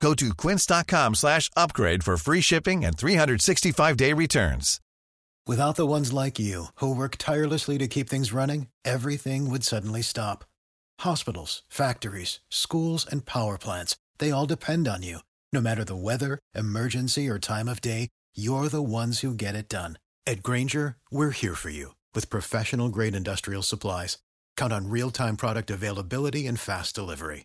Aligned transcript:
Go 0.00 0.14
to 0.14 0.34
quince.com 0.34 1.14
slash 1.14 1.50
upgrade 1.56 2.04
for 2.04 2.16
free 2.16 2.40
shipping 2.40 2.84
and 2.84 2.96
365-day 2.96 4.12
returns. 4.12 4.80
Without 5.46 5.76
the 5.76 5.86
ones 5.86 6.12
like 6.12 6.40
you, 6.40 6.66
who 6.76 6.92
work 6.94 7.16
tirelessly 7.18 7.78
to 7.78 7.86
keep 7.86 8.08
things 8.08 8.32
running, 8.32 8.66
everything 8.84 9.48
would 9.48 9.62
suddenly 9.62 10.02
stop. 10.02 10.44
Hospitals, 11.00 11.62
factories, 11.68 12.40
schools, 12.50 13.06
and 13.08 13.24
power 13.24 13.56
plants, 13.56 13.96
they 14.18 14.32
all 14.32 14.46
depend 14.46 14.88
on 14.88 15.04
you. 15.04 15.20
No 15.52 15.60
matter 15.60 15.84
the 15.84 15.94
weather, 15.94 16.40
emergency, 16.54 17.28
or 17.28 17.38
time 17.38 17.68
of 17.68 17.80
day, 17.80 18.08
you're 18.34 18.68
the 18.68 18.82
ones 18.82 19.20
who 19.20 19.34
get 19.34 19.54
it 19.54 19.68
done. 19.68 19.98
At 20.26 20.42
Granger, 20.42 20.96
we're 21.12 21.30
here 21.30 21.54
for 21.54 21.70
you 21.70 21.94
with 22.12 22.28
professional 22.28 22.88
grade 22.88 23.14
industrial 23.14 23.62
supplies. 23.62 24.18
Count 24.56 24.72
on 24.72 24.90
real 24.90 25.12
time 25.12 25.36
product 25.36 25.70
availability 25.70 26.48
and 26.48 26.58
fast 26.58 26.94
delivery. 26.94 27.44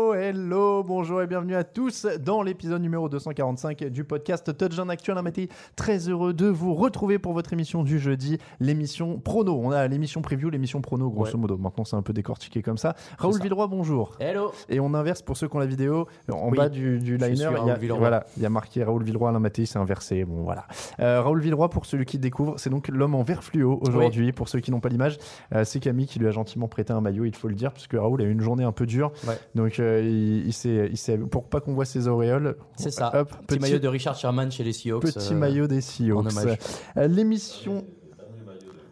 Hello, 0.21 0.83
bonjour 0.83 1.23
et 1.23 1.25
bienvenue 1.25 1.55
à 1.55 1.63
tous 1.63 2.05
dans 2.23 2.43
l'épisode 2.43 2.79
numéro 2.79 3.09
245 3.09 3.85
du 3.85 4.03
podcast 4.03 4.55
Touchdown 4.55 4.91
Actuel 4.91 5.17
Amati. 5.17 5.49
Très 5.75 6.09
heureux 6.09 6.31
de 6.31 6.45
vous 6.45 6.75
retrouver 6.75 7.17
pour 7.17 7.33
votre 7.33 7.53
émission 7.53 7.81
du 7.81 7.97
jeudi, 7.97 8.37
l'émission 8.59 9.17
prono. 9.17 9.59
On 9.59 9.71
a 9.71 9.87
l'émission 9.87 10.21
preview, 10.21 10.51
l'émission 10.51 10.79
prono, 10.79 11.09
grosso 11.09 11.39
modo. 11.39 11.57
Maintenant, 11.57 11.85
c'est 11.85 11.95
un 11.95 12.03
peu 12.03 12.13
décortiqué 12.13 12.61
comme 12.61 12.77
ça. 12.77 12.95
Raoul 13.17 13.33
ça. 13.33 13.39
Villeroy, 13.41 13.65
bonjour. 13.65 14.15
Hello 14.19 14.51
Et 14.69 14.79
on 14.79 14.93
inverse 14.93 15.23
pour 15.23 15.37
ceux 15.37 15.47
qui 15.47 15.55
ont 15.55 15.59
la 15.59 15.65
vidéo. 15.65 16.07
En 16.31 16.49
Oui, 16.51 16.57
bas 16.57 16.69
du, 16.69 16.99
liner, 16.99 17.17
il 17.33 17.39
y, 17.39 17.43
a, 17.71 17.73
Villeroy. 17.73 17.99
voilà, 17.99 18.27
il 18.37 18.43
y 18.43 18.45
a 18.45 18.49
marqué 18.51 18.83
Raoul 18.83 19.03
Villeroy, 19.03 19.29
Alain 19.29 19.39
Mattei, 19.39 19.65
c'est 19.65 19.79
inversé. 19.79 20.23
Bon, 20.23 20.43
voilà. 20.43 20.67
Euh, 20.99 21.23
Raoul 21.23 21.41
Villeroy, 21.41 21.69
pour 21.69 21.87
celui 21.87 22.05
qui 22.05 22.19
découvre, 22.19 22.59
c'est 22.59 22.69
donc 22.69 22.89
l'homme 22.89 23.15
en 23.15 23.23
vert 23.23 23.43
fluo 23.43 23.79
aujourd'hui. 23.81 24.33
Pour 24.33 24.49
ceux 24.49 24.59
qui 24.59 24.69
n'ont 24.69 24.81
pas 24.81 24.89
l'image, 24.89 25.17
euh, 25.55 25.63
c'est 25.63 25.79
Camille 25.79 26.05
qui 26.05 26.19
lui 26.19 26.27
a 26.27 26.31
gentiment 26.31 26.67
prêté 26.67 26.93
un 26.93 27.01
maillot, 27.01 27.25
il 27.25 27.35
faut 27.35 27.47
le 27.47 27.55
dire, 27.55 27.73
puisque 27.73 27.93
Raoul 27.93 28.21
a 28.21 28.25
eu 28.25 28.31
une 28.31 28.41
journée 28.41 28.63
un 28.63 28.71
peu 28.71 28.85
dure. 28.85 29.11
Ouais. 29.27 29.39
Donc, 29.55 29.79
euh, 29.79 30.10
il, 30.11 30.47
il 30.47 30.97
s'est, 30.97 31.17
pour 31.17 31.45
pas 31.45 31.61
qu'on 31.61 31.73
voit 31.73 31.85
ses 31.85 32.07
auréoles. 32.07 32.57
C'est 32.75 32.91
ça. 32.91 33.11
Hop, 33.13 33.31
petit, 33.47 33.59
maillot 33.59 33.79
de 33.79 33.87
Richard 33.87 34.15
Sherman 34.15 34.51
chez 34.51 34.63
les 34.63 34.73
Seahawks. 34.73 35.03
Petit 35.03 35.33
euh, 35.33 35.37
maillot 35.37 35.67
des 35.67 35.81
Seahawks. 35.81 36.17
en 36.17 36.29
hommage. 36.29 36.57
Euh, 36.97 37.07
L'émission. 37.07 37.85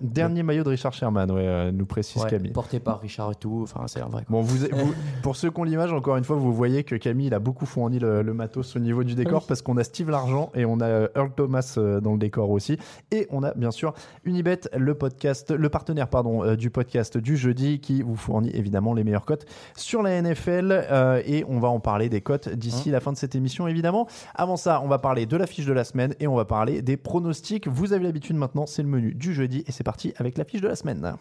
Dernier 0.01 0.43
maillot 0.43 0.63
de 0.63 0.69
Richard 0.69 0.93
Sherman, 0.93 1.29
ouais, 1.31 1.41
euh, 1.45 1.71
nous 1.71 1.85
précise 1.85 2.21
ouais, 2.23 2.29
Camille. 2.29 2.51
porté 2.51 2.79
par 2.79 2.99
Richard 3.01 3.31
et 3.31 3.35
tout. 3.35 3.61
Enfin, 3.63 3.85
c'est 3.87 3.99
vrai. 3.99 4.09
quoi. 4.11 4.21
Bon, 4.29 4.41
vous, 4.41 4.65
vous- 4.71 4.93
pour 5.21 5.35
ceux 5.35 5.51
qui 5.51 5.59
ont 5.59 5.63
l'image, 5.63 5.91
encore 5.91 6.15
une 6.17 6.23
fois, 6.23 6.35
vous 6.37 6.53
voyez 6.53 6.83
que 6.83 6.95
Camille 6.95 7.27
il 7.27 7.33
a 7.33 7.39
beaucoup 7.39 7.65
fourni 7.65 7.99
le, 7.99 8.21
le 8.21 8.33
matos 8.33 8.75
au 8.75 8.79
niveau 8.79 9.03
du 9.03 9.15
décor 9.15 9.41
Oui. 9.41 9.45
parce 9.47 9.61
qu'on 9.61 9.77
a 9.77 9.83
Steve 9.83 10.09
Largent 10.09 10.51
et 10.55 10.65
on 10.65 10.79
a 10.79 10.85
euh, 10.85 11.07
Earl 11.15 11.31
Thomas 11.35 11.75
euh, 11.77 11.99
dans 11.99 12.13
le 12.13 12.17
décor 12.19 12.49
aussi. 12.49 12.77
Et 13.11 13.27
on 13.29 13.43
a 13.43 13.53
bien 13.55 13.71
sûr 13.71 13.93
Unibet, 14.23 14.61
le 14.75 14.95
podcast, 14.95 15.51
le 15.51 15.69
partenaire 15.69 16.07
pardon, 16.07 16.55
du 16.55 16.69
podcast 16.69 17.17
du 17.17 17.35
jeudi 17.37 17.79
qui 17.79 18.01
vous 18.01 18.15
fournit 18.15 18.51
évidemment 18.55 18.93
les 18.93 19.03
meilleures 19.03 19.25
cotes 19.25 19.45
sur 19.75 20.01
la 20.01 20.21
NFL. 20.21 20.71
euh, 20.71 21.21
et 21.25 21.43
on 21.47 21.59
va 21.59 21.67
en 21.67 21.79
parler 21.79 22.09
des 22.09 22.21
cotes 22.21 22.49
d'ici 22.49 22.89
la 22.89 22.99
fin 22.99 23.11
de 23.11 23.17
cette 23.17 23.35
émission 23.35 23.67
évidemment. 23.67 24.07
Avant 24.35 24.55
ça, 24.57 24.81
on 24.83 24.87
va 24.87 24.97
parler 24.99 25.25
de 25.25 25.35
la 25.37 25.45
fiche 25.47 25.65
de 25.65 25.73
la 25.73 25.83
semaine 25.83 26.13
et 26.19 26.27
on 26.27 26.35
va 26.35 26.45
parler 26.45 26.81
des 26.81 26.95
pronostics. 26.97 27.67
Vous 27.67 27.93
avez 27.93 28.03
l'habitude 28.05 28.35
maintenant, 28.35 28.65
c'est 28.65 28.81
le 28.81 28.87
menu 28.87 29.13
du 29.13 29.33
jeudi 29.33 29.63
et 29.67 29.71
c'est 29.71 29.83
parti 29.89 30.13
avec 30.17 30.37
la 30.37 30.45
fiche 30.45 30.61
de 30.61 30.67
la 30.67 30.75
semaine. 30.75 31.15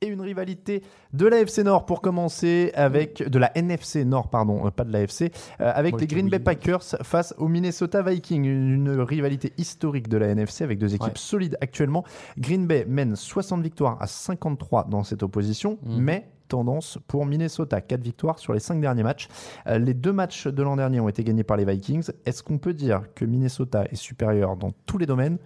Et 0.00 0.06
une 0.08 0.20
rivalité 0.20 0.82
de 1.12 1.26
la 1.26 1.38
FC 1.42 1.62
Nord 1.62 1.86
pour 1.86 2.00
commencer 2.00 2.72
avec 2.74 3.22
de 3.22 3.38
la 3.38 3.56
NFC 3.56 4.04
Nord 4.04 4.30
pardon 4.30 4.66
euh, 4.66 4.70
pas 4.72 4.82
de 4.82 4.92
la 4.92 5.02
FC 5.02 5.30
euh, 5.60 5.70
avec 5.76 5.92
Moi, 5.92 6.00
les 6.00 6.06
Green 6.08 6.28
Bay. 6.28 6.40
Packers 6.40 6.82
face 7.02 7.32
aux 7.38 7.46
Minnesota 7.46 8.02
Vikings 8.02 8.44
une, 8.44 8.74
une 8.88 9.00
rivalité 9.00 9.52
historique 9.58 10.08
de 10.08 10.16
la 10.16 10.26
NFC 10.30 10.64
avec 10.64 10.80
deux 10.80 10.92
équipes 10.92 11.06
Ouais. 11.06 11.12
solides 11.14 11.56
actuellement 11.60 12.02
Green 12.36 12.66
Bay 12.66 12.84
mène 12.88 13.14
60 13.14 13.62
victoires 13.62 13.96
à 14.00 14.08
53 14.08 14.88
dans 14.90 15.04
cette 15.04 15.22
opposition 15.22 15.78
Mhm. 15.84 16.00
mais 16.00 16.28
tendance 16.52 16.98
pour 17.08 17.24
Minnesota 17.26 17.80
4 17.80 18.00
victoires 18.02 18.38
sur 18.38 18.52
les 18.52 18.60
5 18.60 18.80
derniers 18.80 19.02
matchs 19.02 19.28
Euh, 19.66 19.78
les 19.78 19.94
deux 19.94 20.12
matchs 20.12 20.46
de 20.46 20.62
l'an 20.62 20.76
dernier 20.76 21.00
ont 21.00 21.08
été 21.08 21.24
gagnés 21.24 21.44
par 21.44 21.56
les 21.56 21.64
Vikings 21.64 22.10
est-ce 22.26 22.42
qu'on 22.42 22.58
peut 22.58 22.74
dire 22.74 23.02
que 23.14 23.24
Minnesota 23.24 23.84
est 23.90 23.96
supérieur 23.96 24.56
dans 24.56 24.72
tous 24.86 24.98
les 24.98 25.06
domaines 25.06 25.38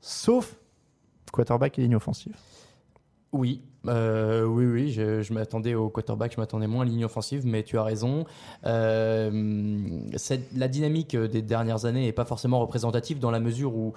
sauf 0.00 0.56
quarterback 1.32 1.78
et 1.78 1.82
ligne 1.82 1.96
offensive? 1.96 2.36
Oui, 3.32 3.62
euh, 3.88 4.44
oui, 4.44 4.66
oui. 4.66 4.92
Je, 4.92 5.22
je 5.22 5.32
m'attendais 5.32 5.74
au 5.74 5.88
quarterback, 5.88 6.34
je 6.34 6.40
m'attendais 6.40 6.66
moins 6.66 6.82
à 6.82 6.88
ligne 6.88 7.06
offensive, 7.06 7.46
mais 7.46 7.62
tu 7.62 7.78
as 7.78 7.82
raison. 7.82 8.26
Euh, 8.66 9.30
la 10.54 10.68
dynamique 10.68 11.16
des 11.16 11.40
dernières 11.40 11.86
années 11.86 12.04
n'est 12.04 12.12
pas 12.12 12.26
forcément 12.26 12.60
représentative 12.60 13.18
dans 13.18 13.30
la 13.30 13.40
mesure 13.40 13.74
où 13.74 13.94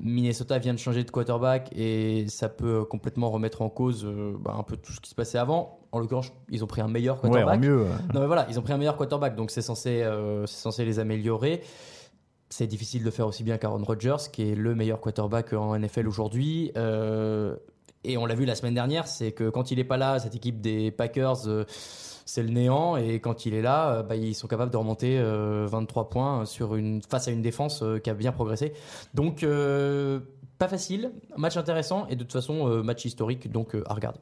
Minnesota 0.00 0.58
vient 0.58 0.74
de 0.74 0.78
changer 0.78 1.04
de 1.04 1.10
quarterback 1.10 1.70
et 1.76 2.26
ça 2.28 2.48
peut 2.48 2.84
complètement 2.84 3.30
remettre 3.30 3.62
en 3.62 3.68
cause 3.68 4.04
euh, 4.04 4.36
bah, 4.38 4.54
un 4.56 4.62
peu 4.62 4.76
tout 4.76 4.92
ce 4.92 5.00
qui 5.00 5.10
se 5.10 5.14
passait 5.14 5.38
avant. 5.38 5.80
En 5.90 5.98
l'occurrence, 5.98 6.32
ils 6.50 6.62
ont 6.62 6.66
pris 6.66 6.80
un 6.80 6.88
meilleur 6.88 7.20
quarterback. 7.20 7.60
mieux 7.60 7.82
euh. 7.82 7.88
Non 8.14 8.20
mais 8.20 8.26
voilà, 8.26 8.46
ils 8.48 8.58
ont 8.58 8.62
pris 8.62 8.72
un 8.72 8.78
meilleur 8.78 8.96
quarterback, 8.96 9.34
donc 9.34 9.50
c'est 9.50 9.62
censé, 9.62 10.02
euh, 10.02 10.46
c'est 10.46 10.60
censé 10.60 10.84
les 10.84 10.98
améliorer. 10.98 11.62
C'est 12.50 12.66
difficile 12.66 13.04
de 13.04 13.10
faire 13.10 13.26
aussi 13.26 13.42
bien 13.42 13.58
qu'Aaron 13.58 13.82
Rodgers, 13.84 14.30
qui 14.32 14.50
est 14.50 14.54
le 14.54 14.74
meilleur 14.74 15.00
quarterback 15.00 15.52
en 15.52 15.78
NFL 15.78 16.08
aujourd'hui. 16.08 16.72
Euh, 16.76 17.56
et 18.04 18.16
on 18.16 18.26
l'a 18.26 18.34
vu 18.34 18.44
la 18.44 18.54
semaine 18.54 18.74
dernière, 18.74 19.06
c'est 19.06 19.32
que 19.32 19.50
quand 19.50 19.70
il 19.70 19.78
est 19.78 19.84
pas 19.84 19.96
là, 19.96 20.18
cette 20.18 20.34
équipe 20.34 20.60
des 20.60 20.90
Packers, 20.90 21.46
euh, 21.46 21.64
c'est 22.28 22.42
le 22.42 22.50
néant. 22.50 22.96
Et 22.96 23.20
quand 23.20 23.46
il 23.46 23.54
est 23.54 23.62
là, 23.62 23.90
euh, 23.90 24.02
bah, 24.02 24.16
ils 24.16 24.34
sont 24.34 24.48
capables 24.48 24.70
de 24.70 24.76
remonter 24.76 25.18
euh, 25.18 25.66
23 25.70 26.10
points 26.10 26.44
sur 26.44 26.76
une, 26.76 27.00
face 27.02 27.26
à 27.28 27.30
une 27.30 27.42
défense 27.42 27.82
euh, 27.82 27.98
qui 27.98 28.10
a 28.10 28.14
bien 28.14 28.32
progressé. 28.32 28.74
Donc, 29.14 29.42
euh, 29.42 30.20
pas 30.58 30.68
facile, 30.68 31.12
match 31.36 31.56
intéressant 31.56 32.06
et 32.08 32.16
de 32.16 32.22
toute 32.24 32.32
façon, 32.32 32.68
euh, 32.68 32.82
match 32.82 33.04
historique, 33.04 33.50
donc 33.50 33.74
euh, 33.76 33.82
à 33.86 33.94
regarder. 33.94 34.18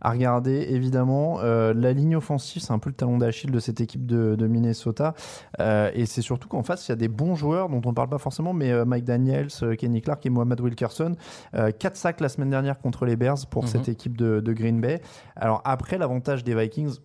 à 0.00 0.10
regarder 0.12 0.66
évidemment. 0.70 1.40
Euh, 1.40 1.74
la 1.74 1.92
ligne 1.92 2.16
offensive, 2.16 2.62
c'est 2.62 2.72
un 2.72 2.78
peu 2.78 2.88
le 2.88 2.94
talon 2.96 3.18
d'Achille 3.18 3.50
de 3.50 3.60
cette 3.60 3.80
équipe 3.82 4.06
de, 4.06 4.34
de 4.34 4.46
Minnesota. 4.46 5.12
Euh, 5.60 5.90
et 5.94 6.06
c'est 6.06 6.22
surtout 6.22 6.48
qu'en 6.48 6.62
face, 6.62 6.88
il 6.88 6.90
y 6.90 6.92
a 6.92 6.96
des 6.96 7.08
bons 7.08 7.34
joueurs 7.34 7.68
dont 7.68 7.82
on 7.84 7.90
ne 7.90 7.94
parle 7.94 8.08
pas 8.08 8.16
forcément, 8.18 8.54
mais 8.54 8.72
euh, 8.72 8.84
Mike 8.86 9.04
Daniels, 9.04 9.48
euh, 9.62 9.76
Kenny 9.76 10.00
Clark 10.00 10.24
et 10.24 10.30
Mohamed 10.30 10.58
Wilkerson. 10.60 11.16
Euh, 11.54 11.70
4 11.70 11.96
sacs 11.96 12.20
la 12.22 12.30
semaine 12.30 12.50
dernière 12.50 12.78
contre 12.78 13.04
les 13.04 13.16
Bears 13.16 13.46
pour 13.50 13.64
Mhm. 13.64 13.68
cette 13.68 13.88
équipe 13.90 14.16
de, 14.16 14.40
de 14.40 14.52
Green 14.54 14.80
Bay. 14.80 15.02
Alors 15.36 15.60
après, 15.66 15.98
l'avantage 15.98 16.44
des 16.44 16.54
Vikings, 16.54 16.96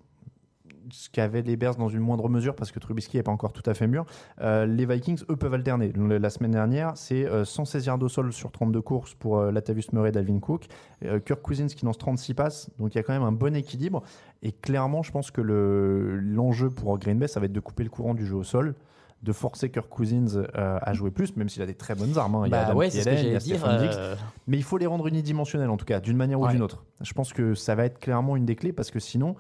ce 0.92 1.10
qu'avaient 1.10 1.42
les 1.42 1.56
Bears 1.56 1.76
dans 1.76 1.90
une 1.90 2.00
moindre 2.02 2.30
mesure, 2.30 2.56
parce 2.56 2.72
que 2.72 2.80
Trubisky 2.80 3.18
n'est 3.18 3.24
pas 3.24 3.32
encore 3.32 3.54
tout 3.54 3.64
à 3.70 3.74
fait 3.74 3.88
mûr, 3.88 4.06
euh, 4.42 4.66
les 4.66 4.86
Vikings, 4.86 5.24
eux, 5.30 5.36
peuvent 5.36 5.54
alterner. 5.54 5.92
La 5.96 6.30
semaine 6.30 6.52
dernière, 6.52 6.94
c'est 6.96 7.26
euh, 7.26 7.46
116 7.46 7.86
yards 7.86 8.02
au 8.02 8.10
sol 8.10 8.34
sur 8.34 8.52
32 8.52 8.82
courses 8.82 9.14
pour 9.16 9.40
euh, 9.40 9.52
Latavius 9.52 9.92
Murray 9.94 10.10
et 10.10 10.12
Dalvin 10.12 10.40
Cook. 10.40 10.66
Euh, 11.06 11.20
Kirk 11.20 11.42
Cousins 11.42 11.68
qui 11.68 11.86
lance 11.86 11.98
36 11.98 12.34
passes, 12.34 12.70
donc 12.80 12.94
il 12.94 12.98
y 12.98 13.00
a 13.00 13.04
quand 13.04 13.14
même 13.14 13.24
un 13.24 13.32
bon 13.32 13.56
équilibre. 13.56 14.04
Et 14.44 14.52
clairement, 14.52 15.04
je 15.04 15.12
pense 15.12 15.32
que 15.32 15.42
le- 15.42 16.18
l'enjeu 16.20 16.70
pour 16.70 16.98
Green 16.98 17.20
Bay, 17.20 17.28
ça 17.28 17.40
va 17.40 17.46
être 17.48 17.54
de 17.54 17.60
couper 17.60 17.84
le 17.84 17.90
courant 17.90 18.14
du 18.14 18.26
jeu 18.26 18.36
au 18.36 18.44
sol, 18.44 18.76
de 19.22 19.34
forcer 19.34 19.70
Kirk 19.70 19.90
Cousins 19.90 20.28
euh, 20.56 20.80
à 20.82 20.94
jouer 20.94 21.12
plus, 21.12 21.36
même 21.36 21.50
s'il 21.50 21.62
a 21.62 21.66
des 21.66 21.74
très 21.74 21.94
bonnes 21.94 22.18
armes. 22.18 22.36
hein. 22.36 22.44
Il 22.46 22.52
y 22.52 22.54
a 22.54 22.58
Bah 22.62 22.68
Adam 22.68 22.78
ouais, 22.78 22.88
Thielen, 22.90 23.18
il 23.26 23.34
y 23.34 23.36
a 23.36 23.40
dire. 23.40 23.62
Euh, 23.66 24.16
Mais 24.48 24.56
il 24.56 24.64
faut 24.64 24.78
les 24.78 24.86
rendre 24.86 25.08
unidimensionnels, 25.08 25.70
en 25.70 25.76
tout 25.76 25.84
cas, 25.84 26.00
d'une 26.00 26.16
manière 26.16 26.40
ou 26.40 26.48
d'une 26.48 26.62
autre. 26.62 26.86
Je 27.02 27.12
pense 27.12 27.34
que 27.34 27.54
ça 27.54 27.76
va 27.76 27.84
être 27.84 28.00
clairement 28.00 28.38
une 28.38 28.46
des 28.46 28.56
clés, 28.56 28.72
parce 28.72 28.92
que 28.92 29.00
sinon, 29.02 29.36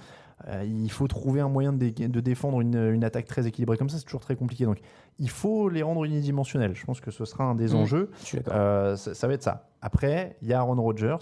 euh, 0.47 0.63
il 0.65 0.89
faut 0.91 1.07
trouver 1.07 1.41
un 1.41 1.50
moyen 1.50 1.74
de, 1.74 1.89
dé- 1.89 2.07
de 2.07 2.19
défendre 2.21 2.62
une, 2.62 2.75
une 2.94 3.03
attaque 3.03 3.25
très 3.25 3.45
équilibrée 3.47 3.77
comme 3.77 3.89
ça, 3.89 3.97
c'est 3.97 4.06
toujours 4.06 4.21
très 4.21 4.36
compliqué. 4.36 4.65
Donc, 4.65 4.80
il 5.19 5.30
faut 5.30 5.68
les 5.69 5.83
rendre 5.83 6.03
unidimensionnels. 6.06 6.75
Je 6.75 6.86
pense 6.86 7.01
que 7.01 7.12
ce 7.12 7.25
sera 7.25 7.44
un 7.44 7.56
des 7.56 7.69
Mhm. 7.74 7.75
enjeux. 7.75 8.09
Euh, 8.50 8.95
ça, 8.95 9.13
ça 9.13 9.27
va 9.27 9.33
être 9.33 9.44
ça. 9.44 9.69
Après, 9.81 10.38
il 10.41 10.47
y 10.47 10.53
a 10.53 10.59
Aaron 10.59 10.81
Rodgers 10.81 11.18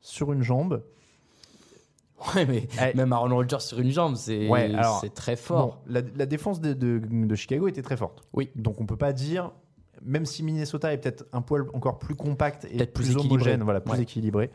sur 0.00 0.32
une 0.32 0.42
jambe. 0.42 0.82
Ouais, 2.34 2.44
mais 2.46 2.68
Eh. 2.80 2.96
même 2.96 3.12
Aaron 3.12 3.34
Rodgers 3.34 3.60
sur 3.60 3.78
une 3.80 3.90
jambe, 3.90 4.14
c'est 4.14 4.46
Ouais, 4.48 4.70
très 5.14 5.36
Bon, 5.36 5.40
fort. 5.40 5.82
la, 5.86 6.02
la 6.16 6.26
défense 6.26 6.60
de, 6.60 6.74
de- 6.74 6.98
de 7.00 7.34
Chicago 7.34 7.66
était 7.66 7.80
très 7.82 7.96
forte. 7.96 8.22
Oui. 8.34 8.50
Donc, 8.56 8.80
on 8.80 8.86
peut 8.86 8.96
pas 8.96 9.12
dire 9.12 9.52
même 10.02 10.24
si 10.24 10.42
Minnesota 10.42 10.92
est 10.94 10.98
peut-être 10.98 11.26
un 11.34 11.42
poil 11.42 11.66
encore 11.74 11.98
plus 11.98 12.14
compact 12.14 12.64
et 12.70 12.78
plus, 12.78 12.86
plus 12.86 13.10
équilibré. 13.10 13.34
homogène, 13.34 13.62
voilà, 13.62 13.80
plus 13.82 13.92
Ouais. 13.92 14.00
équilibré, 14.02 14.50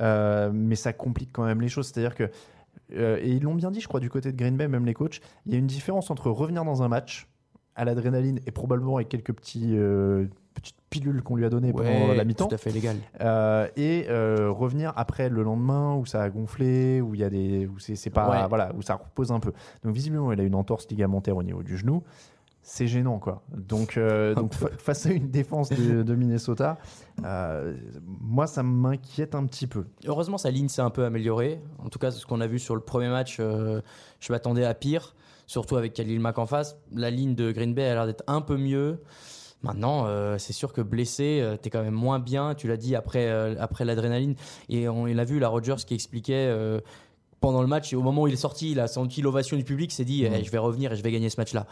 euh, 0.00 0.50
mais 0.52 0.74
ça 0.74 0.92
complique 0.92 1.30
quand 1.32 1.44
même 1.44 1.60
les 1.60 1.68
choses. 1.68 1.86
C'est-à-dire 1.86 2.16
que, 2.16 2.30
euh, 2.94 3.18
et 3.22 3.30
ils 3.30 3.42
l'ont 3.42 3.54
bien 3.54 3.70
dit, 3.70 3.80
je 3.80 3.88
crois, 3.88 4.00
du 4.00 4.10
côté 4.10 4.32
de 4.32 4.36
Green 4.36 4.56
Bay, 4.56 4.68
même 4.68 4.86
les 4.86 4.94
coachs, 4.94 5.20
il 5.46 5.52
y 5.52 5.56
a 5.56 5.58
une 5.58 5.66
différence 5.66 6.10
entre 6.10 6.30
revenir 6.30 6.64
dans 6.64 6.82
un 6.82 6.88
match 6.88 7.28
à 7.76 7.84
l'adrénaline 7.84 8.40
et 8.46 8.50
probablement 8.50 8.96
avec 8.96 9.08
quelques 9.08 9.32
petits, 9.32 9.74
euh, 9.76 10.26
petites 10.54 10.76
pilules 10.90 11.22
qu'on 11.22 11.36
lui 11.36 11.44
a 11.44 11.50
données 11.50 11.72
pendant 11.72 12.12
la 12.12 12.24
mi-temps. 12.24 12.48
tout 12.48 12.54
à 12.54 12.58
fait 12.58 12.70
légal. 12.70 12.96
Euh, 13.20 13.68
et 13.76 14.06
revenir 14.08 14.92
après 14.96 15.28
le 15.28 15.42
lendemain 15.42 15.94
où 15.94 16.04
ça 16.04 16.22
a 16.22 16.28
gonflé, 16.30 17.00
où 17.00 17.14
il 17.14 17.20
y 17.20 17.24
a 17.24 17.30
des, 17.30 17.66
où 17.66 17.78
c'est 17.78 17.94
c'est 17.94 18.10
pas, 18.10 18.28
Ouais. 18.30 18.48
voilà, 18.48 18.72
où 18.76 18.82
ça 18.82 18.94
repose 18.96 19.30
un 19.30 19.38
peu. 19.40 19.52
Donc 19.84 19.94
visiblement, 19.94 20.32
il 20.32 20.40
a 20.40 20.42
une 20.42 20.56
entorse 20.56 20.88
ligamentaire 20.90 21.36
au 21.36 21.42
niveau 21.44 21.62
du 21.62 21.76
genou. 21.76 22.02
C'est 22.70 22.86
gênant, 22.86 23.18
quoi. 23.18 23.40
Donc, 23.56 23.96
euh, 23.96 24.34
donc 24.34 24.52
fa- 24.52 24.68
face 24.76 25.06
à 25.06 25.10
une 25.12 25.30
défense 25.30 25.70
de, 25.70 26.02
de 26.02 26.14
Minnesota, 26.14 26.76
euh, 27.24 27.74
moi, 28.06 28.46
ça 28.46 28.62
m'inquiète 28.62 29.34
un 29.34 29.46
petit 29.46 29.66
peu. 29.66 29.86
Heureusement, 30.04 30.36
sa 30.36 30.50
ligne 30.50 30.68
s'est 30.68 30.82
un 30.82 30.90
peu 30.90 31.06
améliorée. 31.06 31.62
En 31.82 31.88
tout 31.88 31.98
cas, 31.98 32.10
ce 32.10 32.26
qu'on 32.26 32.42
a 32.42 32.46
vu 32.46 32.58
sur 32.58 32.74
le 32.74 32.82
premier 32.82 33.08
match, 33.08 33.38
euh, 33.40 33.80
je 34.20 34.30
m'attendais 34.34 34.66
à 34.66 34.74
pire, 34.74 35.14
surtout 35.46 35.76
avec 35.78 35.94
Khalil 35.94 36.20
Mack 36.20 36.36
en 36.38 36.44
face. 36.44 36.76
La 36.94 37.08
ligne 37.08 37.34
de 37.34 37.52
Green 37.52 37.72
Bay 37.72 37.84
a 37.86 37.94
l'air 37.94 38.04
d'être 38.06 38.24
un 38.26 38.42
peu 38.42 38.58
mieux. 38.58 39.00
Maintenant, 39.62 40.04
euh, 40.06 40.36
c'est 40.36 40.52
sûr 40.52 40.74
que 40.74 40.82
blessé, 40.82 41.40
euh, 41.40 41.56
t'es 41.56 41.70
quand 41.70 41.82
même 41.82 41.94
moins 41.94 42.18
bien. 42.18 42.54
Tu 42.54 42.68
l'as 42.68 42.76
dit 42.76 42.94
après, 42.94 43.28
euh, 43.28 43.54
après 43.58 43.86
l'adrénaline. 43.86 44.34
Et 44.68 44.90
on 44.90 45.06
il 45.06 45.18
a 45.18 45.24
vu 45.24 45.38
la 45.38 45.48
Rogers 45.48 45.82
qui 45.86 45.94
expliquait 45.94 46.46
euh, 46.48 46.80
pendant 47.40 47.62
le 47.62 47.66
match, 47.68 47.92
et 47.92 47.96
au 47.96 48.02
moment 48.02 48.22
où 48.22 48.26
il 48.28 48.34
est 48.34 48.36
sorti, 48.36 48.72
il 48.72 48.80
a 48.80 48.88
senti 48.88 49.22
l'ovation 49.22 49.56
du 49.56 49.64
public, 49.64 49.90
s'est 49.90 50.04
dit 50.04 50.24
Eh, 50.24 50.44
je 50.44 50.50
vais 50.50 50.58
revenir 50.58 50.92
et 50.92 50.96
je 50.96 51.02
vais 51.02 51.10
gagner 51.12 51.30
ce 51.30 51.40
match-là. 51.40 51.66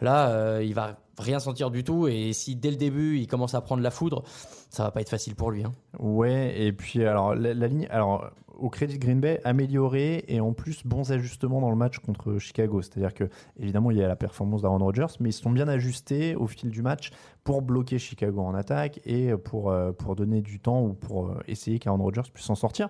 Là, 0.00 0.30
euh, 0.30 0.62
il 0.64 0.74
va 0.74 0.98
rien 1.18 1.38
sentir 1.38 1.70
du 1.70 1.84
tout. 1.84 2.08
Et 2.08 2.32
si 2.32 2.56
dès 2.56 2.70
le 2.70 2.76
début, 2.76 3.18
il 3.18 3.26
commence 3.26 3.54
à 3.54 3.60
prendre 3.60 3.82
la 3.82 3.90
foudre, 3.90 4.22
ça 4.70 4.84
va 4.84 4.90
pas 4.90 5.00
être 5.00 5.10
facile 5.10 5.34
pour 5.34 5.50
lui. 5.50 5.64
hein. 5.64 5.72
Ouais, 5.98 6.60
et 6.60 6.72
puis 6.72 7.04
alors 7.04 7.34
la, 7.34 7.52
ligne, 7.52 7.86
alors 7.90 8.30
au 8.58 8.68
crédit 8.68 8.98
de 8.98 9.04
Green 9.04 9.20
Bay, 9.20 9.40
améliorée 9.44 10.24
et 10.28 10.40
en 10.40 10.52
plus 10.52 10.86
bons 10.86 11.12
ajustements 11.12 11.60
dans 11.60 11.70
le 11.70 11.76
match 11.76 11.98
contre 11.98 12.38
Chicago. 12.38 12.82
C'est-à-dire 12.82 13.14
que 13.14 13.24
évidemment 13.58 13.90
il 13.90 13.96
y 13.96 14.02
a 14.02 14.08
la 14.08 14.16
performance 14.16 14.62
d'Aaron 14.62 14.78
Rodgers, 14.78 15.06
mais 15.18 15.30
ils 15.30 15.32
se 15.32 15.42
sont 15.42 15.50
bien 15.50 15.68
ajustés 15.68 16.36
au 16.36 16.46
fil 16.46 16.70
du 16.70 16.82
match 16.82 17.10
pour 17.42 17.62
bloquer 17.62 17.98
Chicago 17.98 18.42
en 18.42 18.54
attaque 18.54 19.00
et 19.04 19.34
pour 19.36 19.70
euh, 19.70 19.92
pour 19.92 20.14
donner 20.14 20.42
du 20.42 20.60
temps 20.60 20.82
ou 20.82 20.92
pour 20.92 21.28
euh, 21.28 21.40
essayer 21.48 21.78
qu'Aaron 21.78 22.02
Rodgers 22.02 22.30
puisse 22.32 22.46
s'en 22.46 22.54
sortir. 22.54 22.88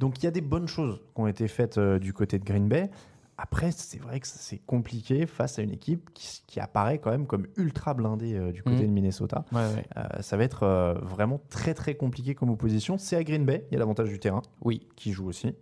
Donc 0.00 0.18
il 0.18 0.24
y 0.24 0.26
a 0.26 0.32
des 0.32 0.40
bonnes 0.40 0.68
choses 0.68 1.00
qui 1.14 1.20
ont 1.20 1.26
été 1.26 1.48
faites 1.48 1.78
euh, 1.78 1.98
du 1.98 2.12
côté 2.12 2.38
de 2.38 2.44
Green 2.44 2.68
Bay. 2.68 2.90
Après, 3.36 3.72
c'est 3.72 4.00
vrai 4.00 4.20
que 4.20 4.28
c'est 4.28 4.58
compliqué 4.58 5.26
face 5.26 5.58
à 5.58 5.62
une 5.62 5.72
équipe 5.72 6.10
qui, 6.14 6.42
qui 6.46 6.60
apparaît 6.60 6.98
quand 6.98 7.10
même 7.10 7.26
comme 7.26 7.46
ultra 7.56 7.92
blindée 7.92 8.34
euh, 8.34 8.52
du 8.52 8.62
côté 8.62 8.76
Mhm. 8.82 8.86
de 8.86 8.92
Minnesota. 8.92 9.44
Euh, 9.54 9.74
ça 10.20 10.36
va 10.36 10.44
être 10.44 10.62
euh, 10.62 10.94
vraiment 11.02 11.40
très 11.50 11.74
très 11.74 11.96
compliqué 11.96 12.36
comme 12.36 12.50
opposition. 12.50 12.96
C'est 12.96 13.16
à 13.16 13.24
Green 13.24 13.44
Bay, 13.44 13.66
il 13.70 13.74
y 13.74 13.76
a 13.76 13.80
l'avantage 13.80 14.08
du 14.08 14.20
terrain 14.20 14.40
Oui. 14.62 14.86
qui 14.94 15.12
joue 15.12 15.26
aussi. 15.28 15.52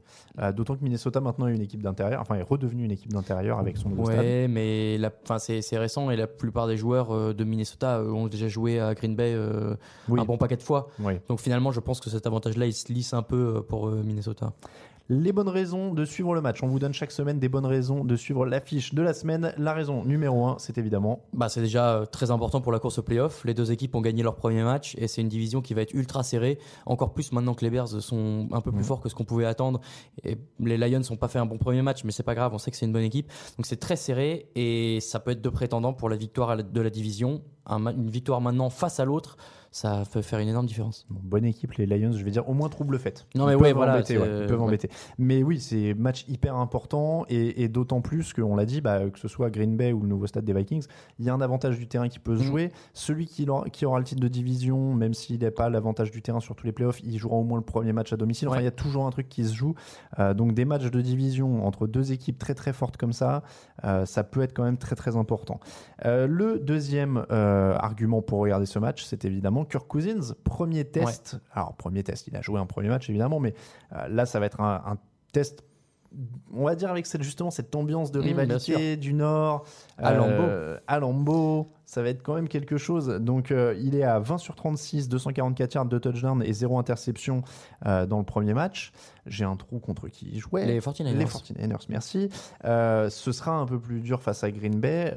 D'autant 0.54 0.76
que 0.76 0.82
Minnesota 0.84 1.20
maintenant 1.20 1.46
est 1.46 1.54
une 1.54 1.60
équipe 1.62 1.82
d'intérieur, 1.82 2.20
enfin 2.20 2.34
est 2.36 2.42
redevenu 2.42 2.84
une 2.84 2.90
équipe 2.90 3.12
d'intérieur 3.12 3.58
avec 3.58 3.76
son 3.76 3.88
nouveau 3.90 4.04
stade. 4.06 4.18
Ouais, 4.18 4.48
mais 4.48 4.96
la, 4.98 5.10
c'est, 5.38 5.60
c'est 5.62 5.78
récent 5.78 6.10
et 6.10 6.16
la 6.16 6.26
plupart 6.26 6.66
des 6.66 6.76
joueurs 6.76 7.34
de 7.34 7.44
Minnesota 7.44 8.02
ont 8.02 8.28
déjà 8.28 8.48
joué 8.48 8.80
à 8.80 8.94
Green 8.94 9.14
Bay 9.14 9.36
Oui. 10.08 10.20
un 10.20 10.24
bon 10.24 10.36
paquet 10.38 10.56
de 10.56 10.62
fois. 10.62 10.88
Oui. 11.00 11.14
Donc 11.28 11.40
finalement, 11.40 11.70
je 11.72 11.80
pense 11.80 12.00
que 12.00 12.08
cet 12.10 12.26
avantage-là, 12.26 12.66
il 12.66 12.72
se 12.72 12.92
lisse 12.92 13.12
un 13.14 13.22
peu 13.22 13.62
pour 13.62 13.88
Minnesota. 13.90 14.52
Les 15.14 15.30
bonnes 15.30 15.50
raisons 15.50 15.92
de 15.92 16.06
suivre 16.06 16.34
le 16.34 16.40
match. 16.40 16.62
On 16.62 16.68
vous 16.68 16.78
donne 16.78 16.94
chaque 16.94 17.12
semaine 17.12 17.38
des 17.38 17.50
bonnes 17.50 17.66
raisons 17.66 18.02
de 18.02 18.16
suivre 18.16 18.46
l'affiche 18.46 18.94
de 18.94 19.02
la 19.02 19.12
semaine. 19.12 19.52
La 19.58 19.74
raison 19.74 20.04
numéro 20.06 20.46
un, 20.46 20.56
c'est 20.58 20.78
évidemment 20.78 21.26
Bah, 21.34 21.50
c'est 21.50 21.60
déjà 21.60 21.96
euh, 21.96 22.06
très 22.06 22.30
important 22.30 22.62
pour 22.62 22.72
la 22.72 22.78
course 22.78 22.96
au 22.96 23.02
playoff. 23.02 23.44
Les 23.44 23.52
deux 23.52 23.72
équipes 23.72 23.94
ont 23.94 24.00
gagné 24.00 24.22
leur 24.22 24.36
premier 24.36 24.62
match 24.62 24.94
et 24.96 25.08
c'est 25.08 25.20
une 25.20 25.28
division 25.28 25.60
qui 25.60 25.74
va 25.74 25.82
être 25.82 25.92
ultra 25.92 26.22
serrée. 26.22 26.58
Encore 26.86 27.12
plus 27.12 27.30
maintenant 27.32 27.52
que 27.52 27.62
les 27.62 27.70
Bears 27.70 27.88
sont 27.88 28.48
un 28.52 28.62
peu 28.62 28.70
plus 28.70 28.78
Mhm. 28.78 28.84
forts 28.86 29.00
que 29.02 29.10
ce 29.10 29.14
qu'on 29.14 29.26
pouvait 29.26 29.44
attendre. 29.44 29.82
Et 30.24 30.38
les 30.60 30.78
Lions 30.78 31.02
n'ont 31.10 31.16
pas 31.18 31.28
fait 31.28 31.38
un 31.38 31.44
bon 31.44 31.58
premier 31.58 31.82
match, 31.82 32.04
mais 32.04 32.10
c'est 32.10 32.22
pas 32.22 32.34
grave. 32.34 32.54
On 32.54 32.58
sait 32.58 32.70
que 32.70 32.78
c'est 32.78 32.86
une 32.86 32.92
bonne 32.94 33.02
équipe. 33.02 33.30
Donc 33.58 33.66
c'est 33.66 33.76
très 33.76 33.96
serré 33.96 34.48
et 34.54 34.98
ça 35.02 35.20
peut 35.20 35.32
être 35.32 35.42
deux 35.42 35.50
prétendants 35.50 35.92
pour 35.92 36.08
la 36.08 36.16
victoire 36.16 36.56
de 36.56 36.80
la 36.80 36.88
division. 36.88 37.42
Une 37.68 38.08
victoire 38.08 38.40
maintenant 38.40 38.70
face 38.70 38.98
à 38.98 39.04
l'autre, 39.04 39.36
ça 39.72 40.02
peut 40.12 40.20
faire 40.22 40.38
une 40.38 40.48
énorme 40.48 40.66
différence. 40.66 41.06
Bon, 41.10 41.18
bonne 41.24 41.44
équipe, 41.46 41.72
les 41.74 41.86
Lions, 41.86 42.12
je 42.12 42.22
vais 42.22 42.30
dire 42.30 42.48
au 42.48 42.52
moins 42.52 42.68
trouble 42.68 42.98
faite. 42.98 43.26
Non, 43.34 43.46
mais 43.46 43.54
ouais, 43.54 43.72
voilà, 43.72 43.94
embêter, 43.94 44.14
c'est- 44.14 44.20
ouais, 44.20 44.40
ils 44.42 44.46
peuvent 44.46 44.60
ouais. 44.60 44.66
embêter. 44.66 44.90
Mais 45.18 45.42
oui, 45.42 45.58
c'est 45.60 45.94
match 45.94 46.26
hyper 46.28 46.56
important 46.56 47.24
et, 47.30 47.62
et 47.62 47.68
d'autant 47.68 48.02
plus 48.02 48.32
qu'on 48.34 48.54
l'a 48.54 48.66
dit, 48.66 48.80
bah, 48.82 49.08
que 49.10 49.18
ce 49.18 49.28
soit 49.28 49.48
Green 49.50 49.76
Bay 49.76 49.92
ou 49.92 50.00
le 50.02 50.08
nouveau 50.08 50.26
stade 50.26 50.44
des 50.44 50.52
Vikings, 50.52 50.84
il 51.18 51.24
y 51.24 51.30
a 51.30 51.34
un 51.34 51.40
avantage 51.40 51.78
du 51.78 51.88
terrain 51.88 52.08
qui 52.08 52.18
peut 52.18 52.36
se 52.36 52.42
Mhm. 52.42 52.46
jouer. 52.48 52.72
Celui 52.92 53.26
qui, 53.26 53.46
aura 53.48 53.98
le 53.98 54.04
titre 54.04 54.20
de 54.20 54.28
division, 54.28 54.94
même 54.94 55.14
s'il 55.14 55.40
n'a 55.40 55.50
pas 55.50 55.70
l'avantage 55.70 56.10
du 56.10 56.20
terrain 56.20 56.40
sur 56.40 56.54
tous 56.54 56.66
les 56.66 56.72
playoffs, 56.72 57.00
il 57.02 57.16
jouera 57.18 57.36
au 57.36 57.44
moins 57.44 57.58
le 57.58 57.64
premier 57.64 57.94
match 57.94 58.12
à 58.12 58.16
domicile. 58.18 58.48
Enfin, 58.48 58.60
il 58.60 58.64
y 58.64 58.68
a 58.68 58.70
toujours 58.70 59.06
un 59.06 59.10
truc 59.10 59.28
qui 59.30 59.44
se 59.44 59.54
joue. 59.54 59.74
Euh, 60.18 60.34
donc 60.34 60.52
des 60.52 60.66
matchs 60.66 60.90
de 60.90 61.00
division 61.00 61.66
entre 61.66 61.86
deux 61.86 62.12
équipes 62.12 62.38
très 62.38 62.54
très 62.54 62.74
fortes 62.74 62.98
comme 62.98 63.14
ça, 63.14 63.42
euh, 63.84 64.04
ça 64.04 64.22
peut 64.22 64.42
être 64.42 64.52
quand 64.52 64.64
même 64.64 64.76
très 64.76 64.96
très 64.96 65.16
important. 65.16 65.60
Euh, 66.04 66.26
le 66.26 66.58
deuxième 66.58 67.24
euh, 67.30 67.74
argument 67.78 68.20
pour 68.20 68.40
regarder 68.40 68.66
ce 68.66 68.78
match, 68.78 69.04
c'est 69.04 69.24
évidemment 69.24 69.61
Kirk 69.64 69.86
Cousins, 69.88 70.34
premier 70.44 70.84
test. 70.84 71.38
Alors 71.52 71.74
premier 71.74 72.02
test, 72.02 72.26
il 72.26 72.36
a 72.36 72.42
joué 72.42 72.58
un 72.60 72.66
premier 72.66 72.88
match 72.88 73.08
évidemment, 73.08 73.40
mais 73.40 73.54
euh, 73.92 74.08
là 74.08 74.26
ça 74.26 74.40
va 74.40 74.46
être 74.46 74.60
un, 74.60 74.82
un 74.86 74.98
test. 75.32 75.64
On 76.52 76.64
va 76.64 76.74
dire 76.74 76.90
avec 76.90 77.06
cette, 77.06 77.22
justement 77.22 77.50
cette 77.50 77.74
ambiance 77.74 78.12
de 78.12 78.20
Mmh, 78.20 78.22
rivalité 78.22 78.96
du 78.98 79.14
Nord 79.14 79.64
À 79.96 80.12
euh, 80.12 80.78
à 80.86 80.98
Lambeau, 80.98 81.70
ça 81.92 82.02
va 82.02 82.08
être 82.08 82.22
quand 82.22 82.34
même 82.34 82.48
quelque 82.48 82.78
chose. 82.78 83.08
Donc 83.20 83.50
euh, 83.50 83.74
il 83.78 83.94
est 83.94 84.02
à 84.02 84.18
20 84.18 84.38
sur 84.38 84.54
36, 84.54 85.10
244 85.10 85.74
yards 85.74 85.84
de 85.84 85.98
touchdown 85.98 86.42
et 86.42 86.54
zéro 86.54 86.78
interception 86.78 87.42
euh, 87.84 88.06
dans 88.06 88.16
le 88.16 88.24
premier 88.24 88.54
match. 88.54 88.92
J'ai 89.26 89.44
un 89.44 89.56
trou 89.56 89.78
contre 89.78 90.08
qui 90.08 90.26
il 90.32 90.40
jouait. 90.40 90.64
Les 90.64 90.80
49ers. 90.80 91.12
Les 91.12 91.26
49ers, 91.26 91.84
merci. 91.90 92.30
Euh, 92.64 93.10
ce 93.10 93.30
sera 93.30 93.52
un 93.52 93.66
peu 93.66 93.78
plus 93.78 94.00
dur 94.00 94.22
face 94.22 94.42
à 94.42 94.50
Green 94.50 94.80
Bay 94.80 95.14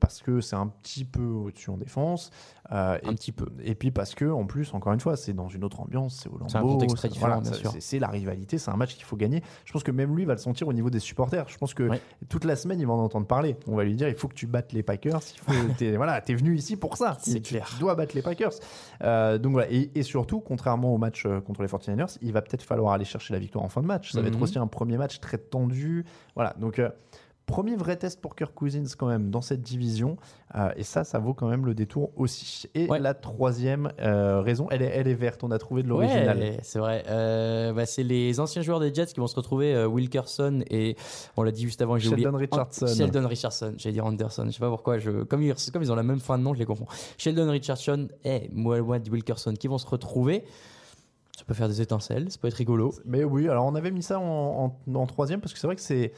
parce 0.00 0.20
que 0.20 0.42
c'est 0.42 0.54
un 0.54 0.66
petit 0.66 1.06
peu 1.06 1.24
au-dessus 1.24 1.70
en 1.70 1.78
défense. 1.78 2.30
Un 2.70 2.94
et, 3.02 3.14
petit 3.14 3.32
peu. 3.32 3.48
et 3.62 3.74
puis 3.74 3.90
parce 3.90 4.14
que, 4.14 4.24
en 4.24 4.46
plus, 4.46 4.72
encore 4.72 4.94
une 4.94 5.00
fois, 5.00 5.16
c'est 5.16 5.34
dans 5.34 5.48
une 5.48 5.62
autre 5.62 5.80
ambiance, 5.80 6.20
c'est 6.22 6.30
au 6.30 6.38
Lambeau. 6.38 6.48
C'est 6.48 6.56
un 6.56 6.62
contexte 6.62 6.96
très 6.96 7.08
différent, 7.08 7.40
bien 7.40 7.52
sûr. 7.52 7.74
c'est- 7.78 7.98
la 7.98 8.08
rivalité, 8.08 8.56
c'est 8.56 8.70
un 8.70 8.76
match 8.76 8.94
qu'il 8.94 9.04
faut 9.04 9.16
gagner. 9.16 9.42
Je 9.66 9.72
pense 9.72 9.82
que 9.82 9.90
même 9.90 10.16
lui 10.16 10.24
va 10.24 10.32
le 10.32 10.38
sentir 10.38 10.68
au 10.68 10.72
niveau 10.72 10.88
des 10.88 11.00
supporters. 11.00 11.46
Je 11.48 11.58
pense 11.58 11.74
que 11.74 11.90
toute 12.30 12.44
la 12.44 12.56
semaine, 12.56 12.80
il 12.80 12.86
va 12.86 12.94
en 12.94 13.00
entendre 13.00 13.26
parler. 13.26 13.56
On 13.66 13.76
va 13.76 13.84
lui 13.84 13.94
dire 13.94 14.08
il 14.08 14.14
faut 14.14 14.28
que 14.28 14.34
tu 14.34 14.46
battes 14.46 14.72
les 14.72 14.82
Packers. 14.82 15.20
Il 15.34 15.38
faut, 15.40 15.52
voilà, 16.04 16.20
t'es 16.20 16.34
venu 16.34 16.56
ici 16.56 16.76
pour 16.76 16.96
ça. 16.96 17.16
C'est 17.20 17.40
clair. 17.40 17.68
Tu 17.72 17.78
dois 17.80 17.94
battre 17.94 18.14
les 18.16 18.22
Packers. 18.22 18.52
Euh, 19.02 19.38
donc 19.38 19.52
voilà. 19.52 19.70
Et, 19.70 19.90
et 19.94 20.02
surtout, 20.02 20.40
contrairement 20.40 20.92
au 20.94 20.98
match 20.98 21.24
euh, 21.26 21.40
contre 21.40 21.62
les 21.62 21.68
49ers, 21.68 22.18
il 22.22 22.32
va 22.32 22.42
peut-être 22.42 22.62
falloir 22.64 22.92
aller 22.92 23.04
chercher 23.04 23.32
la 23.34 23.38
victoire 23.40 23.64
en 23.64 23.68
fin 23.68 23.82
de 23.82 23.86
match. 23.86 24.10
Ça 24.12 24.20
va 24.20 24.26
être 24.28 24.36
Mhm. 24.36 24.42
aussi 24.42 24.58
un 24.58 24.66
premier 24.66 24.96
match 24.98 25.20
très 25.20 25.38
tendu. 25.38 26.04
Voilà. 26.34 26.54
Donc. 26.58 26.78
euh, 26.78 26.88
Premier 27.46 27.76
vrai 27.76 27.96
test 27.96 28.20
pour 28.20 28.34
Kirk 28.36 28.54
Cousins 28.54 28.84
quand 28.96 29.08
même 29.08 29.30
dans 29.30 29.42
cette 29.42 29.62
division 29.62 30.16
Euh, 30.54 30.70
et 30.76 30.82
ça, 30.82 31.02
ça 31.02 31.18
vaut 31.18 31.32
quand 31.32 31.48
même 31.48 31.64
le 31.64 31.72
détour 31.74 32.10
aussi. 32.16 32.68
Et 32.74 32.86
Ouais. 32.86 32.98
la 33.00 33.14
troisième 33.14 33.90
euh, 34.00 34.42
raison, 34.42 34.66
elle 34.70 34.82
est, 34.82 34.90
elle 34.94 35.08
est 35.08 35.14
verte. 35.14 35.42
On 35.44 35.50
a 35.50 35.58
trouvé 35.58 35.82
de 35.82 35.88
l'original. 35.88 36.36
Ouais, 36.38 36.58
c'est 36.62 36.78
vrai. 36.78 37.04
Euh, 37.08 37.72
bah, 37.72 37.86
c'est 37.86 38.02
les 38.02 38.38
anciens 38.38 38.60
joueurs 38.60 38.78
des 38.78 38.92
Jets 38.92 39.06
qui 39.06 39.20
vont 39.20 39.26
se 39.26 39.34
retrouver, 39.36 39.86
Wilkerson 39.86 40.62
et 40.68 40.94
on 41.38 41.42
l'a 41.42 41.52
dit 41.52 41.62
juste 41.62 41.80
avant, 41.80 41.96
j'ai 41.96 42.10
Sheldon 42.10 42.28
oublié. 42.34 42.48
Richardson. 42.50 42.86
Sheldon 42.86 43.26
Richardson. 43.26 43.72
J'allais 43.78 43.94
dire 43.94 44.04
Anderson. 44.04 44.44
Je 44.46 44.50
sais 44.50 44.58
pas 44.60 44.68
pourquoi. 44.68 44.98
Je, 44.98 45.22
comme, 45.22 45.42
ils, 45.42 45.54
comme 45.72 45.82
ils 45.82 45.90
ont 45.90 45.94
la 45.96 46.02
même 46.02 46.20
fin 46.20 46.36
de 46.36 46.42
nom, 46.42 46.52
je 46.52 46.58
les 46.58 46.66
confonds. 46.66 46.86
Sheldon 47.16 47.50
Richardson 47.50 48.08
et 48.24 48.50
Mohamed 48.52 49.08
Wilkerson 49.08 49.54
qui 49.58 49.68
vont 49.68 49.78
se 49.78 49.86
retrouver. 49.86 50.44
Ça 51.38 51.44
peut 51.46 51.54
faire 51.54 51.68
des 51.68 51.80
étincelles, 51.80 52.30
ça 52.30 52.36
peut 52.38 52.48
être 52.48 52.54
rigolo. 52.54 52.92
Mais 53.06 53.24
oui, 53.24 53.48
alors 53.48 53.64
on 53.64 53.74
avait 53.74 53.90
mis 53.90 54.02
ça 54.02 54.20
en, 54.20 54.76
en- 54.86 54.94
en 54.94 55.06
troisième 55.06 55.40
parce 55.40 55.54
que 55.54 55.58
c'est 55.58 55.66
vrai 55.66 55.76
que 55.76 55.82
c'est 55.82 56.12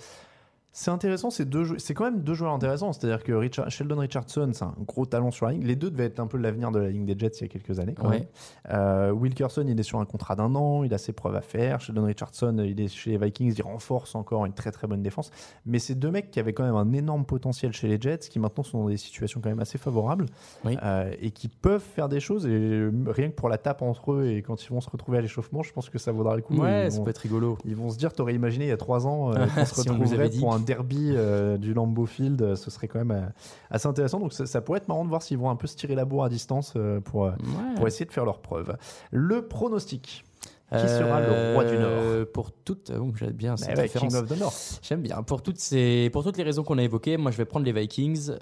c'est 0.77 0.91
intéressant. 0.91 1.31
C'est 1.31 1.45
deux, 1.49 1.79
c'est 1.79 1.95
quand 1.95 2.05
même 2.05 2.21
deux 2.23 2.35
joueurs 2.35 2.53
intéressants. 2.53 2.93
C'est-à-dire 2.93 3.23
que 3.23 3.33
Richard- 3.33 3.71
Sheldon 3.71 3.97
Richardson, 3.97 4.51
c'est 4.53 4.65
un 4.65 4.75
gros 4.87 5.07
talent 5.07 5.31
sur 5.31 5.47
la 5.47 5.53
ligne. 5.53 5.63
Les 5.65 5.77
deux 5.77 5.89
devaient 5.89 6.07
être 6.07 6.19
un 6.19 6.27
peu 6.27 6.37
l'avenir 6.37 6.73
de 6.73 6.81
la 6.81 6.91
ligne 6.91 7.07
des 7.07 7.17
Jets 7.17 7.31
il 7.39 7.43
y 7.43 7.45
a 7.45 7.49
quelques 7.49 7.79
années. 7.79 7.95
Quand 7.95 8.09
Ouais. 8.09 8.19
même. 8.19 8.27
Euh, 8.71 9.13
Wilkerson, 9.13 9.65
il 9.69 9.79
est 9.79 9.85
sur 9.85 10.01
un 10.01 10.05
contrat 10.05 10.35
d'un 10.35 10.53
an. 10.57 10.83
Il 10.83 10.93
a 10.93 10.99
ses 10.99 11.13
preuves 11.13 11.37
à 11.37 11.41
faire. 11.43 11.81
Sheldon 11.81 12.05
Richardson, 12.05 12.57
il 12.67 12.81
est 12.81 12.89
chez 12.89 13.11
les 13.13 13.19
Vikings. 13.19 13.55
Il 13.57 13.63
renforce 13.63 14.17
encore 14.17 14.45
une 14.47 14.53
très 14.53 14.73
très 14.73 14.89
bonne 14.89 15.01
défense. 15.01 15.31
Mais 15.65 15.79
c'est 15.79 15.95
deux 15.95 16.11
mecs 16.11 16.33
qui 16.33 16.41
avaient 16.41 16.53
quand 16.53 16.65
même 16.65 16.75
un 16.75 16.93
énorme 16.93 17.25
potentiel 17.25 17.73
chez 17.73 17.87
les 17.87 18.01
Jets, 18.01 18.19
qui 18.29 18.41
maintenant 18.41 18.65
sont 18.65 18.83
dans 18.83 18.89
des 18.89 18.97
situations 18.97 19.41
quand 19.41 19.51
même 19.51 19.61
assez 19.61 19.79
favorables 19.79 20.27
Oui. 20.65 20.77
euh, 20.83 21.15
et 21.23 21.31
qui 21.31 21.47
peuvent 21.47 21.81
faire 21.95 22.09
des 22.09 22.19
choses. 22.19 22.47
Et 22.47 22.91
rien 23.07 23.29
que 23.29 23.35
pour 23.37 23.49
la 23.49 23.59
tape 23.59 23.83
entre 23.83 24.13
eux 24.13 24.27
et 24.27 24.43
quand 24.43 24.61
ils 24.65 24.71
vont 24.71 24.81
se 24.81 24.91
retrouver 24.91 25.19
à 25.19 25.21
l'échauffement, 25.21 25.63
je 25.63 25.73
pense 25.73 25.89
que 25.89 25.99
ça 25.99 26.11
vaudra 26.11 26.35
le 26.35 26.43
coup. 26.43 26.57
Ouais, 26.57 26.91
ça 26.91 26.99
vont- 26.99 27.05
peut 27.05 27.11
être 27.11 27.19
rigolo. 27.19 27.59
ils 27.65 27.77
vont 27.77 27.91
se 27.91 27.97
dire, 27.97 28.13
t'aurais 28.13 28.35
imaginé 28.35 28.65
il 28.65 28.69
y 28.69 28.73
a 28.73 28.77
trois 28.77 29.07
ans 29.07 29.33
euh, 29.33 29.47
qu'on 29.55 29.65
se 29.65 29.81
retrouverait 29.81 30.31
pour 30.31 30.53
un 30.53 30.64
derby 30.65 31.13
euh, 31.15 31.57
du 31.57 31.73
Lambeau 31.75 32.07
Field, 32.07 32.41
euh, 32.43 32.57
ce 32.57 32.71
serait 32.71 32.89
quand 32.89 32.99
même 32.99 33.11
euh, 33.13 33.27
assez 33.71 33.87
intéressant. 33.87 34.19
Donc 34.19 34.33
ça, 34.33 34.47
ça 34.47 34.61
pourrait 34.61 34.79
être 34.79 34.89
marrant 34.89 35.05
de 35.05 35.09
voir 35.11 35.23
s'ils 35.23 35.39
vont 35.39 35.51
un 35.51 35.57
peu 35.57 35.67
se 35.67 35.77
tirer 35.77 35.95
la 35.95 36.05
bourre 36.05 36.25
à 36.25 36.29
distance 36.29 36.75
pour, 37.05 37.23
Ouais. 37.23 37.31
pour 37.77 37.87
essayer 37.87 38.05
de 38.07 38.13
faire 38.13 38.25
leurs 38.25 38.41
preuves. 38.41 38.77
Le 39.13 39.47
pronostic. 39.47 40.25
Qui 40.73 40.89
sera 40.89 41.21
le 41.21 41.53
roi 41.55 41.65
du 41.67 41.77
Nord 41.79 42.27
pour 42.33 42.51
toutes. 42.51 42.91
oh, 42.99 43.13
J'aime 43.15 43.31
bien 43.31 43.57
cette 43.57 43.69
Bah 43.69 43.75
ouais, 43.77 43.83
référence. 43.83 44.13
King 44.13 44.23
of 44.23 44.29
the 44.29 44.41
North. 44.41 44.81
J'aime 44.83 45.03
bien. 45.03 45.23
Pour 45.23 45.41
toutes, 45.41 45.61
ces, 45.61 46.11
pour 46.13 46.25
toutes 46.25 46.37
les 46.37 46.43
raisons 46.43 46.65
qu'on 46.65 46.79
a 46.79 46.83
évoquées, 46.83 47.17
moi 47.17 47.31
je 47.31 47.37
vais 47.37 47.45
prendre 47.45 47.65
les 47.65 47.73
Vikings 47.73 48.33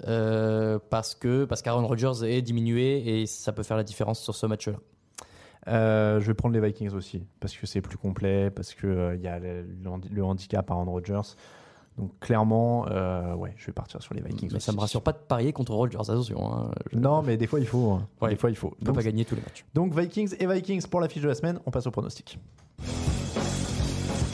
parce 0.89 1.13
que 1.13 1.45
parce 1.45 1.61
qu'Aaron 1.61 1.85
Rodgers 1.85 2.23
est 2.23 2.41
diminué 2.41 3.21
et 3.21 3.27
ça 3.27 3.51
peut 3.51 3.61
faire 3.61 3.77
la 3.77 3.83
différence 3.83 4.19
sur 4.19 4.33
ce 4.33 4.47
match-là. 4.47 4.77
Euh, 5.67 6.19
je 6.21 6.25
vais 6.27 6.33
prendre 6.33 6.55
les 6.55 6.59
Vikings 6.65 6.93
aussi, 6.93 7.23
parce 7.39 7.55
que 7.55 7.65
c'est 7.67 7.81
plus 7.81 7.97
complet, 7.97 8.49
parce 8.49 8.73
qu'il 8.73 9.19
y 9.21 9.27
a 9.27 9.39
le, 9.39 9.65
le 10.11 10.23
handicap 10.23 10.69
à 10.71 10.73
Aaron 10.73 10.91
Rodgers. 10.91 11.21
Donc 11.97 12.11
clairement, 12.19 12.87
euh, 12.89 13.35
ouais, 13.35 13.53
je 13.55 13.67
vais 13.67 13.71
partir 13.71 14.01
sur 14.01 14.13
les 14.15 14.21
Vikings. 14.21 14.49
Mais 14.53 14.59
ça 14.59 14.71
me 14.71 14.79
rassure 14.79 15.01
pas 15.03 15.11
de 15.11 15.17
parier 15.19 15.53
contre 15.53 15.73
Rodgers, 15.73 15.97
attention. 15.99 16.51
Hein. 16.53 16.71
Je 16.91 16.97
Non, 16.97 17.21
mais 17.21 17.37
des 17.37 17.45
fois 17.47 17.59
il 17.59 17.67
faut. 17.67 17.91
hein. 17.91 18.07
Ouais. 18.21 18.29
Des 18.31 18.35
fois 18.35 18.49
il 18.49 18.55
faut. 18.55 18.69
ne 18.71 18.75
peux 18.79 18.85
Donc, 18.85 18.95
pas 18.95 19.03
gagner 19.03 19.25
tous 19.25 19.35
les 19.35 19.41
matchs. 19.41 19.63
donc 19.75 19.93
Vikings 19.97 20.35
et 20.39 20.47
Vikings 20.47 20.87
pour 20.87 21.01
la 21.01 21.07
fiche 21.07 21.21
de 21.21 21.27
la 21.27 21.35
semaine. 21.35 21.59
On 21.65 21.71
passe 21.71 21.85
au 21.85 21.91
pronostic. 21.91 22.39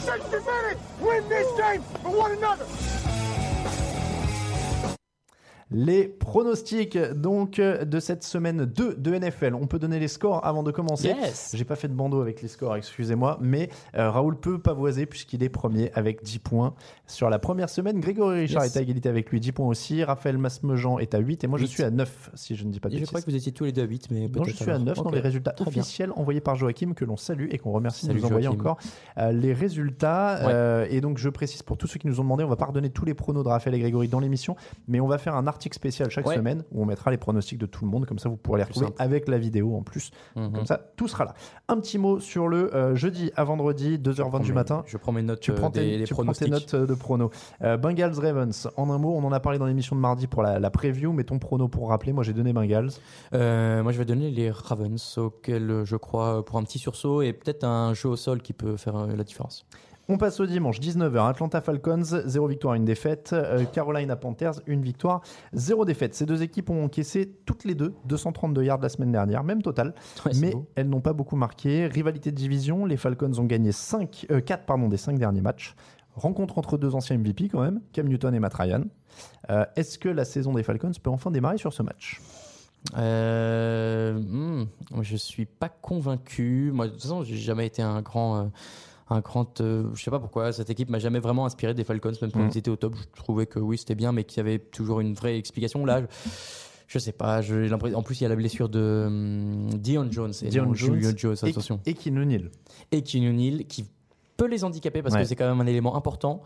60 0.04 0.32
minutes! 0.32 0.78
Win 1.02 1.22
this 1.28 1.46
game 1.58 1.82
for 2.02 2.10
one 2.18 2.32
another! 2.32 2.64
Les 5.72 6.08
pronostics 6.08 6.98
donc 6.98 7.60
de 7.60 8.00
cette 8.00 8.24
semaine 8.24 8.64
2 8.64 8.94
de 8.96 9.14
NFL. 9.14 9.54
On 9.54 9.68
peut 9.68 9.78
donner 9.78 10.00
les 10.00 10.08
scores 10.08 10.44
avant 10.44 10.64
de 10.64 10.72
commencer. 10.72 11.08
Yes 11.08 11.52
J'ai 11.54 11.64
pas 11.64 11.76
fait 11.76 11.86
de 11.86 11.94
bandeau 11.94 12.20
avec 12.20 12.42
les 12.42 12.48
scores, 12.48 12.74
excusez-moi, 12.76 13.38
mais 13.40 13.70
euh, 13.96 14.10
Raoul 14.10 14.36
peut 14.36 14.58
pavoiser 14.58 15.06
puisqu'il 15.06 15.44
est 15.44 15.48
premier 15.48 15.92
avec 15.94 16.24
10 16.24 16.40
points 16.40 16.74
sur 17.06 17.30
la 17.30 17.38
première 17.38 17.68
semaine. 17.70 18.00
Grégory 18.00 18.40
Richard 18.40 18.64
Yes. 18.64 18.74
est 18.74 18.78
à 18.80 18.82
égalité 18.82 19.08
avec 19.08 19.30
lui, 19.30 19.38
10 19.38 19.52
points 19.52 19.68
aussi. 19.68 20.02
Raphaël 20.02 20.38
Masmejean 20.38 20.98
est 20.98 21.14
à 21.14 21.18
8 21.18 21.44
et 21.44 21.46
moi 21.46 21.58
je 21.58 21.66
suis 21.66 21.84
à 21.84 21.90
9 21.90 22.30
si 22.34 22.56
je 22.56 22.64
ne 22.64 22.72
dis 22.72 22.80
pas 22.80 22.88
de 22.88 22.94
Je 22.94 22.98
bêtises. 22.98 23.08
crois 23.08 23.20
que 23.20 23.26
vous 23.30 23.36
étiez 23.36 23.52
tous 23.52 23.64
les 23.64 23.72
deux 23.72 23.82
à 23.82 23.86
8, 23.86 24.08
mais 24.10 24.28
Non, 24.28 24.42
je 24.42 24.50
suis 24.50 24.68
à 24.70 24.74
alors. 24.74 24.86
9 24.86 25.02
dans 25.04 25.10
les 25.10 25.20
résultats 25.20 25.52
Très 25.52 25.70
bien. 25.70 25.82
officiels 25.82 26.10
envoyés 26.16 26.40
par 26.40 26.56
Joachim 26.56 26.94
que 26.94 27.04
l'on 27.04 27.16
salue 27.16 27.46
et 27.50 27.58
qu'on 27.58 27.70
remercie 27.70 28.08
de 28.08 28.12
nous 28.12 28.24
envoyer 28.24 28.46
Joachim. 28.46 28.58
encore 28.60 28.78
euh, 29.18 29.30
les 29.30 29.52
résultats. 29.52 30.40
Ouais. 30.40 30.52
Euh, 30.52 30.86
et 30.90 31.00
donc 31.00 31.18
je 31.18 31.28
précise 31.28 31.62
pour 31.62 31.76
tous 31.76 31.86
ceux 31.86 32.00
qui 32.00 32.08
nous 32.08 32.18
ont 32.18 32.24
demandé, 32.24 32.42
on 32.42 32.48
va 32.48 32.56
pas 32.56 32.66
redonner 32.66 32.90
tous 32.90 33.04
les 33.04 33.14
pronos 33.14 33.44
de 33.44 33.48
Raphaël 33.48 33.76
et 33.76 33.78
Grégory 33.78 34.08
dans 34.08 34.18
l'émission, 34.20 34.56
mais 34.88 34.98
on 34.98 35.06
va 35.06 35.18
faire 35.18 35.36
un 35.36 35.46
article 35.46 35.59
spécial 35.74 36.10
chaque 36.10 36.26
Ouais. 36.26 36.36
semaine 36.36 36.64
où 36.72 36.82
on 36.82 36.86
mettra 36.86 37.10
les 37.10 37.16
pronostics 37.16 37.58
de 37.58 37.66
tout 37.66 37.84
le 37.84 37.90
monde, 37.90 38.06
comme 38.06 38.18
ça 38.18 38.28
vous 38.28 38.36
pourrez 38.36 38.58
les 38.58 38.64
retrouver 38.64 38.86
simple. 38.86 38.96
avec 39.02 39.28
la 39.28 39.38
vidéo 39.38 39.76
en 39.76 39.82
plus. 39.82 40.10
Mhm. 40.36 40.52
Comme 40.52 40.66
ça, 40.66 40.80
tout 40.96 41.08
sera 41.08 41.24
là. 41.24 41.34
Un 41.68 41.78
petit 41.78 41.98
mot 41.98 42.18
sur 42.20 42.48
le 42.48 42.74
euh, 42.74 42.94
jeudi 42.94 43.30
à 43.36 43.44
vendredi, 43.44 43.98
2h20 43.98 44.42
du 44.42 44.52
matin. 44.52 44.82
Je 44.86 44.96
prends 44.96 45.12
mes 45.12 45.22
notes 45.22 45.40
Tu 45.40 45.50
euh, 45.50 45.54
prends, 45.54 45.70
des, 45.70 45.80
tes, 45.80 45.98
des 45.98 46.04
tu 46.04 46.14
prends 46.14 46.32
tes 46.32 46.48
notes 46.48 46.74
euh, 46.74 46.86
de 46.86 46.94
pronos. 46.94 47.30
Euh, 47.62 47.76
Bengals 47.76 48.18
Ravens, 48.18 48.68
en 48.76 48.90
un 48.90 48.98
mot, 48.98 49.14
on 49.16 49.24
en 49.24 49.32
a 49.32 49.40
parlé 49.40 49.58
dans 49.58 49.66
l'émission 49.66 49.94
de 49.96 50.00
mardi 50.00 50.26
pour 50.26 50.42
la, 50.42 50.58
la 50.58 50.70
preview, 50.70 51.12
mais 51.12 51.24
ton 51.24 51.38
prono 51.38 51.68
pour 51.68 51.88
rappeler, 51.90 52.12
moi 52.12 52.24
j'ai 52.24 52.32
donné 52.32 52.52
Bengals. 52.52 52.90
Euh, 53.34 53.82
moi, 53.82 53.92
je 53.92 53.98
vais 53.98 54.04
donner 54.04 54.30
les 54.30 54.50
Ravens, 54.50 55.18
auxquels 55.18 55.70
euh, 55.70 55.84
je 55.84 55.96
crois 55.96 56.38
euh, 56.38 56.42
pour 56.42 56.58
un 56.58 56.62
petit 56.64 56.78
sursaut 56.78 57.22
et 57.22 57.32
peut-être 57.32 57.64
un 57.64 57.94
jeu 57.94 58.08
au 58.08 58.16
sol 58.16 58.42
qui 58.42 58.52
peut 58.52 58.76
faire 58.76 58.96
euh, 58.96 59.14
la 59.16 59.24
différence. 59.24 59.66
On 60.12 60.18
passe 60.18 60.40
au 60.40 60.46
dimanche, 60.46 60.80
19h. 60.80 61.28
Atlanta 61.28 61.60
Falcons, 61.60 62.02
0 62.02 62.48
victoire, 62.48 62.74
1 62.74 62.80
défaite. 62.80 63.30
Euh, 63.32 63.64
Carolina 63.64 64.16
Panthers, 64.16 64.60
1 64.68 64.80
victoire, 64.80 65.20
0 65.52 65.84
défaite. 65.84 66.16
Ces 66.16 66.26
deux 66.26 66.42
équipes 66.42 66.68
ont 66.70 66.84
encaissé 66.84 67.32
toutes 67.46 67.62
les 67.62 67.76
deux 67.76 67.94
232 68.06 68.64
yards 68.64 68.80
la 68.80 68.88
semaine 68.88 69.12
dernière, 69.12 69.44
même 69.44 69.62
total. 69.62 69.94
Ouais, 70.26 70.32
mais 70.40 70.50
beau. 70.50 70.66
elles 70.74 70.88
n'ont 70.88 71.00
pas 71.00 71.12
beaucoup 71.12 71.36
marqué. 71.36 71.86
Rivalité 71.86 72.32
de 72.32 72.36
division, 72.36 72.86
les 72.86 72.96
Falcons 72.96 73.38
ont 73.38 73.44
gagné 73.44 73.70
5, 73.70 74.26
4 74.44 74.64
pardon, 74.64 74.88
des 74.88 74.96
5 74.96 75.16
derniers 75.16 75.42
matchs. 75.42 75.76
Rencontre 76.16 76.58
entre 76.58 76.76
deux 76.76 76.96
anciens 76.96 77.16
MVP 77.16 77.48
quand 77.48 77.60
même, 77.60 77.80
Cam 77.92 78.08
Newton 78.08 78.34
et 78.34 78.40
Matt 78.40 78.54
Ryan. 78.54 78.82
Euh, 79.48 79.64
Est-ce 79.76 79.96
que 79.96 80.08
la 80.08 80.24
saison 80.24 80.54
des 80.54 80.64
Falcons 80.64 80.90
peut 81.00 81.10
enfin 81.10 81.30
démarrer 81.30 81.58
sur 81.58 81.72
ce 81.72 81.84
match? 81.84 82.20
Euh, 82.96 84.18
hmm, 84.18 84.66
je 85.02 85.16
suis 85.16 85.46
pas 85.46 85.68
convaincu. 85.68 86.72
Moi, 86.74 86.86
de 86.86 86.92
toute 86.92 87.02
façon, 87.02 87.22
j'ai 87.22 87.36
jamais 87.36 87.66
été 87.66 87.80
un 87.80 88.02
grand, 88.02 88.38
euh, 88.38 88.44
un 89.10 89.20
grand. 89.20 89.60
euh, 89.60 89.84
je 89.94 90.02
sais 90.02 90.10
pas 90.10 90.20
pourquoi 90.20 90.52
cette 90.52 90.70
équipe 90.70 90.88
m'a 90.90 90.98
jamais 90.98 91.18
vraiment 91.18 91.44
inspiré 91.46 91.74
des 91.74 91.84
Falcons, 91.84 92.12
même 92.22 92.30
quand 92.32 92.38
Mhm. 92.40 92.50
ils 92.54 92.58
étaient 92.58 92.70
au 92.70 92.76
top. 92.76 92.94
Je 92.96 93.22
trouvais 93.22 93.46
que 93.46 93.58
oui, 93.58 93.76
c'était 93.78 93.94
bien, 93.94 94.12
mais 94.12 94.24
qu'il 94.24 94.38
y 94.38 94.40
avait 94.40 94.58
toujours 94.58 95.00
une 95.00 95.14
vraie 95.14 95.36
explication. 95.38 95.84
Là, 95.84 96.00
je, 96.02 96.06
je 96.86 96.98
sais 96.98 97.12
pas. 97.12 97.40
En 97.94 98.02
plus, 98.02 98.20
il 98.20 98.22
y 98.22 98.26
a 98.26 98.28
la 98.28 98.36
blessure 98.36 98.68
de 98.68 99.04
hum, 99.06 99.70
Dion 99.74 100.06
Jones 100.10 100.32
et 100.42 100.48
Dion 100.48 100.66
non 100.66 100.74
Jones 100.74 101.00
Jones. 101.16 101.36
et, 101.42 101.48
Attention. 101.48 101.80
et 101.86 101.94
Keanu 101.94 102.24
Neal. 102.26 102.50
Et 102.92 103.02
Keanu 103.02 103.32
Neal 103.32 103.64
qui 103.66 103.84
peut 104.36 104.46
les 104.46 104.64
handicaper 104.64 105.02
parce 105.02 105.14
Ouais. 105.14 105.22
que 105.22 105.26
c'est 105.28 105.36
quand 105.36 105.48
même 105.48 105.60
un 105.60 105.66
élément 105.66 105.96
important. 105.96 106.42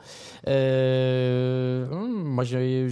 Euh, 0.48 1.86
hum, 1.90 2.24
moi, 2.24 2.44
j'ai- 2.44 2.88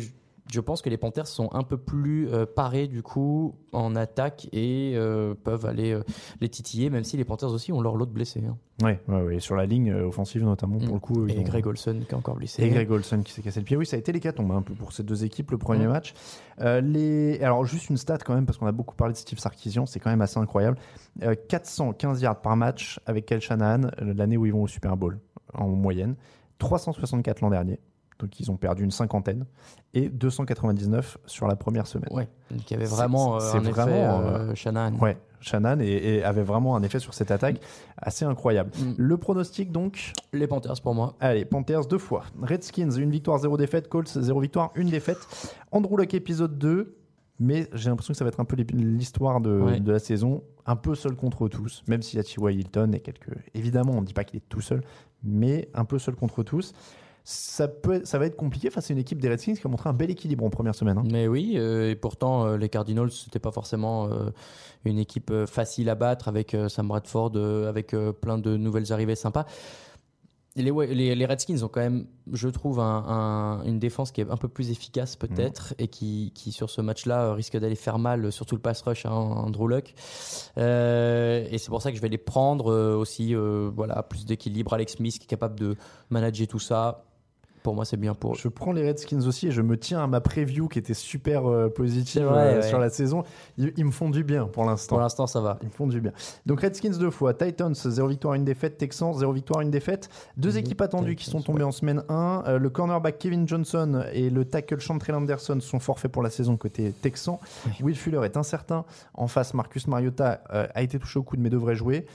je 0.50 0.60
pense 0.60 0.82
que 0.82 0.90
les 0.90 0.96
Panthers 0.96 1.26
sont 1.28 1.48
un 1.52 1.62
peu 1.62 1.76
plus 1.76 2.28
euh, 2.28 2.46
parés 2.46 2.88
du 2.88 3.02
coup 3.02 3.54
en 3.72 3.94
attaque 3.96 4.48
et 4.52 4.92
euh, 4.96 5.34
peuvent 5.34 5.66
aller 5.66 5.92
euh, 5.92 6.02
les 6.40 6.48
titiller, 6.48 6.90
même 6.90 7.04
si 7.04 7.16
les 7.16 7.24
Panthers 7.24 7.50
aussi 7.50 7.72
ont 7.72 7.80
leur 7.80 7.96
lot 7.96 8.06
de 8.06 8.12
blessés. 8.12 8.42
hein. 8.46 8.56
Ouais, 8.82 9.00
ouais, 9.08 9.38
sur 9.38 9.54
la 9.54 9.64
ligne 9.66 9.92
offensive 9.94 10.42
notamment, 10.44 10.78
pour 10.78 10.88
Mm. 10.88 10.92
le 10.94 10.98
coup. 10.98 11.26
Et 11.28 11.38
ont- 11.38 11.42
Greg 11.42 11.66
Olson 11.66 12.00
qui 12.06 12.10
est 12.12 12.14
encore 12.16 12.34
blessé. 12.34 12.64
Et 12.64 12.68
Greg 12.70 12.90
Olson 12.90 13.22
qui 13.22 13.32
s'est 13.32 13.42
cassé 13.42 13.60
le 13.60 13.64
pied. 13.64 13.76
Oui, 13.76 13.86
ça 13.86 13.94
a 13.96 13.98
été 14.00 14.10
l'hécatombe 14.10 14.50
hein, 14.50 14.56
un 14.56 14.62
peu 14.62 14.74
pour 14.74 14.92
ces 14.92 15.04
deux 15.04 15.24
équipes, 15.24 15.50
le 15.52 15.58
premier 15.58 15.86
Mm. 15.86 15.90
match. 15.90 16.14
Les... 16.60 17.40
Alors, 17.42 17.64
juste 17.64 17.90
une 17.90 17.96
stat 17.96 18.18
quand 18.18 18.34
même, 18.34 18.46
parce 18.46 18.58
qu'on 18.58 18.66
a 18.66 18.72
beaucoup 18.72 18.94
parlé 18.96 19.12
de 19.12 19.18
Steve 19.18 19.38
Sarkisian, 19.38 19.86
c'est 19.86 20.00
quand 20.00 20.10
même 20.10 20.22
assez 20.22 20.38
incroyable. 20.38 20.78
Euh, 21.22 21.34
415 21.48 22.20
yards 22.22 22.40
par 22.40 22.56
match 22.56 22.98
avec 23.06 23.26
Kel 23.26 23.40
Shanahan, 23.40 23.88
l'année 24.00 24.36
où 24.36 24.46
ils 24.46 24.52
vont 24.52 24.62
au 24.62 24.68
Super 24.68 24.96
Bowl, 24.96 25.18
en 25.54 25.68
moyenne. 25.68 26.16
364 26.58 27.40
l'an 27.40 27.50
dernier, 27.50 27.78
donc 28.18 28.38
ils 28.40 28.50
ont 28.50 28.56
perdu 28.56 28.84
une 28.84 28.90
cinquantaine. 28.90 29.46
Et 29.94 30.08
299 30.08 31.18
sur 31.26 31.46
la 31.46 31.56
première 31.56 31.86
semaine. 31.86 32.08
Ouais, 32.12 32.28
donc 32.50 32.70
il 32.70 32.72
y 32.72 32.76
avait 32.76 32.86
C'est- 32.86 32.94
vraiment 32.94 33.36
euh, 33.36 33.40
c'est 33.40 33.58
un 33.58 33.62
effet 33.62 33.70
vraiment, 33.72 34.20
euh, 34.20 34.54
Shanahan. 34.54 34.94
Ouais, 34.98 35.18
Shanahan 35.40 35.80
et, 35.80 35.86
et 35.86 36.24
avait 36.24 36.42
vraiment 36.42 36.76
un 36.76 36.82
effet 36.82 36.98
sur 36.98 37.14
cette 37.14 37.30
attaque 37.30 37.60
assez 37.98 38.24
incroyable. 38.24 38.70
Mm. 38.78 38.92
Le 38.96 39.16
pronostic 39.18 39.70
donc, 39.72 40.12
Les 40.32 40.46
Panthers 40.46 40.80
pour 40.82 40.94
moi. 40.94 41.14
Allez, 41.20 41.44
Panthers 41.44 41.86
deux 41.86 41.98
fois. 41.98 42.24
Redskins, 42.40 42.90
une 42.96 43.10
victoire, 43.10 43.38
zéro 43.38 43.56
défaite. 43.56 43.88
Colts, 43.88 44.08
zéro 44.20 44.40
victoire, 44.40 44.70
une 44.76 44.88
défaite. 44.88 45.18
Andrew 45.72 45.96
Luck, 45.98 46.14
épisode 46.14 46.58
2. 46.58 46.96
Mais 47.40 47.68
j'ai 47.72 47.90
l'impression 47.90 48.12
que 48.12 48.18
ça 48.18 48.24
va 48.24 48.28
être 48.28 48.38
un 48.38 48.44
peu 48.44 48.54
l'histoire 48.72 49.40
de, 49.40 49.50
Ouais. 49.58 49.80
de 49.80 49.90
la 49.90 49.98
saison. 49.98 50.44
Un 50.64 50.76
peu 50.76 50.94
seul 50.94 51.16
contre 51.16 51.48
tous, 51.48 51.82
même 51.88 52.00
s'il 52.02 52.18
y 52.18 52.20
a 52.20 52.22
T.Y. 52.22 52.54
Hilton 52.54 52.92
et 52.92 53.00
quelques. 53.00 53.30
Évidemment, 53.54 53.94
on 53.94 54.00
ne 54.00 54.06
dit 54.06 54.12
pas 54.14 54.22
qu'il 54.22 54.36
est 54.36 54.48
tout 54.48 54.60
seul, 54.60 54.82
mais 55.24 55.68
un 55.74 55.84
peu 55.84 55.98
seul 55.98 56.14
contre 56.14 56.44
tous. 56.44 56.72
Ça, 57.24 57.68
peut, 57.68 57.94
être- 57.94 58.06
ça 58.06 58.18
va 58.18 58.26
être 58.26 58.36
compliqué 58.36 58.68
face 58.70 58.90
à 58.90 58.92
une 58.94 58.98
équipe 58.98 59.20
des 59.20 59.28
Redskins 59.28 59.54
qui 59.54 59.64
a 59.66 59.70
montré 59.70 59.88
un 59.88 59.92
bel 59.92 60.10
équilibre 60.10 60.44
en 60.44 60.50
première 60.50 60.74
semaine. 60.74 60.98
hein. 60.98 61.04
Mais 61.10 61.28
oui, 61.28 61.54
euh, 61.56 61.90
et 61.90 61.94
pourtant 61.94 62.46
euh, 62.46 62.56
les 62.56 62.68
Cardinals 62.68 63.10
c'était 63.12 63.38
pas 63.38 63.52
forcément 63.52 64.06
euh, 64.10 64.30
une 64.84 64.98
équipe 64.98 65.32
facile 65.46 65.88
à 65.88 65.94
battre 65.94 66.26
avec 66.28 66.56
Sam 66.68 66.88
Bradford, 66.88 67.36
avec 67.68 67.94
plein 68.20 68.38
de 68.38 68.56
nouvelles 68.56 68.92
arrivées 68.92 69.14
sympas. 69.14 69.46
Les, 70.54 70.70
ouais, 70.70 70.86
les, 70.88 71.14
les 71.14 71.24
Redskins 71.24 71.62
ont 71.62 71.68
quand 71.68 71.80
même, 71.80 72.06
je 72.30 72.46
trouve, 72.50 72.78
un- 72.78 73.04
un- 73.08 73.64
une 73.64 73.78
défense 73.78 74.12
qui 74.12 74.20
est 74.20 74.30
un 74.30 74.36
peu 74.36 74.48
plus 74.48 74.70
efficace 74.70 75.16
peut-être 75.16 75.72
et 75.78 75.88
qui, 75.88 76.30
qui, 76.34 76.52
sur 76.52 76.68
ce 76.68 76.82
match-là 76.82 77.32
risque 77.32 77.56
d'aller 77.56 77.74
faire 77.74 77.98
mal, 77.98 78.30
surtout 78.30 78.56
le 78.56 78.60
pass 78.60 78.82
rush 78.82 79.06
à 79.06 79.12
Andrew 79.14 79.66
Luck. 79.66 79.94
Euh, 80.58 81.46
et 81.50 81.56
c'est 81.56 81.70
pour 81.70 81.80
ça 81.80 81.90
que 81.90 81.96
je 81.96 82.02
vais 82.02 82.10
les 82.10 82.18
prendre 82.18 82.70
euh, 82.70 82.94
aussi, 82.96 83.34
euh, 83.34 83.70
voilà, 83.74 84.02
plus 84.02 84.26
d'équilibre. 84.26 84.74
Alex 84.74 84.94
Smith 84.96 85.18
qui 85.18 85.24
est 85.24 85.26
capable 85.26 85.58
de 85.58 85.74
manager 86.10 86.46
tout 86.46 86.58
ça. 86.58 87.04
Pour 87.62 87.74
moi, 87.74 87.84
c'est 87.84 87.96
bien 87.96 88.14
pour 88.14 88.32
eux. 88.34 88.38
Je 88.38 88.48
prends 88.48 88.72
les 88.72 88.86
Redskins 88.86 89.26
aussi 89.26 89.48
et 89.48 89.50
je 89.52 89.62
me 89.62 89.76
tiens 89.76 90.02
à 90.02 90.06
ma 90.06 90.20
preview 90.20 90.66
qui 90.68 90.78
était 90.78 90.94
super 90.94 91.46
euh, 91.46 91.68
positive 91.68 92.24
vrai, 92.24 92.54
euh, 92.54 92.56
ouais. 92.56 92.68
sur 92.68 92.78
la 92.78 92.90
saison. 92.90 93.22
Ils, 93.58 93.72
ils 93.76 93.84
me 93.84 93.90
font 93.90 94.10
du 94.10 94.24
bien 94.24 94.46
pour 94.46 94.64
l'instant. 94.64 94.96
Pour 94.96 95.00
l'instant, 95.00 95.26
ça 95.26 95.40
va. 95.40 95.58
Ils 95.62 95.68
me 95.68 95.72
font 95.72 95.86
du 95.86 96.00
bien. 96.00 96.12
Donc 96.46 96.60
Redskins 96.60 96.98
deux 96.98 97.10
fois, 97.10 97.34
Titans 97.34 97.74
0 97.74 98.08
victoire, 98.08 98.34
une 98.34 98.44
défaite, 98.44 98.78
Texans 98.78 99.14
0 99.14 99.32
victoire, 99.32 99.60
une 99.60 99.70
défaite. 99.70 100.10
Deux 100.36 100.50
Les 100.50 100.58
équipes 100.58 100.80
attendues 100.80 101.14
qui 101.16 101.26
sont 101.30 101.40
tombées 101.40 101.62
en 101.62 101.72
semaine 101.72 102.02
1. 102.08 102.44
Euh, 102.46 102.58
le 102.58 102.70
cornerback 102.70 103.18
Kevin 103.18 103.46
Johnson 103.46 104.04
et 104.12 104.28
le 104.30 104.44
tackle 104.44 104.80
Chantrell 104.80 105.14
Anderson 105.14 105.58
sont 105.60 105.78
forfaits 105.78 106.10
pour 106.10 106.22
la 106.22 106.30
saison 106.30 106.56
côté 106.56 106.92
Texan. 107.02 107.38
Will 107.80 107.96
Fuller 107.96 108.20
est 108.24 108.36
incertain. 108.36 108.84
En 109.14 109.28
face, 109.28 109.54
Marcus 109.54 109.86
Mariota 109.86 110.42
a 110.50 110.82
été 110.82 110.98
touché 110.98 111.18
au 111.18 111.22
coude 111.22 111.38
mais 111.40 111.50
devrait 111.50 111.76
jouer. 111.76 112.06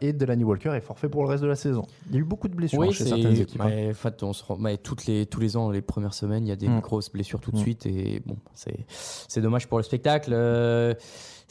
Et 0.00 0.12
Delaney 0.12 0.44
Walker 0.44 0.70
est 0.74 0.80
forfait 0.80 1.08
pour 1.08 1.22
le 1.22 1.28
reste 1.28 1.42
de 1.42 1.48
la 1.48 1.56
saison. 1.56 1.84
Il 2.08 2.14
y 2.14 2.18
a 2.18 2.20
eu 2.20 2.24
beaucoup 2.24 2.48
de 2.48 2.54
blessures 2.54 2.82
hein, 2.82 2.90
chez 2.92 3.04
certaines 3.04 3.36
équipes. 3.40 3.60
hein. 3.60 3.92
fait, 3.94 4.22
on 4.22 4.32
se 4.32 4.44
rend- 4.44 4.56
toutes 4.82 5.06
les, 5.06 5.26
tous 5.26 5.40
les 5.40 5.56
ans, 5.56 5.70
les 5.70 5.82
premières 5.82 6.14
semaines, 6.14 6.46
il 6.46 6.48
y 6.48 6.52
a 6.52 6.56
des 6.56 6.68
Mm. 6.68 6.80
grosses 6.80 7.10
blessures 7.10 7.40
tout 7.40 7.50
de 7.52 7.56
Mm. 7.56 7.60
suite 7.60 7.86
et 7.86 8.22
bon, 8.26 8.36
c'est 8.54 8.86
c'est 8.88 9.40
dommage 9.40 9.68
pour 9.68 9.78
le 9.78 9.84
spectacle. 9.84 10.30
Euh, 10.32 10.94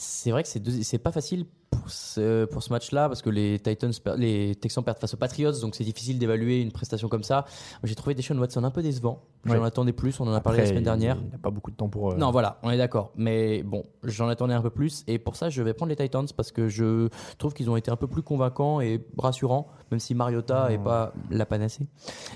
c'est 0.03 0.31
vrai 0.31 0.41
que 0.43 0.50
c'est 0.50 0.98
pas 0.98 1.12
facile 1.12 1.46
pour 1.70 1.89
ce, 1.89 2.43
pour 2.46 2.62
ce 2.63 2.74
match-là 2.74 3.08
parce 3.08 3.22
que 3.22 3.29
les 3.29 3.58
Titans, 3.60 3.91
les 4.17 4.55
Texans 4.55 4.84
perdent 4.84 4.98
face 5.00 5.13
aux 5.13 5.17
Patriots, 5.17 5.53
donc 5.62 5.74
c'est 5.75 5.84
difficile 5.86 6.20
d'évaluer 6.20 6.60
une 6.62 6.72
prestation 6.72 7.08
comme 7.08 7.24
ça. 7.24 7.46
J'ai 7.84 7.96
trouvé 7.96 8.13
Deshaun 8.15 8.38
Watson 8.39 8.63
un 8.63 8.72
peu 8.72 8.81
décevant. 8.81 9.22
J'en 9.46 9.60
Ouais. 9.60 9.65
attendais 9.65 9.93
plus. 9.93 10.20
On 10.20 10.27
en 10.27 10.34
a 10.34 10.41
parlé 10.41 10.60
la 10.60 10.65
semaine 10.67 10.84
dernière. 10.84 11.17
Il 11.24 11.31
n'a 11.31 11.38
pas 11.38 11.50
beaucoup 11.50 11.72
de 11.72 11.75
temps 11.75 11.88
pour. 11.88 12.12
euh, 12.12 12.15
Non, 12.17 12.29
voilà, 12.31 12.60
on 12.63 12.72
est 12.72 12.77
d'accord. 12.77 13.12
Mais 13.15 13.63
bon, 13.63 13.86
j'en 14.03 14.27
attendais 14.27 14.53
un 14.53 14.62
peu 14.62 14.70
plus. 14.70 15.03
Et 15.08 15.17
pour 15.17 15.36
ça, 15.36 15.50
je 15.50 15.62
vais 15.63 15.74
prendre 15.74 15.89
les 15.91 15.96
Titans 15.96 16.25
parce 16.36 16.51
que 16.51 16.67
je 16.67 17.08
trouve 17.38 17.53
qu'ils 17.53 17.70
ont 17.70 17.77
été 17.77 17.89
un 17.89 17.96
peu 17.96 18.08
plus 18.08 18.22
convaincants 18.22 18.81
et 18.81 19.03
rassurants, 19.17 19.67
même 19.91 20.00
si 20.00 20.13
Mariota 20.13 20.67
n'est 20.70 20.77
pas 20.77 21.13
la 21.29 21.46
panacée. 21.46 21.88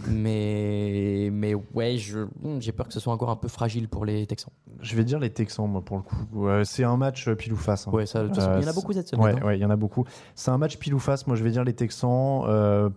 Mais, 0.08 1.30
mais 1.32 1.54
ouais, 1.74 1.98
j'ai 1.98 2.72
peur 2.72 2.88
que 2.88 2.94
ce 2.94 3.00
soit 3.00 3.14
encore 3.14 3.30
un 3.30 3.36
peu 3.36 3.48
fragile 3.50 3.88
pour 3.90 4.06
les 4.06 4.26
Texans. 4.26 4.52
Je 4.82 4.96
vais 4.96 5.04
dire 5.04 5.20
les 5.20 5.30
Texans, 5.30 5.68
moi, 5.70 5.82
pour 5.84 5.98
le 5.98 6.04
coup. 6.04 6.16
C'est 6.64 6.84
un 6.84 6.98
match 6.98 7.28
euh, 7.28 7.36
pile 7.36 7.54
ou 7.56 7.58
face. 7.58 7.88
hein. 7.88 7.92
Ouais, 7.92 8.06
ça, 8.06 8.22
de 8.22 8.28
toute 8.28 8.36
façon, 8.36 8.50
Euh, 8.52 8.58
il 8.60 8.62
y 8.62 8.66
en 8.66 8.68
a 8.68 8.72
c'est- 8.72 8.76
beaucoup 8.80 8.94
cette 8.94 9.08
semaine. 9.08 9.26
Ouais, 9.26 9.42
hein. 9.42 9.46
ouais, 9.46 9.58
il 9.58 9.62
y 9.62 9.66
en 9.66 9.70
a 9.72 9.76
beaucoup. 9.76 10.04
C'est 10.36 10.52
un 10.52 10.58
match 10.58 10.78
pile 10.78 10.94
ou 10.94 11.00
face. 11.00 11.26
Moi, 11.28 11.36
je 11.36 11.44
vais 11.44 11.52
dire 11.52 11.64
les 11.64 11.74
Texans. 11.74 12.44
euh, 12.48 12.90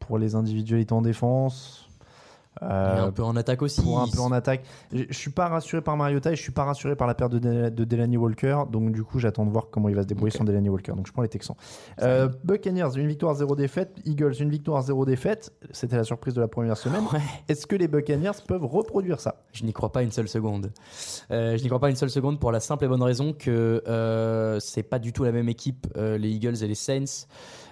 pour 0.00 0.18
les 0.18 0.34
individualités 0.34 0.92
en 0.94 1.02
défense. 1.02 1.79
Et 2.62 2.64
Euh, 2.66 3.06
un 3.06 3.10
peu 3.12 3.22
en 3.22 3.36
attaque 3.36 3.62
aussi. 3.62 3.80
pour 3.82 4.00
un 4.00 4.06
peu 4.08 4.20
en 4.20 4.32
attaque. 4.32 4.62
Je 4.92 5.04
je 5.08 5.16
suis 5.18 5.30
pas 5.30 5.48
rassuré 5.48 5.82
par 5.82 5.96
Mariota 5.96 6.32
et 6.32 6.36
je 6.36 6.42
suis 6.42 6.52
pas 6.52 6.64
rassuré 6.64 6.94
par 6.96 7.06
la 7.06 7.14
perte 7.14 7.32
de, 7.32 7.68
de 7.68 7.84
Delaney 7.84 8.16
Walker. 8.16 8.64
Donc 8.70 8.92
du 8.92 9.02
coup, 9.02 9.18
j'attends 9.18 9.44
de 9.46 9.50
voir 9.50 9.66
comment 9.70 9.88
il 9.88 9.94
va 9.94 10.02
se 10.02 10.06
débrouiller 10.06 10.32
Ok. 10.32 10.38
sans 10.38 10.44
Delaney 10.44 10.68
Walker. 10.68 10.92
Donc 10.92 11.06
je 11.06 11.12
prends 11.12 11.22
les 11.22 11.28
Texans. 11.28 11.56
Euh, 12.02 12.28
Buccaneers, 12.44 12.88
une 12.96 13.06
victoire, 13.06 13.34
zéro 13.34 13.56
défaite. 13.56 13.96
Eagles, 14.04 14.34
une 14.40 14.50
victoire, 14.50 14.82
zéro 14.82 15.04
défaite. 15.04 15.52
C'était 15.70 15.96
la 15.96 16.04
surprise 16.04 16.34
de 16.34 16.40
la 16.40 16.48
première 16.48 16.76
semaine. 16.76 17.04
Ouais. 17.12 17.20
Est-ce 17.48 17.66
que 17.66 17.76
les 17.76 17.88
Buccaneers 17.88 18.30
peuvent 18.46 18.64
reproduire 18.66 19.20
ça? 19.20 19.36
Je 19.52 19.64
n'y 19.64 19.72
crois 19.72 19.92
pas 19.92 20.02
une 20.02 20.12
seule 20.12 20.28
seconde. 20.28 20.70
Euh, 21.30 21.56
je 21.56 21.62
n'y 21.62 21.68
crois 21.68 21.80
pas 21.80 21.90
une 21.90 21.96
seule 21.96 22.10
seconde 22.10 22.38
pour 22.40 22.52
la 22.52 22.60
simple 22.60 22.84
et 22.84 22.88
bonne 22.88 23.02
raison 23.02 23.32
que 23.32 23.82
euh, 23.88 24.58
c'est 24.60 24.82
pas 24.82 24.98
du 24.98 25.12
tout 25.12 25.24
la 25.24 25.32
même 25.32 25.48
équipe, 25.48 25.86
euh, 25.96 26.18
les 26.18 26.28
Eagles 26.30 26.62
et 26.62 26.68
les 26.68 26.74
Saints. 26.74 27.26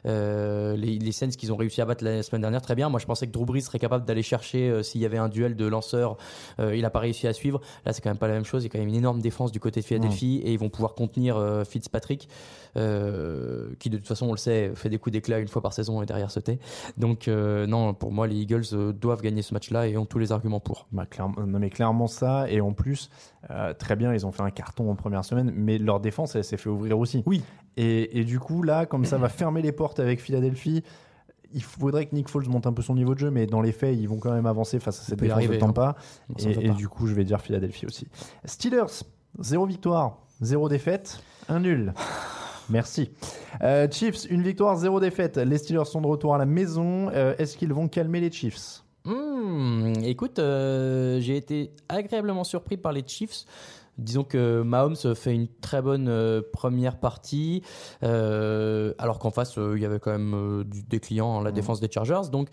Euh, 0.07 0.77
les, 0.77 0.99
les 0.99 1.13
Saints 1.13 1.29
qu'ils 1.29 1.53
ont 1.53 1.57
réussi 1.57 1.81
à 1.81 1.85
battre 1.85 2.05
la 2.05 2.23
semaine 2.23 2.43
dernière, 2.43 2.63
très 2.63 2.75
bien. 2.75 2.89
Moi, 2.89 3.01
je 3.01 3.07
pensais 3.07 3.27
que 3.27 3.33
Drew 3.33 3.45
Brees 3.45 3.63
serait 3.63 3.79
capable 3.79 4.05
d'aller 4.05 4.23
chercher 4.23 4.69
euh, 4.69 4.83
s'il 4.83 5.01
y 5.01 5.07
avait 5.07 5.19
un 5.19 5.29
duel 5.29 5.57
de 5.57 5.67
lanceurs. 5.67 6.17
Euh, 6.61 6.77
il 6.77 6.83
n'a 6.83 6.91
pas 6.91 7.01
réussi 7.01 7.27
à 7.27 7.33
suivre. 7.33 7.61
Là, 7.85 7.93
c'est 7.93 8.03
quand 8.03 8.11
même 8.11 8.19
pas 8.19 8.29
la 8.29 8.35
même 8.35 8.45
chose. 8.45 8.63
Il 8.63 8.67
y 8.67 8.71
a 8.71 8.73
quand 8.73 8.79
même 8.79 8.89
une 8.89 8.95
énorme 8.95 9.21
défense 9.21 9.53
du 9.53 9.61
côté 9.61 9.81
de 9.81 9.85
Philadelphie 9.85 10.41
et 10.45 10.53
ils 10.53 10.59
vont 10.59 10.71
pouvoir 10.71 10.95
contenir 10.95 11.65
Fitzpatrick, 11.69 12.29
qui 12.75 13.91
de 13.91 13.97
toute 13.97 14.07
façon, 14.07 14.27
on 14.27 14.33
le 14.33 14.39
sait, 14.39 14.73
fait 14.75 14.89
des 14.89 14.99
coups 14.99 15.13
d'éclat 15.13 15.39
une 15.39 15.49
fois 15.49 15.63
par 15.63 15.73
saison 15.73 16.03
et 16.03 16.07
derrière 16.07 16.31
se 16.31 16.41
tait. 16.41 16.59
Donc, 16.97 17.29
non, 17.29 17.95
pour 17.95 18.13
moi, 18.13 18.27
les 18.27 18.37
Eagles 18.37 18.93
doivent 18.93 19.23
gagner 19.23 19.43
ce 19.43 19.55
match-là 19.55 19.87
et 19.89 19.97
ont 19.97 20.07
tous 20.07 20.19
les 20.19 20.33
arguments 20.33 20.61
pour. 20.61 20.87
Bah, 20.93 21.07
clairement, 21.07 21.41
non, 21.47 21.59
mais 21.59 21.71
clairement 21.71 22.07
ça. 22.07 22.51
Et 22.51 22.61
en 22.61 22.73
plus, 22.73 23.11
très 23.79 23.97
bien, 23.97 24.13
ils 24.13 24.27
ont 24.27 24.33
fait 24.33 24.43
un 24.43 24.51
carton 24.51 24.91
en 24.91 24.95
première 24.95 25.25
semaine, 25.25 25.53
mais 25.55 25.79
leur 25.79 26.01
défense, 26.01 26.35
elle 26.35 26.45
s'est 26.45 26.57
fait 26.57 26.71
ouvrir 26.71 26.99
aussi. 26.99 27.23
Oui. 27.27 27.43
Et, 27.79 28.19
et 28.19 28.25
du 28.25 28.41
coup, 28.41 28.63
là, 28.65 28.87
comme 28.87 29.05
ça 29.05 29.19
va 29.19 29.29
fermer 29.29 29.63
les 29.63 29.71
portes 29.71 30.01
avec 30.01 30.21
Philadelphie, 30.21 30.83
il 31.55 31.63
faudrait 31.63 32.07
que 32.07 32.15
Nick 32.15 32.29
Foles 32.29 32.49
monte 32.49 32.67
un 32.67 32.73
peu 32.73 32.83
son 32.83 32.95
niveau 32.95 33.15
de 33.15 33.21
jeu, 33.21 33.31
mais 33.31 33.47
dans 33.47 33.61
les 33.61 33.73
faits, 33.73 33.97
ils 33.97 34.09
vont 34.09 34.19
quand 34.19 34.33
même 34.33 34.47
avancer 34.47 34.81
face 34.81 35.01
à 35.01 35.05
cette 35.05 35.21
défense 35.21 35.37
arriver, 35.37 35.55
de 35.55 35.61
Tampa. 35.61 35.97
S'en 36.37 36.51
Et, 36.51 36.71
du 36.71 36.89
coup, 36.89 37.07
je 37.07 37.15
vais 37.15 37.25
dire 37.25 37.41
Philadelphie 37.41 37.87
aussi. 37.87 38.09
Steelers, 38.45 39.05
zéro 39.39 39.65
victoire, 39.65 40.19
zéro 40.41 40.69
défaite, 40.69 41.23
un 41.49 41.61
nul. 41.61 41.95
Merci. 42.69 43.11
Euh, 43.63 43.89
Chiefs, 43.91 44.27
une 44.29 44.43
victoire, 44.43 44.77
zéro 44.77 45.01
défaite. 45.01 45.39
Les 45.39 45.57
Steelers 45.57 45.87
sont 45.87 46.03
de 46.03 46.07
retour 46.07 46.35
à 46.35 46.39
la 46.39 46.45
maison. 46.45 47.09
Euh, 47.15 47.35
Est-ce 47.39 47.57
qu'ils 47.57 47.73
vont 47.73 47.89
calmer 47.89 48.21
les 48.21 48.31
Chiefs? 48.31 48.83
Hmm, 49.07 49.95
écoute, 50.03 50.39
euh, 50.39 51.19
j'ai 51.21 51.37
été 51.37 51.71
agréablement 51.89 52.45
surpris 52.45 52.77
par 52.77 52.93
les 52.93 53.05
Chiefs. 53.07 53.47
Disons 53.99 54.25
que 54.25 54.63
Mahomes 54.63 54.97
fait 55.15 55.35
une 55.35 55.49
très 55.61 55.83
bonne 55.83 56.09
euh, 56.09 56.41
première 56.53 56.99
partie, 56.99 57.63
euh, 58.03 58.95
alors 58.99 59.19
qu'en 59.19 59.31
face, 59.31 59.59
euh, 59.59 59.75
il 59.77 59.83
y 59.83 59.87
avait 59.87 59.99
quand 59.99 60.13
même 60.13 60.65
du- 60.65 60.83
des 60.83 61.01
clients, 61.01 61.41
la 61.41 61.51
défense 61.53 61.81
des 61.81 61.91
Chargers. 61.91 62.31
Donc, 62.31 62.49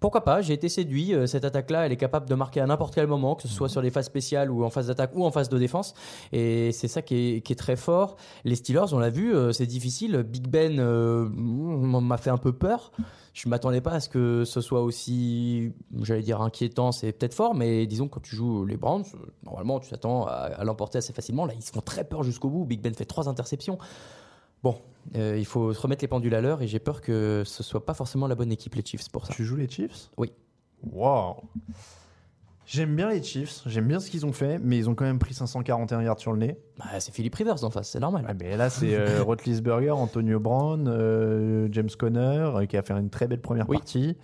pourquoi 0.00 0.24
pas 0.24 0.42
J'ai 0.42 0.52
été 0.54 0.68
séduit. 0.68 1.14
Euh, 1.14 1.26
Cette 1.26 1.44
attaque-là, 1.44 1.86
elle 1.86 1.92
est 1.92 1.96
capable 1.96 2.28
de 2.28 2.34
marquer 2.34 2.60
à 2.60 2.66
n'importe 2.66 2.94
quel 2.94 3.06
moment, 3.06 3.34
que 3.34 3.42
ce 3.42 3.48
soit 3.48 3.68
sur 3.68 3.80
les 3.80 3.90
phases 3.90 4.06
spéciales 4.06 4.50
ou 4.50 4.64
en 4.64 4.70
phase 4.70 4.88
d'attaque 4.88 5.12
ou 5.14 5.24
en 5.24 5.30
phase 5.30 5.48
de 5.48 5.58
défense. 5.58 5.94
Et 6.32 6.72
c'est 6.72 6.88
ça 6.88 7.00
qui 7.02 7.36
est, 7.36 7.40
qui 7.40 7.52
est 7.52 7.56
très 7.56 7.76
fort. 7.76 8.16
Les 8.44 8.56
Steelers, 8.56 8.92
on 8.92 8.98
l'a 8.98 9.10
vu, 9.10 9.34
euh, 9.34 9.52
c'est 9.52 9.66
difficile. 9.66 10.22
Big 10.22 10.46
Ben 10.48 10.78
euh, 10.78 11.28
m'a 11.28 12.18
fait 12.18 12.30
un 12.30 12.38
peu 12.38 12.52
peur. 12.52 12.92
Je 13.32 13.48
m'attendais 13.48 13.80
pas 13.80 13.92
à 13.92 14.00
ce 14.00 14.08
que 14.08 14.44
ce 14.44 14.60
soit 14.60 14.82
aussi, 14.82 15.72
j'allais 16.02 16.22
dire 16.22 16.40
inquiétant, 16.40 16.92
c'est 16.92 17.10
peut-être 17.10 17.34
fort, 17.34 17.54
mais 17.56 17.84
disons 17.86 18.06
que 18.06 18.14
quand 18.14 18.22
tu 18.22 18.36
joues 18.36 18.64
les 18.64 18.76
Browns, 18.76 19.02
normalement 19.42 19.80
tu 19.80 19.90
t'attends 19.90 20.26
à, 20.26 20.32
à 20.32 20.62
l'emporter 20.64 20.98
assez 20.98 21.12
facilement. 21.12 21.44
Là, 21.44 21.52
ils 21.56 21.62
se 21.62 21.72
font 21.72 21.80
très 21.80 22.04
peur 22.04 22.22
jusqu'au 22.22 22.48
bout. 22.48 22.64
Big 22.64 22.80
Ben 22.80 22.94
fait 22.94 23.04
trois 23.06 23.28
interceptions. 23.28 23.78
Bon, 24.64 24.78
euh, 25.14 25.36
il 25.38 25.44
faut 25.44 25.74
se 25.74 25.80
remettre 25.82 26.02
les 26.02 26.08
pendules 26.08 26.34
à 26.34 26.40
l'heure 26.40 26.62
et 26.62 26.66
j'ai 26.66 26.78
peur 26.78 27.02
que 27.02 27.42
ce 27.44 27.62
soit 27.62 27.84
pas 27.84 27.92
forcément 27.92 28.26
la 28.26 28.34
bonne 28.34 28.50
équipe 28.50 28.74
les 28.74 28.82
Chiefs 28.84 29.10
pour 29.10 29.26
ça. 29.26 29.34
Tu 29.34 29.44
joues 29.44 29.56
les 29.56 29.68
Chiefs? 29.68 30.08
Oui. 30.16 30.32
Wow. 30.90 31.36
J'aime 32.66 32.96
bien 32.96 33.10
les 33.10 33.22
Chiefs, 33.22 33.60
j'aime 33.66 33.86
bien 33.86 34.00
ce 34.00 34.08
qu'ils 34.10 34.24
ont 34.24 34.32
fait, 34.32 34.58
mais 34.58 34.78
ils 34.78 34.88
ont 34.88 34.94
quand 34.94 35.04
même 35.04 35.18
pris 35.18 35.34
541 35.34 36.00
yards 36.02 36.18
sur 36.18 36.32
le 36.32 36.38
nez. 36.38 36.56
Bah, 36.78 36.98
c'est 36.98 37.12
Philippe 37.14 37.34
Rivers 37.34 37.62
en 37.62 37.68
face, 37.68 37.90
c'est 37.90 38.00
normal. 38.00 38.34
Mais 38.40 38.56
là, 38.56 38.70
c'est 38.70 38.94
euh, 38.94 39.22
Roethlisberger, 39.22 39.90
Antonio 39.90 40.40
Brown, 40.40 40.86
euh, 40.88 41.68
James 41.70 41.90
Conner, 41.98 42.20
euh, 42.54 42.64
qui 42.64 42.78
a 42.78 42.82
fait 42.82 42.94
une 42.94 43.10
très 43.10 43.26
belle 43.26 43.42
première 43.42 43.68
Oui. 43.68 43.76
partie. 43.76 44.16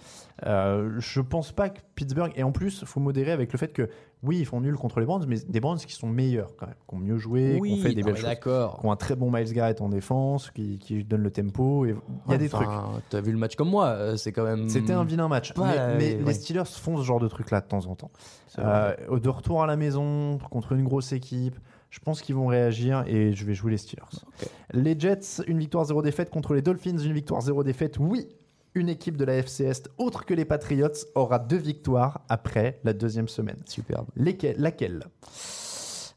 Euh, 0.47 0.95
je 0.99 1.21
pense 1.21 1.53
pas 1.53 1.69
que 1.69 1.81
Pittsburgh. 1.95 2.33
Et 2.37 2.43
en 2.43 2.53
plus, 2.53 2.85
faut 2.85 3.01
modérer 3.01 3.33
avec 3.33 3.53
le 3.53 3.59
fait 3.59 3.73
que, 3.73 3.89
oui, 4.23 4.39
ils 4.39 4.47
font 4.47 4.61
nul 4.61 4.77
contre 4.77 5.01
les 5.01 5.07
Browns, 5.07 5.25
mais 5.27 5.37
des 5.49 5.61
Browns 5.61 5.79
qui 5.79 5.93
sont 5.93 6.09
meilleurs 6.09 6.55
quand 6.57 6.67
même, 6.67 6.77
qui 6.89 6.95
ont 6.95 6.99
mieux 6.99 7.19
joué, 7.19 7.61
qui 7.63 7.73
ont 7.73 7.77
fait 7.77 7.95
des 7.95 8.03
non, 8.03 8.09
belles 8.09 8.17
choses. 8.17 8.39
Qui 8.41 8.87
ont 8.87 8.93
un 8.93 8.97
très 8.97 9.17
bon 9.17 9.31
Miles 9.31 9.53
Garrett 9.53 9.81
en 9.81 9.89
défense, 9.89 10.51
qui, 10.51 10.79
qui 10.79 11.05
donne 11.05 11.23
le 11.23 11.31
tempo. 11.31 11.87
et 11.87 11.95
Il 12.27 12.33
y 12.33 12.35
a 12.35 12.39
des 12.39 12.49
trucs. 12.49 12.69
T'as 13.09 13.21
vu 13.21 13.33
le 13.33 13.39
match 13.39 13.57
comme 13.57 13.71
moi, 13.71 13.87
euh, 13.87 14.17
c'est 14.17 14.33
quand 14.33 14.45
même. 14.45 14.69
C'était 14.69 14.93
un 14.93 15.05
vilain 15.05 15.29
match. 15.29 15.53
Mais 15.57 15.97
mais 15.97 16.15
ouais. 16.17 16.23
les 16.27 16.35
Steelers 16.35 16.65
font 16.67 16.97
ce 16.97 17.03
genre 17.03 17.21
de 17.21 17.29
truc-là 17.29 17.61
de 17.61 17.67
temps 17.67 17.87
en 17.87 17.95
temps. 17.95 18.11
Euh, 18.59 19.19
de 19.19 19.29
retour 19.29 19.63
à 19.63 19.67
la 19.67 19.77
maison 19.77 20.39
contre 20.51 20.73
une 20.73 20.85
grosse 20.85 21.13
équipe, 21.13 21.59
je 21.91 21.99
pense 21.99 22.23
qu'ils 22.23 22.35
vont 22.35 22.47
réagir 22.47 23.05
et 23.07 23.33
je 23.33 23.45
vais 23.45 23.55
jouer 23.55 23.73
les 23.73 23.79
Steelers. 23.79 24.25
Les 24.73 24.99
Jets, 24.99 25.43
une 25.47 25.59
victoire 25.59 25.85
zéro 25.85 26.03
défaite 26.03 26.31
contre 26.31 26.55
les 26.55 26.63
Dolphins, 26.63 26.99
une 26.99 27.13
victoire 27.13 27.41
zéro 27.41 27.65
défaite. 27.65 27.99
Oui, 27.99 28.29
une 28.75 28.89
équipe 28.89 29.17
de 29.17 29.25
la 29.25 29.39
FC 29.39 29.65
Est, 29.65 29.91
autre 29.99 30.25
que 30.25 30.35
les 30.35 30.45
Patriots, 30.45 30.89
aura 31.15 31.39
deux 31.39 31.57
victoires 31.57 32.21
après 32.29 32.81
la 32.85 32.93
deuxième 32.93 33.29
semaine. 33.29 33.59
Superbe. 33.67 34.07
Lesquelles 34.17 34.57
Laquelle? 34.59 35.07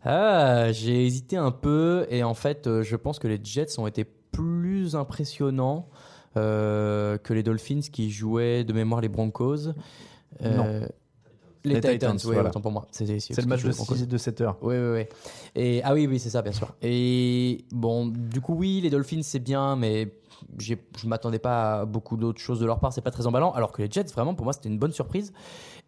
Ah, 0.05 0.71
j'ai 0.71 1.05
hésité 1.05 1.37
un 1.37 1.51
peu 1.51 2.05
et 2.09 2.23
en 2.23 2.33
fait, 2.33 2.67
euh, 2.67 2.83
je 2.83 2.95
pense 2.95 3.19
que 3.19 3.27
les 3.27 3.39
Jets 3.41 3.79
ont 3.79 3.87
été 3.87 4.03
plus 4.03 4.95
impressionnants 4.95 5.87
euh, 6.35 7.17
que 7.17 7.33
les 7.33 7.43
Dolphins 7.43 7.81
qui 7.91 8.11
jouaient 8.11 8.63
de 8.63 8.73
mémoire 8.73 9.01
les 9.01 9.07
Broncos. 9.07 9.69
Euh, 10.41 10.85
Les, 11.63 11.75
Les 11.75 11.79
Titans, 11.79 12.17
Titans, 12.17 12.17
oui, 12.25 12.33
voilà. 12.33 12.49
pour 12.49 12.71
moi. 12.71 12.85
C'est 12.91 13.05
le 13.05 13.45
match 13.45 13.63
de 13.63 13.71
6 13.71 14.07
de 14.07 14.17
7 14.17 14.41
heures. 14.41 14.57
Oui, 14.61 14.75
oui, 14.75 14.91
oui. 14.99 15.05
Et, 15.55 15.81
ah 15.83 15.93
oui, 15.93 16.07
oui, 16.07 16.19
c'est 16.19 16.29
ça, 16.31 16.41
bien 16.41 16.51
sûr. 16.51 16.75
Et 16.81 17.63
bon, 17.71 18.07
du 18.07 18.41
coup, 18.41 18.55
oui, 18.55 18.81
les 18.81 18.89
Dolphins, 18.89 19.21
c'est 19.23 19.39
bien, 19.39 19.77
mais 19.77 20.11
je 20.59 20.75
m'attendais 21.05 21.39
pas 21.39 21.81
à 21.81 21.85
beaucoup 21.85 22.17
d'autres 22.17 22.39
choses 22.41 22.59
de 22.59 22.65
leur 22.65 22.79
part. 22.79 22.91
C'est 22.93 23.01
pas 23.01 23.11
très 23.11 23.27
emballant. 23.27 23.51
Alors 23.51 23.71
que 23.71 23.81
les 23.81 23.89
Jets, 23.91 24.05
vraiment, 24.13 24.33
pour 24.35 24.43
moi, 24.45 24.53
c'était 24.53 24.69
une 24.69 24.79
bonne 24.79 24.91
surprise. 24.91 25.33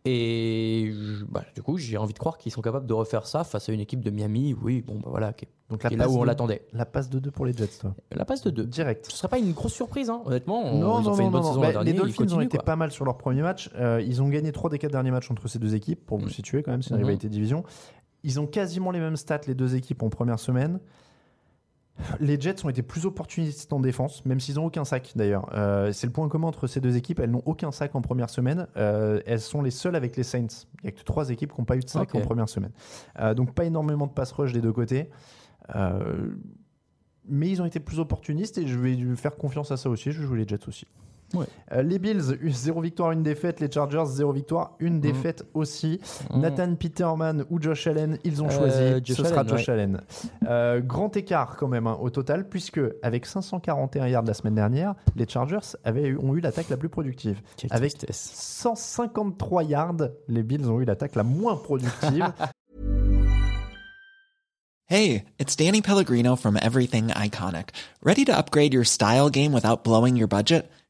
Et 0.07 0.91
bah, 1.29 1.43
du 1.55 1.63
coup, 1.63 1.77
j'ai 1.77 1.97
envie 1.97 2.13
de 2.13 2.19
croire 2.19 2.37
qu'ils 2.37 2.51
sont 2.51 2.61
capables 2.61 2.85
de 2.85 2.93
refaire 2.93 3.25
ça 3.25 3.43
face 3.43 3.69
à 3.69 3.71
une 3.73 3.79
équipe 3.79 4.01
de 4.03 4.11
Miami. 4.11 4.55
Oui, 4.61 4.81
bon, 4.81 4.95
bah 4.99 5.07
voilà, 5.09 5.33
qui 5.33 5.47
Donc 5.69 5.79
qui 5.81 5.93
est 5.93 5.97
là 5.97 6.07
où 6.09 6.19
on 6.19 6.23
l'attendait. 6.23 6.67
La 6.73 6.85
passe 6.85 7.09
de 7.09 7.17
2 7.17 7.31
pour 7.31 7.45
les 7.47 7.53
Jets, 7.53 7.79
toi. 7.81 7.95
La 8.11 8.23
passe 8.23 8.43
de 8.43 8.51
2. 8.51 8.65
Direct. 8.65 9.07
Ce 9.09 9.17
serait 9.17 9.27
pas 9.29 9.39
une 9.39 9.51
grosse 9.53 9.73
surprise, 9.73 10.09
hein, 10.11 10.21
honnêtement. 10.25 10.61
On- 10.63 10.77
Non, 10.79 10.99
ils 11.01 11.07
ont 11.07 11.11
non, 11.11 11.13
fait 11.15 11.21
non, 11.23 11.25
une 11.27 11.31
bonne 11.31 11.41
non, 11.41 11.47
saison 11.49 11.61
Bah, 11.61 11.83
les 11.83 11.93
Dolphins 11.93 12.31
ont 12.33 12.41
été 12.41 12.57
quoi. 12.57 12.65
pas 12.65 12.75
mal 12.75 12.91
sur 12.91 13.03
leur 13.03 13.17
premier 13.17 13.41
match. 13.41 13.71
Euh, 13.75 13.99
ils 14.05 14.21
ont 14.21 14.29
gagné 14.29 14.51
3 14.51 14.69
des 14.69 14.77
4 14.77 14.91
derniers 14.91 15.11
matchs 15.11 15.31
entre 15.31 15.47
ces 15.47 15.57
deux 15.57 15.73
équipes, 15.73 16.05
pour 16.05 16.19
vous 16.19 16.27
Mm. 16.27 16.29
situer 16.29 16.61
quand 16.63 16.71
même, 16.71 16.83
c'est 16.83 16.91
une 16.91 16.97
Mhm. 16.97 17.01
rivalité 17.03 17.27
division. 17.29 17.63
Ils 18.23 18.39
ont 18.39 18.45
quasiment 18.45 18.91
les 18.91 18.99
mêmes 18.99 19.17
stats, 19.17 19.41
les 19.47 19.55
deux 19.55 19.75
équipes, 19.75 20.03
en 20.03 20.09
première 20.09 20.39
semaine. 20.39 20.79
Les 22.19 22.39
Jets 22.39 22.65
ont 22.65 22.69
été 22.69 22.81
plus 22.81 23.05
opportunistes 23.05 23.71
en 23.71 23.79
défense, 23.79 24.25
même 24.25 24.39
s'ils 24.39 24.55
n'ont 24.55 24.65
aucun 24.65 24.83
sac 24.83 25.13
d'ailleurs. 25.15 25.49
Euh, 25.53 25.91
c'est 25.91 26.07
le 26.07 26.13
point 26.13 26.27
commun 26.27 26.47
entre 26.47 26.67
ces 26.67 26.81
deux 26.81 26.97
équipes. 26.97 27.19
Elles 27.19 27.31
n'ont 27.31 27.43
aucun 27.45 27.71
sac 27.71 27.95
en 27.95 28.01
première 28.01 28.29
semaine. 28.29 28.67
Euh, 28.77 29.21
elles 29.25 29.39
sont 29.39 29.61
les 29.61 29.71
seules 29.71 29.95
avec 29.95 30.17
les 30.17 30.23
Saints. 30.23 30.47
Il 30.83 30.85
n'y 30.85 30.89
a 30.89 30.91
que 30.91 31.03
trois 31.03 31.29
équipes 31.29 31.53
qui 31.53 31.59
n'ont 31.59 31.65
pas 31.65 31.77
eu 31.77 31.81
de 31.81 31.89
sac 31.89 32.13
en 32.15 32.21
première 32.21 32.49
semaine. 32.49 32.71
Euh, 33.19 33.33
donc 33.33 33.53
pas 33.53 33.65
énormément 33.65 34.07
de 34.07 34.11
pass 34.11 34.31
rush 34.33 34.51
des 34.51 34.61
deux 34.61 34.73
côtés. 34.73 35.09
Mais 37.27 37.49
ils 37.49 37.61
ont 37.61 37.65
été 37.65 37.79
plus 37.79 37.99
opportunistes 37.99 38.57
et 38.59 38.67
je 38.67 38.77
vais 38.77 38.93
lui 38.93 39.17
faire 39.17 39.35
confiance 39.35 39.71
à 39.71 39.77
ça 39.77 39.89
aussi. 39.89 40.11
Je 40.11 40.19
vais 40.19 40.27
jouer 40.27 40.37
les 40.39 40.47
Jets 40.47 40.67
aussi. 40.67 40.85
Ouais. 41.35 41.45
Euh, 41.73 41.81
les 41.81 41.99
Bills, 41.99 42.21
0 42.49 42.81
victoire, 42.81 43.11
une 43.11 43.23
défaite. 43.23 43.59
Les 43.59 43.71
Chargers, 43.71 44.03
0 44.05 44.31
victoire, 44.31 44.75
une 44.79 44.99
défaite 44.99 45.43
aussi. 45.53 45.99
Mhm. 46.33 46.41
Nathan 46.41 46.75
Peterman 46.75 47.45
ou 47.49 47.61
Josh 47.61 47.87
Allen, 47.87 48.17
ils 48.23 48.41
ont 48.43 48.47
Euh, 48.47 48.51
choisi. 48.51 49.05
Josh 49.05 49.17
Ce 49.17 49.23
sera 49.23 49.41
Allen, 49.41 49.49
Josh 49.57 49.69
Allen. 49.69 50.01
Euh, 50.47 50.81
grand 50.81 51.15
écart 51.17 51.55
quand 51.57 51.67
même 51.67 51.87
hein, 51.87 51.97
au 52.01 52.09
total, 52.09 52.47
puisque 52.49 52.81
avec 53.03 53.25
541 53.25 54.07
yards 54.07 54.23
la 54.23 54.33
semaine 54.33 54.55
dernière, 54.55 54.95
les 55.15 55.27
Chargers 55.27 55.59
avaient 55.83 56.07
eu- 56.07 56.17
ont 56.17 56.35
eu 56.35 56.39
l'attaque 56.41 56.69
la 56.69 56.77
plus 56.77 56.89
productive. 56.89 57.41
Quelle 57.57 57.73
Avec 57.73 57.97
tristesse. 57.97 58.31
153 58.35 59.63
yards, 59.63 59.95
les 60.27 60.43
Bills 60.43 60.67
ont 60.69 60.79
eu 60.81 60.85
l'attaque 60.85 61.15
la 61.15 61.23
moins 61.23 61.55
productive. 61.55 62.25
Hey, 64.87 65.23
it's 65.39 65.55
Danny 65.55 65.81
Pellegrino 65.81 66.35
from 66.35 66.57
Everything 66.61 67.07
Iconic. 67.07 67.69
Ready 68.03 68.23
to 68.25 68.31
upgrade 68.37 68.71
your 68.71 68.85
style 68.85 69.31
game 69.31 69.51
without 69.51 69.83
blowing 69.83 70.15
your 70.15 70.27
budget? 70.27 70.69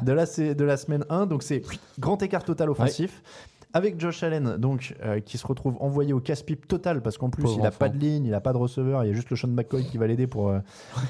De 0.00 0.12
la, 0.12 0.26
de 0.26 0.64
la 0.64 0.76
semaine 0.76 1.04
1. 1.10 1.26
Donc 1.26 1.42
c'est 1.42 1.62
grand 1.98 2.22
écart 2.22 2.44
total 2.44 2.70
offensif. 2.70 3.22
Avec 3.74 3.98
Josh 4.00 4.22
Allen, 4.22 4.56
donc, 4.58 4.94
euh, 5.02 5.20
qui 5.20 5.38
se 5.38 5.46
retrouve 5.46 5.76
envoyé 5.80 6.12
au 6.12 6.20
casse-pipe 6.20 6.68
total 6.68 7.00
parce 7.02 7.16
qu'en 7.18 7.30
plus 7.30 7.42
Pauvre 7.42 7.56
il 7.58 7.62
n'a 7.62 7.70
pas 7.70 7.88
de 7.88 7.98
ligne, 7.98 8.24
il 8.26 8.30
n'a 8.30 8.40
pas 8.40 8.52
de 8.52 8.58
receveur, 8.58 9.02
il 9.04 9.08
y 9.08 9.10
a 9.10 9.14
juste 9.14 9.30
le 9.30 9.36
Sean 9.36 9.48
McCoy 9.48 9.84
qui 9.84 9.98
va 9.98 10.06
l'aider 10.06 10.26
pour. 10.26 10.48
euh, 10.50 10.58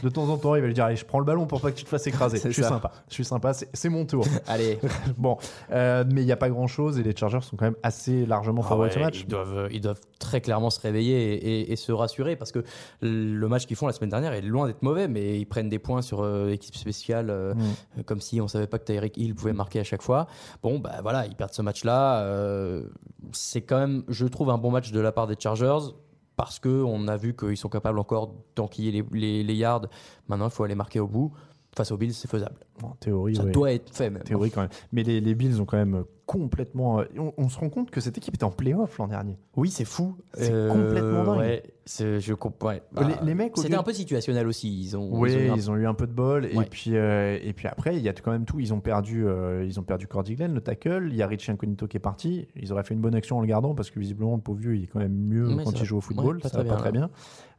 de 0.02 0.08
temps 0.08 0.28
en 0.28 0.36
temps, 0.36 0.54
il 0.54 0.60
va 0.60 0.66
lui 0.68 0.74
dire 0.74 0.84
Allez, 0.84 0.96
je 0.96 1.04
prends 1.04 1.18
le 1.18 1.24
ballon 1.24 1.46
pour 1.46 1.60
pas 1.60 1.70
que 1.72 1.76
tu 1.76 1.84
te 1.84 1.88
fasses 1.88 2.06
écraser. 2.06 2.38
Je 2.42 2.50
suis 2.50 2.62
ça. 2.62 2.68
sympa, 2.68 2.92
je 3.08 3.14
suis 3.14 3.24
sympa, 3.24 3.52
c'est 3.54 3.88
mon 3.88 4.04
tour. 4.06 4.24
Allez. 4.46 4.78
bon, 5.18 5.36
euh, 5.72 6.04
mais 6.12 6.22
il 6.22 6.26
n'y 6.26 6.32
a 6.32 6.36
pas 6.36 6.50
grand 6.50 6.66
chose 6.66 6.98
et 6.98 7.02
les 7.02 7.16
Chargers 7.16 7.40
sont 7.42 7.56
quand 7.56 7.64
même 7.66 7.76
assez 7.82 8.26
largement 8.26 8.62
Ah 8.64 8.68
favoris 8.68 8.90
de 8.90 8.94
ce 8.94 9.04
match. 9.04 9.20
Ils 9.22 9.28
doivent, 9.28 9.68
ils 9.72 9.80
doivent 9.80 10.00
très 10.18 10.40
clairement 10.40 10.70
se 10.70 10.80
réveiller 10.80 11.34
et, 11.34 11.60
et- 11.62 11.72
et 11.72 11.76
se 11.76 11.90
rassurer 11.92 12.36
parce 12.36 12.52
que 12.52 12.62
le 13.00 13.48
match 13.48 13.66
qu'ils 13.66 13.76
font 13.76 13.86
la 13.86 13.92
semaine 13.92 14.10
dernière 14.10 14.32
est 14.34 14.40
loin 14.42 14.66
d'être 14.66 14.82
mauvais, 14.82 15.08
mais 15.08 15.38
ils 15.38 15.46
prennent 15.46 15.68
des 15.68 15.78
points 15.80 16.02
sur 16.02 16.22
euh, 16.22 16.50
équipe 16.50 16.76
spéciale 16.76 17.32
Mm. 17.32 18.02
comme 18.04 18.20
si 18.20 18.40
on 18.40 18.48
savait 18.48 18.66
pas 18.66 18.78
que 18.78 18.84
Tyreek 18.84 19.16
Hill 19.16 19.34
pouvait 19.34 19.52
marquer 19.52 19.80
à 19.80 19.84
chaque 19.84 20.02
fois. 20.02 20.26
Bon, 20.62 20.78
bah 20.78 21.00
voilà, 21.02 21.26
ils 21.26 21.34
perdent 21.34 21.52
ce 21.52 21.62
match-là. 21.62 22.20
Euh, 22.52 22.88
c'est 23.32 23.62
quand 23.62 23.78
même, 23.78 24.04
je 24.08 24.26
trouve, 24.26 24.50
un 24.50 24.58
bon 24.58 24.70
match 24.70 24.92
de 24.92 25.00
la 25.00 25.12
part 25.12 25.26
des 25.26 25.36
Chargers. 25.38 25.92
Parce 26.34 26.58
que 26.58 26.82
on 26.82 27.08
a 27.08 27.16
vu 27.18 27.36
qu'ils 27.36 27.58
sont 27.58 27.68
capables 27.68 27.98
encore 27.98 28.34
d'enquiller 28.56 28.90
les, 28.90 29.04
les, 29.12 29.42
les 29.42 29.54
yards. 29.54 29.82
Maintenant, 30.28 30.46
il 30.46 30.50
faut 30.50 30.64
aller 30.64 30.74
marquer 30.74 30.98
au 30.98 31.06
bout. 31.06 31.32
Face 31.76 31.90
aux 31.92 31.96
Bills, 31.98 32.14
c'est 32.14 32.28
faisable. 32.30 32.56
En 32.82 32.90
théorie, 32.92 33.36
Ça 33.36 33.44
ouais. 33.44 33.52
doit 33.52 33.72
être 33.72 33.94
fait 33.94 34.10
même. 34.10 34.22
théorie 34.22 34.50
quand 34.50 34.62
même. 34.62 34.70
Mais 34.92 35.02
les, 35.02 35.20
les 35.20 35.34
Bills 35.34 35.60
ont 35.60 35.64
quand 35.66 35.76
même 35.76 36.04
complètement. 36.26 37.00
euh, 37.00 37.04
On, 37.18 37.32
on 37.36 37.48
se 37.48 37.58
rend 37.58 37.68
compte 37.68 37.90
que 37.90 38.00
cette 38.00 38.16
équipe 38.18 38.34
était 38.34 38.44
en 38.44 38.50
playoff 38.50 38.98
l'an 38.98 39.08
dernier. 39.08 39.38
Oui, 39.56 39.70
c'est 39.70 39.84
fou. 39.84 40.16
C'est 40.34 40.50
complètement 40.68 41.24
dingue. 41.24 41.38
Ouais, 41.38 41.62
c'est- 41.84 42.20
je 42.20 42.32
comprends. 42.34 42.68
ouais. 42.68 42.82
Bah, 42.92 43.02
Les- 43.06 43.26
les 43.26 43.34
mecs, 43.34 43.56
C'était 43.56 43.74
un 43.74 43.82
peu 43.82 43.92
situationnel 43.92 44.46
aussi. 44.46 44.68
Ils 44.82 44.96
ont. 44.96 45.08
Oui, 45.12 45.30
ils 45.32 45.36
ont 45.36 45.40
eu 45.40 45.50
un- 45.50 45.56
ils 45.56 45.70
ont 45.70 45.76
eu 45.76 45.86
un 45.86 45.94
peu 45.94 46.06
de 46.06 46.12
bol. 46.12 46.46
Et, 46.46 46.56
puis, 46.70 46.96
euh, 46.96 47.38
et 47.42 47.52
puis 47.52 47.68
après, 47.68 47.96
il 47.96 48.02
y 48.02 48.08
a 48.08 48.12
quand 48.12 48.30
même 48.32 48.44
tout. 48.44 48.60
Ils 48.60 48.72
ont 48.72 48.80
perdu, 48.80 49.26
euh, 49.26 49.64
ils 49.66 49.78
ont 49.78 49.82
perdu 49.82 50.06
Cordy 50.06 50.36
Glenn, 50.36 50.54
le 50.54 50.60
tackle. 50.60 51.08
Il 51.10 51.16
y 51.16 51.22
a 51.22 51.26
Richie 51.26 51.50
Incognito 51.50 51.86
qui 51.86 51.96
est 51.96 52.00
parti. 52.00 52.46
Ils 52.56 52.72
auraient 52.72 52.84
fait 52.84 52.94
une 52.94 53.00
bonne 53.00 53.14
action 53.14 53.38
en 53.38 53.40
le 53.40 53.46
gardant 53.46 53.74
parce 53.74 53.90
que 53.90 53.98
visiblement, 54.00 54.34
le 54.36 54.40
pauvre 54.42 54.60
vieux, 54.60 54.76
il 54.76 54.84
est 54.84 54.86
quand 54.86 55.00
même 55.00 55.12
mieux 55.14 55.48
quand 55.64 55.78
il 55.78 55.84
joue 55.84 55.98
au 55.98 56.00
football. 56.00 56.40
Ça 56.42 56.50
très 56.50 56.62
va 56.64 56.70
pas 56.74 56.80
très 56.80 56.92
bien. 56.92 57.10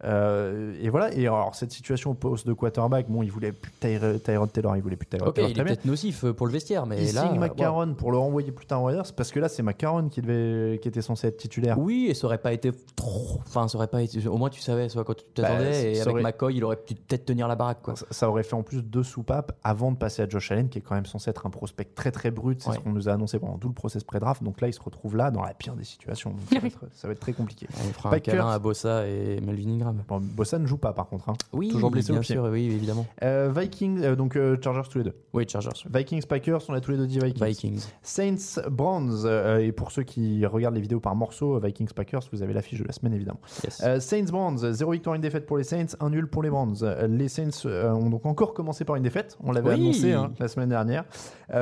Euh, 0.06 0.76
et 0.82 0.90
voilà. 0.90 1.14
Et 1.14 1.28
alors, 1.28 1.56
cette 1.56 1.72
situation 1.72 2.12
au 2.12 2.14
poste 2.14 2.46
de 2.48 2.54
quarterback, 2.54 3.10
bon, 3.10 3.24
il 3.24 3.32
voulait 3.32 3.52
plus 3.54 3.72
Tyrod 3.80 4.52
Taylor, 4.52 4.76
il 4.76 4.82
voulait 4.84 4.96
plus 4.98 5.08
Tyrod 5.08 5.34
Taylor. 5.34 5.50
il 5.50 5.60
est 5.60 5.64
peut-être 5.64 5.86
nocif 5.86 6.26
euh, 6.26 6.34
pour 6.34 6.46
le 6.48 6.52
vestiaire, 6.52 6.86
mais 6.86 6.98
il 7.02 7.14
là. 7.16 7.22
signe 7.22 7.38
euh, 7.38 7.40
McCarron 7.40 7.94
pour 7.94 8.12
le 8.12 8.18
renvoyer 8.18 8.52
plus 8.54 8.66
tard 8.66 8.82
aux 8.82 8.86
Warriors 8.86 9.12
parce 9.16 9.32
que 9.32 9.40
là, 9.40 9.50
c'est 9.50 9.64
McCarron 9.64 10.10
qui, 10.10 10.22
devait, 10.22 10.80
qui 10.80 10.88
était 10.88 11.02
censé 11.02 11.28
être 11.28 11.38
titulaire. 11.38 11.78
Oui, 11.80 12.08
et 12.10 12.14
ça 12.14 12.28
aurait 12.28 12.38
pas 12.38 12.54
été 12.54 12.72
trop. 12.96 13.40
Enfin, 13.48 13.68
ça 13.68 13.78
aurait 13.78 13.88
pas 13.88 14.02
été. 14.02 14.26
Au 14.28 14.38
moins, 14.38 14.50
tu 14.50 14.62
savais 14.62 14.90
soit 14.90 15.04
quand 15.04 15.16
tu 15.16 15.24
t'attendais. 15.34 15.72
Bah, 15.72 15.78
et 15.90 15.96
ça 15.96 16.04
avec 16.04 16.14
aurait- 16.14 16.24
McCoy, 16.24 16.56
il 16.56 16.64
aurait 16.64 16.78
pu 16.78 16.96
peut-être 16.96 17.26
tenir 17.26 17.48
la 17.48 17.56
baraque, 17.56 17.82
quoi. 17.82 17.96
Ça, 17.96 18.06
ça 18.12 18.30
aurait 18.30 18.44
fait 18.44 18.56
en 18.56 18.64
plus 18.64 18.82
deux 18.84 19.04
soupapes 19.04 19.58
avant 19.64 19.92
de 19.92 19.98
passer 19.98 20.22
à 20.22 20.30
Josh 20.30 20.52
Allen, 20.52 20.70
qui 20.70 20.78
est 20.80 20.82
quand 20.82 20.96
même 20.96 21.06
censé 21.06 21.30
être 21.30 21.46
un 21.46 21.50
prospect 21.50 21.86
très 21.96 22.12
très 22.12 22.32
brut. 22.32 22.62
C'est 22.62 22.70
Ouais. 22.70 22.76
ce 22.76 22.80
qu'on 22.82 22.92
nous 22.92 23.10
a 23.10 23.14
annoncé 23.14 23.40
pendant 23.40 23.58
tout 23.58 23.68
le 23.68 23.74
process 23.74 24.04
pré-draft. 24.04 24.44
Donc 24.44 24.62
là, 24.62 24.68
il 24.68 24.74
se 24.74 24.82
retrouve 24.82 25.16
là 25.16 25.32
dans 25.32 25.42
la 25.44 25.54
pire 25.54 25.76
des 25.76 25.84
situations. 25.84 26.32
Donc 26.32 26.40
ça, 26.52 26.60
va 26.62 26.68
être, 26.68 26.80
ça 26.94 27.08
va 27.08 27.14
être 27.14 27.20
très 27.20 27.34
compliqué. 27.34 27.68
On 27.80 27.94
fera 27.94 28.10
un 28.10 28.12
Packers. 28.14 28.36
câlin 28.36 28.50
à 28.50 28.60
Bossa 28.60 29.08
et 29.08 29.40
Melvin 29.42 29.70
Ingram. 29.70 30.04
Bon, 30.08 30.20
Bossa 30.22 30.60
ne 30.60 30.66
joue 30.68 30.78
pas 30.78 30.94
par 30.94 31.08
contre. 31.08 31.30
hein. 31.30 31.34
Oui, 31.54 31.70
Toujours 31.70 31.92
blessé 31.92 32.12
bien 32.12 32.20
au 32.20 32.24
pied. 32.24 32.36
sûr, 32.36 32.44
oui, 32.52 32.66
évidemment. 32.66 33.06
Euh, 33.24 33.52
Vikings, 33.56 34.02
euh, 34.04 34.16
donc 34.16 34.36
euh, 34.36 34.58
Chargers 34.64 34.90
tous 34.90 34.98
les 35.00 35.04
deux. 35.06 35.16
Oui, 35.34 35.46
Chargers. 35.48 35.70
Vikings, 35.94 36.24
Packers, 36.26 36.62
on 36.70 36.74
a 36.74 36.82
tous 36.82 36.92
les 36.92 36.98
deux 36.98 37.08
dit 37.08 37.20
Vikings. 37.20 37.44
Vikings. 37.46 37.84
Saints, 38.02 38.38
Browns. 38.70 39.26
euh, 39.26 39.58
et 39.60 39.72
pour 39.72 39.92
ceux 39.92 40.04
qui 40.04 40.46
regardent 40.46 40.76
les 40.76 40.82
vidéos 40.82 41.00
par 41.00 41.16
morceaux, 41.16 41.56
euh, 41.56 41.60
Vikings, 41.60 41.90
Packers, 41.94 42.22
vous 42.32 42.42
avez 42.44 42.54
l'affiche 42.54 42.80
de 42.80 42.86
la 42.86 42.92
semaine 42.94 43.14
évidemment. 43.14 43.40
Yes. 43.64 43.82
Euh, 43.84 44.00
Saints 44.00 44.26
Browns, 44.32 44.72
0 44.74 44.92
victoire, 44.92 45.16
une 45.16 45.22
défaite 45.22 45.46
pour 45.46 45.58
les 45.58 45.64
Saints, 45.64 45.96
1 46.00 46.10
nul 46.10 46.28
pour 46.28 46.44
les 46.44 46.50
Browns. 46.50 46.76
Les 47.10 47.28
Saints 47.30 47.66
ont 47.66 48.10
donc 48.10 48.26
encore 48.26 48.54
commencé 48.54 48.86
par 48.86 48.96
une 48.96 49.04
défaite, 49.04 49.38
on 49.44 49.52
l'avait 49.52 49.70
Oui. 49.70 49.82
annoncé 49.82 50.12
hein, 50.14 50.32
la 50.40 50.48
semaine 50.48 50.70
dernière. 50.70 51.06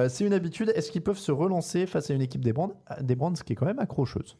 C'est 0.10 0.24
une 0.26 0.34
habitude, 0.34 0.72
est-ce 0.76 0.92
qu'ils 0.92 1.04
peuvent 1.04 1.18
se 1.18 1.32
relancer 1.32 1.86
face 1.86 2.10
à 2.10 2.14
une 2.14 2.22
équipe 2.22 2.44
des 2.44 2.54
Browns, 2.54 2.74
des 3.02 3.16
Browns 3.16 3.36
qui 3.36 3.54
est 3.54 3.56
quand 3.56 3.66
même 3.66 3.80
accrocheuse? 3.80 4.38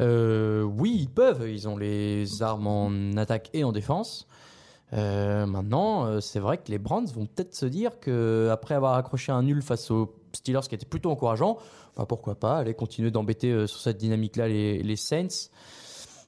Oui, 0.00 0.96
ils 1.00 1.10
peuvent. 1.10 1.48
Ils 1.48 1.68
ont 1.68 1.76
les 1.76 2.42
armes 2.42 2.66
en 2.66 3.16
attaque 3.16 3.50
et 3.52 3.64
en 3.64 3.72
défense. 3.72 4.26
Euh, 4.92 5.46
maintenant, 5.46 6.06
euh, 6.06 6.20
c'est 6.20 6.40
vrai 6.40 6.58
que 6.58 6.70
les 6.70 6.78
Browns 6.78 7.06
vont 7.14 7.26
peut-être 7.26 7.54
se 7.54 7.66
dire 7.66 8.00
que 8.00 8.48
après 8.50 8.74
avoir 8.74 8.94
accroché 8.94 9.30
un 9.30 9.42
nul 9.42 9.62
face 9.62 9.90
aux 9.90 10.12
Steelers, 10.32 10.68
qui 10.68 10.74
était 10.74 10.86
plutôt 10.86 11.10
encourageant, 11.10 11.58
pourquoi 12.08 12.34
pas 12.34 12.58
aller 12.58 12.74
continuer 12.74 13.10
d'embêter 13.10 13.50
euh, 13.50 13.66
sur 13.66 13.80
cette 13.80 13.98
dynamique-là 13.98 14.48
les, 14.48 14.96
Saints. 14.96 15.50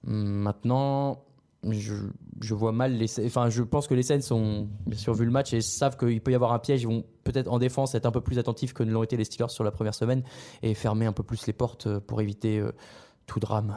Hum, 0.06 0.24
Maintenant, 0.24 1.24
je, 1.70 1.94
je 2.40 2.54
vois 2.54 2.72
mal 2.72 2.96
les. 2.96 3.26
Enfin, 3.26 3.48
je 3.48 3.62
pense 3.62 3.86
que 3.86 3.94
les 3.94 4.02
Saints 4.02 4.34
ont 4.34 4.68
bien 4.86 4.98
sûr 4.98 5.14
vu 5.14 5.24
le 5.24 5.30
match 5.30 5.52
et 5.52 5.60
savent 5.60 5.96
qu'il 5.96 6.20
peut 6.20 6.32
y 6.32 6.34
avoir 6.34 6.52
un 6.52 6.58
piège. 6.58 6.82
Ils 6.82 6.88
vont 6.88 7.04
peut-être 7.24 7.48
en 7.48 7.58
défense 7.58 7.94
être 7.94 8.06
un 8.06 8.10
peu 8.10 8.20
plus 8.20 8.38
attentifs 8.38 8.72
que 8.72 8.82
ne 8.82 8.90
l'ont 8.90 9.02
été 9.02 9.16
les 9.16 9.24
Steelers 9.24 9.50
sur 9.50 9.64
la 9.64 9.70
première 9.70 9.94
semaine 9.94 10.22
et 10.62 10.74
fermer 10.74 11.06
un 11.06 11.12
peu 11.12 11.22
plus 11.22 11.46
les 11.46 11.52
portes 11.52 11.86
euh, 11.86 12.00
pour 12.00 12.20
éviter 12.20 12.58
euh, 12.58 12.72
tout 13.26 13.40
drame. 13.40 13.76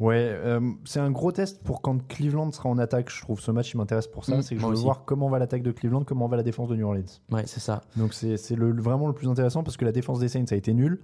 Ouais, 0.00 0.16
euh, 0.30 0.60
c'est 0.84 1.00
un 1.00 1.10
gros 1.10 1.32
test 1.32 1.62
pour 1.64 1.82
quand 1.82 2.06
Cleveland 2.06 2.52
sera 2.52 2.68
en 2.68 2.78
attaque, 2.78 3.10
je 3.10 3.20
trouve. 3.20 3.40
Ce 3.40 3.50
match, 3.50 3.74
il 3.74 3.78
m'intéresse 3.78 4.06
pour 4.06 4.24
ça, 4.24 4.36
Mm, 4.36 4.42
c'est 4.42 4.54
que 4.54 4.60
je 4.60 4.66
veux 4.66 4.72
aussi. 4.72 4.84
voir 4.84 5.04
comment 5.04 5.28
va 5.28 5.38
l'attaque 5.40 5.62
de 5.62 5.72
Cleveland, 5.72 6.04
comment 6.04 6.28
va 6.28 6.36
la 6.36 6.42
défense 6.44 6.68
de 6.68 6.76
New 6.76 6.86
Orleans. 6.86 7.02
Ouais, 7.32 7.42
c'est 7.46 7.58
ça. 7.60 7.80
Donc 7.96 8.14
c'est 8.14 8.36
le- 8.54 8.72
vraiment 8.80 9.08
le 9.08 9.12
plus 9.12 9.28
intéressant 9.28 9.64
parce 9.64 9.76
que 9.76 9.84
la 9.84 9.92
défense 9.92 10.20
des 10.20 10.28
Saints 10.28 10.44
a 10.50 10.54
été 10.54 10.72
nulle 10.72 11.00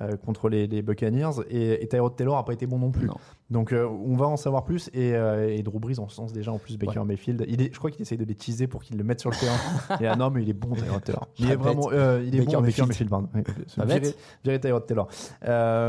euh, 0.00 0.16
contre 0.16 0.48
les, 0.48 0.66
les 0.66 0.82
Buccaneers 0.82 1.30
et, 1.48 1.82
et 1.82 1.88
Tyrod 1.88 2.14
Taylor 2.16 2.36
a 2.36 2.44
pas 2.44 2.52
été 2.52 2.66
bon 2.66 2.78
non 2.78 2.90
plus. 2.90 3.06
Non. 3.06 3.14
Donc 3.50 3.72
euh, 3.72 3.86
on 3.86 4.16
va 4.16 4.26
en 4.26 4.36
savoir 4.36 4.64
plus 4.64 4.88
et, 4.92 5.14
euh, 5.14 5.48
et 5.48 5.62
Drew 5.62 5.78
Brees 5.78 5.98
en 5.98 6.08
ce 6.08 6.16
sens 6.16 6.32
déjà 6.32 6.52
en 6.52 6.58
plus 6.58 6.76
Baker 6.78 6.98
Ouais. 7.00 7.04
Mayfield. 7.06 7.44
Il 7.48 7.62
est, 7.62 7.72
je 7.72 7.78
crois 7.78 7.90
qu'il 7.90 8.02
essaye 8.02 8.18
de 8.18 8.24
les 8.24 8.34
teaser 8.34 8.66
pour 8.66 8.82
qu'ils 8.82 8.96
le 8.98 9.04
mettent 9.04 9.20
sur 9.20 9.30
le 9.30 9.36
terrain. 9.36 9.56
et 10.00 10.06
ah 10.06 10.16
non 10.16 10.30
mais 10.30 10.42
il 10.42 10.50
est 10.50 10.52
bon 10.54 10.74
Tyrod 10.74 11.02
Taylor. 11.02 11.28
Il 11.38 11.50
est 11.50 11.56
vraiment 11.56 11.90
il 11.92 12.34
est 12.34 12.38
Baker 12.40 12.56
bon 12.56 12.62
Baker 12.62 12.82
Mayfield. 12.86 12.88
Mayfield. 12.88 13.10
pardon. 13.10 14.12
Virez 14.44 14.60
Tyrod 14.60 14.86
Taylor. 14.86 15.08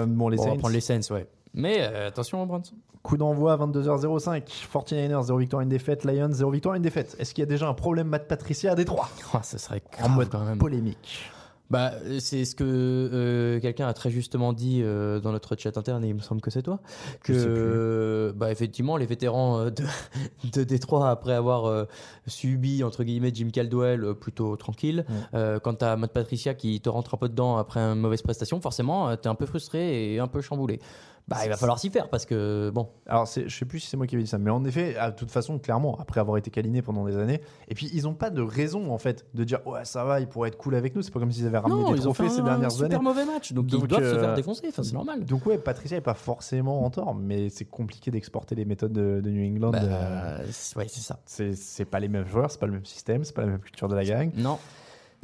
Bon 0.07 0.25
on 0.31 0.35
va 0.35 0.55
prendre 0.55 0.69
les 0.69 0.81
Saints, 0.81 1.01
ouais. 1.11 1.27
Mais 1.53 1.81
attention, 1.81 2.45
Browns. 2.45 2.63
Coup 3.03 3.17
d'envoi 3.17 3.53
à 3.53 3.57
22h05. 3.57 4.43
49ers 4.71 5.23
0 5.23 5.39
victoire 5.39 5.61
une 5.61 5.69
défaite. 5.69 6.03
Lions 6.03 6.29
0 6.31 6.51
victoire 6.51 6.75
une 6.75 6.81
défaite. 6.81 7.15
Est-ce 7.19 7.33
qu'il 7.33 7.41
y 7.41 7.47
a 7.47 7.49
déjà 7.49 7.67
un 7.67 7.73
problème 7.73 8.07
Matt 8.07 8.27
Patricia 8.27 8.71
à 8.73 8.75
Détroit? 8.75 9.09
Oh, 9.33 9.37
ça 9.41 9.57
serait 9.57 9.81
En 9.99 10.03
grave 10.03 10.15
mode 10.17 10.29
quand 10.29 10.43
même. 10.43 10.57
polémique. 10.57 11.29
Bah, 11.69 11.91
c'est 12.19 12.45
ce 12.45 12.55
que 12.55 12.63
euh, 12.63 13.59
quelqu'un 13.59 13.87
a 13.87 13.93
très 13.93 14.09
justement 14.09 14.53
dit 14.53 14.81
euh, 14.81 15.19
dans 15.19 15.33
notre 15.33 15.55
chat 15.57 15.77
interne, 15.77 16.03
et 16.05 16.09
il 16.09 16.15
me 16.15 16.21
semble 16.21 16.39
que 16.39 16.49
c'est 16.49 16.61
toi, 16.61 16.79
que 17.23 17.33
euh, 17.35 18.33
bah, 18.33 18.51
effectivement, 18.51 18.95
les 18.95 19.05
vétérans 19.05 19.59
euh, 19.59 19.69
de, 19.69 19.83
de 20.53 20.63
Détroit, 20.63 21.09
après 21.09 21.33
avoir 21.33 21.65
euh, 21.65 21.83
subi, 22.25 22.83
entre 22.83 23.03
guillemets, 23.03 23.31
Jim 23.33 23.49
Caldwell 23.51 24.03
euh, 24.03 24.13
plutôt 24.13 24.55
tranquille, 24.55 25.05
Ouais. 25.09 25.15
euh, 25.33 25.59
quand 25.59 25.73
t'as 25.75 25.95
Matt 25.97 26.13
Patricia 26.13 26.53
qui 26.53 26.79
te 26.79 26.89
rentre 26.89 27.15
un 27.15 27.17
peu 27.17 27.27
dedans 27.29 27.57
après 27.57 27.79
une 27.79 27.99
mauvaise 27.99 28.21
prestation, 28.21 28.61
forcément, 28.61 29.15
t'es 29.17 29.27
un 29.27 29.35
peu 29.35 29.45
frustré 29.45 30.13
et 30.13 30.19
un 30.19 30.27
peu 30.27 30.41
chamboulé. 30.41 30.79
Bah, 31.27 31.37
il 31.43 31.49
va 31.49 31.57
falloir 31.57 31.77
s'y 31.77 31.89
faire 31.89 32.09
parce 32.09 32.25
que, 32.25 32.69
bon, 32.73 32.87
Alors, 33.05 33.27
c'est- 33.27 33.49
je 33.49 33.57
sais 33.57 33.65
plus 33.65 33.81
si 33.81 33.87
c'est 33.87 33.97
moi 33.97 34.07
qui 34.07 34.15
avais 34.15 34.23
dit 34.23 34.29
ça, 34.29 34.37
mais 34.37 34.49
en 34.49 34.63
effet, 34.63 34.95
à 34.95 35.11
toute 35.11 35.29
façon, 35.29 35.59
clairement, 35.59 35.97
après 35.99 36.21
avoir 36.21 36.37
été 36.37 36.49
câliné 36.51 36.81
pendant 36.81 37.03
des 37.05 37.17
années, 37.17 37.41
et 37.67 37.75
puis 37.75 37.89
ils 37.93 38.07
ont 38.07 38.13
pas 38.13 38.29
de 38.29 38.41
raison 38.41 38.91
en 38.93 38.97
fait 38.97 39.25
de 39.33 39.43
dire 39.43 39.59
ouais 39.67 39.83
ça 39.83 40.05
va, 40.05 40.21
il 40.21 40.27
pourrait 40.27 40.47
être 40.47 40.57
cool 40.57 40.75
avec 40.75 40.95
nous. 40.95 41.01
C'est 41.01 41.11
pas 41.11 41.19
comme 41.19 41.31
s'ils 41.33 41.45
avaient 41.45 41.57
ramené 41.57 41.81
non, 41.81 41.91
des 41.91 41.97
ils 41.99 42.07
ont 42.07 42.13
fait 42.13 42.23
trophées 42.23 42.29
ces 42.35 42.41
un 42.41 42.45
dernières 42.45 42.71
super 42.71 42.85
années. 42.85 43.03
mauvais 43.03 43.25
match, 43.25 43.51
donc, 43.51 43.65
Donc, 43.67 43.81
ils 43.83 43.87
doivent 43.87 44.03
se 44.03 44.07
euh, 44.15 44.19
faire 44.21 44.33
défoncer, 44.35 44.67
enfin, 44.69 44.83
c'est 44.83 44.93
normal. 44.93 45.25
Donc 45.25 45.45
ouais, 45.45 45.57
Patricia 45.57 45.97
est 45.97 46.01
pas 46.01 46.13
forcément 46.13 46.85
en 46.85 46.89
tort, 46.89 47.13
mais 47.13 47.49
c'est 47.49 47.65
compliqué 47.65 48.09
d'exporter 48.09 48.55
les 48.55 48.63
méthodes 48.63 48.93
de, 48.93 49.19
de 49.21 49.29
New 49.29 49.45
England. 49.53 49.71
Bah, 49.71 49.79
euh, 49.83 50.45
c'est- 50.51 50.77
ouais, 50.77 50.85
c'est 50.87 51.01
ça. 51.01 51.19
c'est 51.25 51.53
c'est 51.55 51.83
pas 51.85 51.99
les 51.99 52.07
mêmes 52.07 52.25
joueurs, 52.27 52.49
c'est 52.51 52.59
pas 52.59 52.67
le 52.67 52.71
même 52.73 52.85
système, 52.85 53.25
c'est 53.25 53.33
pas 53.35 53.41
la 53.41 53.47
même 53.47 53.59
culture 53.59 53.89
de 53.89 53.95
la 53.95 54.05
gang. 54.05 54.31
Non, 54.37 54.59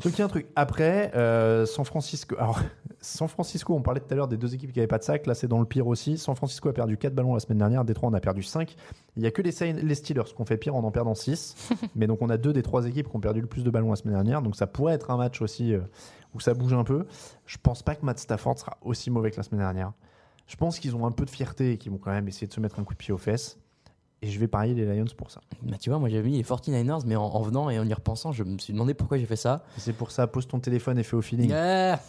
Donc 0.01 0.13
il 0.13 0.19
y 0.19 0.21
a 0.21 0.25
un 0.25 0.29
truc. 0.29 0.47
Après, 0.55 1.11
euh, 1.15 1.65
San 1.65 1.85
Francisco. 1.85 2.35
Alors, 2.39 2.59
San 3.01 3.27
Francisco, 3.27 3.73
on 3.73 3.81
parlait 3.81 3.99
tout 3.99 4.11
à 4.11 4.15
l'heure 4.15 4.27
des 4.27 4.37
deux 4.37 4.55
équipes 4.55 4.71
qui 4.71 4.79
n'avaient 4.79 4.87
pas 4.87 4.97
de 4.97 5.03
sac. 5.03 5.27
Là, 5.27 5.35
c'est 5.35 5.47
dans 5.47 5.59
le 5.59 5.65
pire 5.65 5.87
aussi. 5.87 6.17
San 6.17 6.35
Francisco 6.35 6.69
a 6.69 6.73
perdu 6.73 6.97
4 6.97 7.13
ballons 7.13 7.33
la 7.33 7.39
semaine 7.39 7.59
dernière. 7.59 7.85
Détroit 7.85 8.09
en 8.09 8.13
a 8.13 8.19
perdu 8.19 8.43
5. 8.43 8.75
Il 9.15 9.21
n'y 9.21 9.27
a 9.27 9.31
que 9.31 9.41
les, 9.41 9.73
les 9.73 9.95
Steelers 9.95 10.23
qui 10.23 10.41
ont 10.41 10.45
fait 10.45 10.57
pire 10.57 10.75
en 10.75 10.83
en 10.83 10.91
perdant 10.91 11.13
6. 11.13 11.69
Mais 11.95 12.07
donc, 12.07 12.21
on 12.21 12.29
a 12.29 12.37
deux 12.37 12.53
des 12.53 12.63
trois 12.63 12.87
équipes 12.87 13.09
qui 13.09 13.15
ont 13.15 13.19
perdu 13.19 13.41
le 13.41 13.47
plus 13.47 13.63
de 13.63 13.69
ballons 13.69 13.91
la 13.91 13.95
semaine 13.95 14.15
dernière. 14.15 14.41
Donc, 14.41 14.55
ça 14.55 14.67
pourrait 14.67 14.93
être 14.93 15.11
un 15.11 15.17
match 15.17 15.41
aussi 15.41 15.73
euh, 15.73 15.81
où 16.33 16.39
ça 16.39 16.53
bouge 16.53 16.73
un 16.73 16.83
peu. 16.83 17.05
Je 17.45 17.57
pense 17.61 17.83
pas 17.83 17.95
que 17.95 18.05
Matt 18.05 18.19
Stafford 18.19 18.57
sera 18.57 18.77
aussi 18.81 19.11
mauvais 19.11 19.31
que 19.31 19.37
la 19.37 19.43
semaine 19.43 19.61
dernière. 19.61 19.91
Je 20.47 20.55
pense 20.55 20.79
qu'ils 20.79 20.95
ont 20.95 21.05
un 21.05 21.11
peu 21.11 21.25
de 21.25 21.29
fierté 21.29 21.73
et 21.73 21.77
qu'ils 21.77 21.91
vont 21.91 21.97
quand 21.97 22.11
même 22.11 22.27
essayer 22.27 22.47
de 22.47 22.53
se 22.53 22.59
mettre 22.59 22.79
un 22.79 22.83
coup 22.83 22.93
de 22.93 22.97
pied 22.99 23.13
aux 23.13 23.17
fesses. 23.17 23.59
Et 24.23 24.27
je 24.29 24.39
vais 24.39 24.47
parier 24.47 24.73
les 24.73 24.85
Lions 24.85 25.05
pour 25.17 25.31
ça. 25.31 25.41
Bah, 25.63 25.75
tu 25.77 25.89
vois, 25.89 25.99
moi 25.99 26.07
j'avais 26.07 26.29
mis 26.29 26.37
les 26.37 26.43
49ers, 26.43 27.01
mais 27.05 27.17
en, 27.17 27.25
en 27.25 27.41
venant 27.41 27.69
et 27.69 27.77
en 27.77 27.85
y 27.85 27.93
repensant, 27.93 28.31
je 28.31 28.45
me 28.45 28.57
suis 28.57 28.71
demandé 28.71 28.93
pourquoi 28.93 29.17
j'ai 29.17 29.25
fait 29.25 29.35
ça. 29.35 29.65
C'est 29.77 29.91
pour 29.91 30.11
ça, 30.11 30.27
pose 30.27 30.47
ton 30.47 30.59
téléphone 30.61 30.97
et 30.97 31.03
fais 31.03 31.17
au 31.17 31.21
feeling. 31.21 31.51
Ah. 31.53 31.99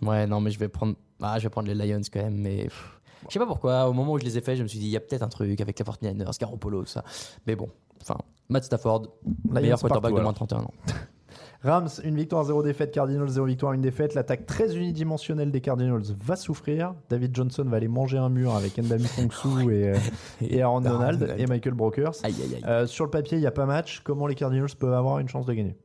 Ouais, 0.00 0.26
non, 0.26 0.40
mais 0.40 0.50
je 0.50 0.58
vais 0.58 0.68
prendre, 0.68 0.94
ah, 1.20 1.38
je 1.38 1.44
vais 1.44 1.50
prendre 1.50 1.68
les 1.68 1.74
Lions 1.74 2.00
quand 2.10 2.22
même, 2.22 2.36
mais 2.36 2.64
pff, 2.64 3.00
je 3.28 3.32
sais 3.34 3.38
pas 3.38 3.46
pourquoi. 3.46 3.88
Au 3.88 3.92
moment 3.92 4.14
où 4.14 4.18
je 4.18 4.24
les 4.24 4.38
ai 4.38 4.40
faits, 4.40 4.56
je 4.56 4.62
me 4.62 4.68
suis 4.68 4.78
dit, 4.78 4.86
il 4.86 4.90
y 4.90 4.96
a 4.96 5.00
peut-être 5.00 5.22
un 5.22 5.28
truc 5.28 5.60
avec 5.60 5.78
les 5.78 5.84
49ers, 5.84 6.38
Garoppolo, 6.40 6.86
ça. 6.86 7.04
Mais 7.46 7.56
bon, 7.56 7.68
enfin, 8.00 8.16
Matt 8.48 8.64
Stafford, 8.64 9.02
Lions 9.02 9.60
meilleur 9.60 9.78
quarterback 9.80 10.14
de 10.14 10.20
moins 10.20 10.32
de 10.32 10.36
31 10.36 10.60
ans. 10.60 10.74
Rams, 11.62 11.88
une 12.04 12.16
victoire, 12.16 12.44
zéro 12.44 12.62
défaite. 12.62 12.92
Cardinals, 12.92 13.28
zéro 13.28 13.46
victoire, 13.46 13.72
une 13.72 13.80
défaite. 13.82 14.14
L'attaque 14.14 14.46
très 14.46 14.76
unidimensionnelle 14.76 15.50
des 15.52 15.60
Cardinals 15.60 16.02
va 16.24 16.36
souffrir. 16.36 16.94
David 17.08 17.34
Johnson 17.36 17.64
va 17.66 17.76
aller 17.76 17.88
manger 17.88 18.18
un 18.18 18.28
mur 18.28 18.54
avec 18.56 18.76
Ndami 18.78 19.06
Kongsu 19.16 19.72
et, 19.72 19.88
euh, 19.90 19.96
et 20.40 20.60
Aaron 20.62 20.80
Donald 20.80 21.34
et 21.38 21.46
Michael 21.46 21.74
Brokers. 21.74 22.14
Aïe, 22.24 22.34
aïe, 22.42 22.54
aïe. 22.56 22.62
Euh, 22.66 22.86
sur 22.86 23.04
le 23.04 23.10
papier, 23.10 23.38
il 23.38 23.40
n'y 23.40 23.46
a 23.46 23.52
pas 23.52 23.66
match. 23.66 24.00
Comment 24.04 24.26
les 24.26 24.34
Cardinals 24.34 24.68
peuvent 24.78 24.92
avoir 24.94 25.18
une 25.20 25.28
chance 25.28 25.46
de 25.46 25.52
gagner? 25.52 25.76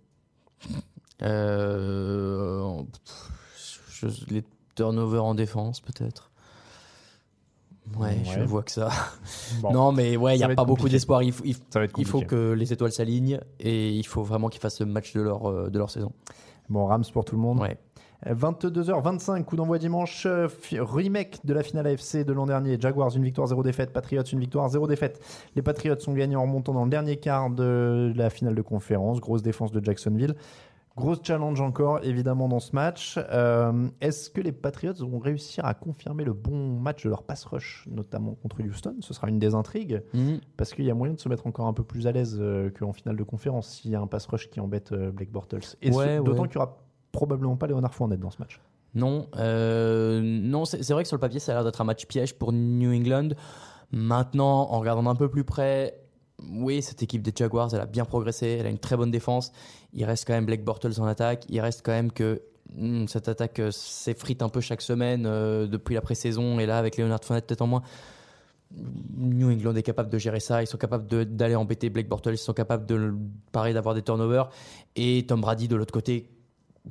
Euh, 1.24 2.82
je- 3.90 4.08
les 4.30 4.44
turnovers 4.76 5.24
en 5.24 5.36
défense, 5.36 5.82
peut-être. 5.82 6.32
Ouais, 7.98 8.18
je 8.26 8.40
vois 8.46 8.64
que 8.64 8.72
ça. 8.72 8.90
Bon, 9.62 9.72
non, 9.72 9.92
mais 9.92 10.18
ouais, 10.18 10.36
il 10.36 10.38
n'y 10.40 10.44
a 10.44 10.48
pas 10.56 10.66
beaucoup 10.66 10.84
d'espoir. 10.92 11.24
Il, 11.24 11.32
faut- 11.32 11.44
il- 11.46 11.56
faut 12.06 12.20
que 12.28 12.52
les 12.54 12.74
étoiles 12.74 12.92
s'alignent 12.92 13.40
et 13.60 13.90
il 13.92 14.06
faut 14.06 14.24
vraiment 14.24 14.50
qu'ils 14.50 14.62
fassent 14.62 14.80
le 14.80 14.86
match 14.86 15.14
de 15.14 15.22
leur, 15.22 15.50
euh, 15.50 15.70
de 15.70 15.78
leur 15.80 15.90
saison. 15.90 16.12
Bon, 16.70 16.86
Rams 16.86 17.04
pour 17.14 17.24
tout 17.26 17.36
le 17.36 17.42
monde. 17.42 17.60
Ouais. 17.60 17.78
22h25, 18.26 19.44
coup 19.46 19.56
d'envoi 19.56 19.78
dimanche, 19.78 20.26
euh, 20.26 20.48
remake 20.74 21.40
de 21.46 21.54
la 21.54 21.62
finale 21.64 21.88
AFC 21.88 22.24
de 22.26 22.34
l'an 22.34 22.46
dernier. 22.48 22.78
Jaguars, 22.80 23.16
une 23.16 23.24
victoire, 23.24 23.48
zéro 23.48 23.62
défaite. 23.64 23.94
Patriots, 23.94 24.24
une 24.24 24.40
victoire, 24.40 24.68
zéro 24.70 24.88
défaite. 24.88 25.22
Les 25.56 25.62
Patriots 25.62 26.00
sont 26.00 26.14
gagnés 26.14 26.36
en 26.36 26.42
remontant 26.42 26.74
dans 26.74 26.84
le 26.84 26.90
dernier 26.90 27.18
quart 27.18 27.50
de 27.50 28.12
la 28.16 28.30
finale 28.30 28.56
de 28.56 28.62
conférence. 28.62 29.20
Grosse 29.22 29.44
défense 29.44 29.72
de 29.72 29.84
Jacksonville. 29.84 30.36
Grosse 30.98 31.20
challenge 31.24 31.62
encore, 31.62 32.00
évidemment, 32.04 32.50
dans 32.50 32.60
ce 32.60 32.76
match. 32.76 33.20
Euh, 33.32 33.88
Est-ce 34.02 34.32
que 34.32 34.42
les 34.42 34.52
Patriots 34.52 34.94
vont 35.00 35.20
réussir 35.20 35.64
à 35.64 35.74
confirmer 35.76 36.24
le 36.24 36.34
bon 36.34 36.80
match 36.80 37.04
de 37.04 37.10
leur 37.10 37.22
pass 37.24 37.46
rush, 37.46 37.86
notamment 37.90 38.34
contre 38.42 38.62
Houston? 38.64 38.96
Ce 39.02 39.14
sera 39.14 39.30
une 39.30 39.38
des 39.38 39.54
intrigues, 39.54 40.02
Mhm. 40.16 40.40
parce 40.58 40.74
qu'il 40.74 40.86
y 40.86 40.90
a 40.92 40.96
moyen 40.96 41.14
de 41.14 41.20
se 41.20 41.30
mettre 41.30 41.46
encore 41.46 41.68
un 41.68 41.74
peu 41.74 41.84
plus 41.84 42.08
à 42.08 42.12
l'aise 42.12 42.38
euh, 42.42 42.72
qu'en 42.72 42.94
finale 42.94 43.16
de 43.16 43.24
conférence 43.24 43.70
s'il 43.70 43.92
y 43.92 43.96
a 43.96 44.02
un 44.02 44.08
pass 44.08 44.26
rush 44.26 44.50
qui 44.50 44.60
embête 44.60 44.92
euh, 44.92 45.12
Blake 45.12 45.32
Bortles. 45.32 45.60
Et 45.84 45.92
Ouais, 45.92 46.18
d'autant 46.18 46.42
ouais. 46.44 46.48
qu'il 46.50 46.58
n'y 46.60 46.64
aura 46.64 46.78
probablement 47.12 47.56
pas 47.58 47.68
Léonard 47.68 47.94
Fournette 47.94 48.20
dans 48.20 48.32
ce 48.32 48.40
match. 48.40 48.60
Non, 48.96 49.28
non, 49.36 50.66
c'est 50.66 50.82
c'est 50.82 50.94
vrai 50.94 51.04
que 51.04 51.08
sur 51.08 51.18
le 51.18 51.22
papier, 51.22 51.40
ça 51.40 51.52
a 51.52 51.56
l'air 51.56 51.64
d'être 51.64 51.82
un 51.82 51.84
match 51.84 52.08
piège 52.08 52.34
pour 52.34 52.52
New 52.54 52.92
England. 52.92 53.30
Maintenant, 53.92 54.72
en 54.72 54.80
regardant 54.80 55.08
un 55.10 55.16
peu 55.16 55.30
plus 55.30 55.44
près, 55.44 56.00
oui, 56.44 56.82
cette 56.82 57.02
équipe 57.02 57.22
des 57.22 57.34
Jaguars, 57.36 57.74
elle 57.74 57.82
a 57.82 57.86
bien 57.86 58.06
progressé, 58.06 58.58
elle 58.60 58.68
a 58.68 58.70
une 58.70 58.78
très 58.78 58.96
bonne 58.96 59.12
défense. 59.12 59.52
Il 59.94 60.06
reste 60.06 60.26
quand 60.28 60.34
même 60.34 60.46
Blake 60.46 60.64
Bortles 60.64 61.00
en 61.00 61.06
attaque. 61.06 61.46
Il 61.50 61.60
reste 61.62 61.82
quand 61.84 61.92
même 61.92 62.12
que 62.12 62.42
hmm, 62.76 63.08
cette 63.08 63.28
attaque 63.28 63.60
euh, 63.60 63.72
s'effrite 63.72 64.42
un 64.42 64.50
peu 64.50 64.62
chaque 64.62 64.82
semaine 64.82 65.26
euh, 65.26 65.68
depuis 65.68 65.96
la 65.96 66.02
pré-saison. 66.02 66.60
Et 66.60 66.66
là, 66.66 66.78
avec 66.78 66.98
Leonard 66.98 67.24
Fournette 67.24 67.48
peut-être 67.48 67.64
en 67.64 67.68
moins, 67.68 67.82
New 68.72 69.50
England 69.50 69.76
est 69.76 69.84
capable 69.84 70.10
de 70.10 70.18
gérer 70.18 70.40
ça. 70.40 70.62
Ils 70.62 70.68
sont 70.68 70.78
capables 70.78 71.08
d'aller 71.08 71.56
embêter 71.56 71.90
Blake 71.90 72.08
Bortles. 72.08 72.34
Ils 72.34 72.38
sont 72.38 72.54
capables 72.54 72.86
de, 72.86 73.14
pareil, 73.52 73.74
d'avoir 73.74 73.96
des 73.96 74.04
turnovers. 74.04 74.50
Et 74.96 75.26
Tom 75.28 75.42
Brady, 75.42 75.68
de 75.68 75.76
l'autre 75.76 75.94
côté, 75.94 76.30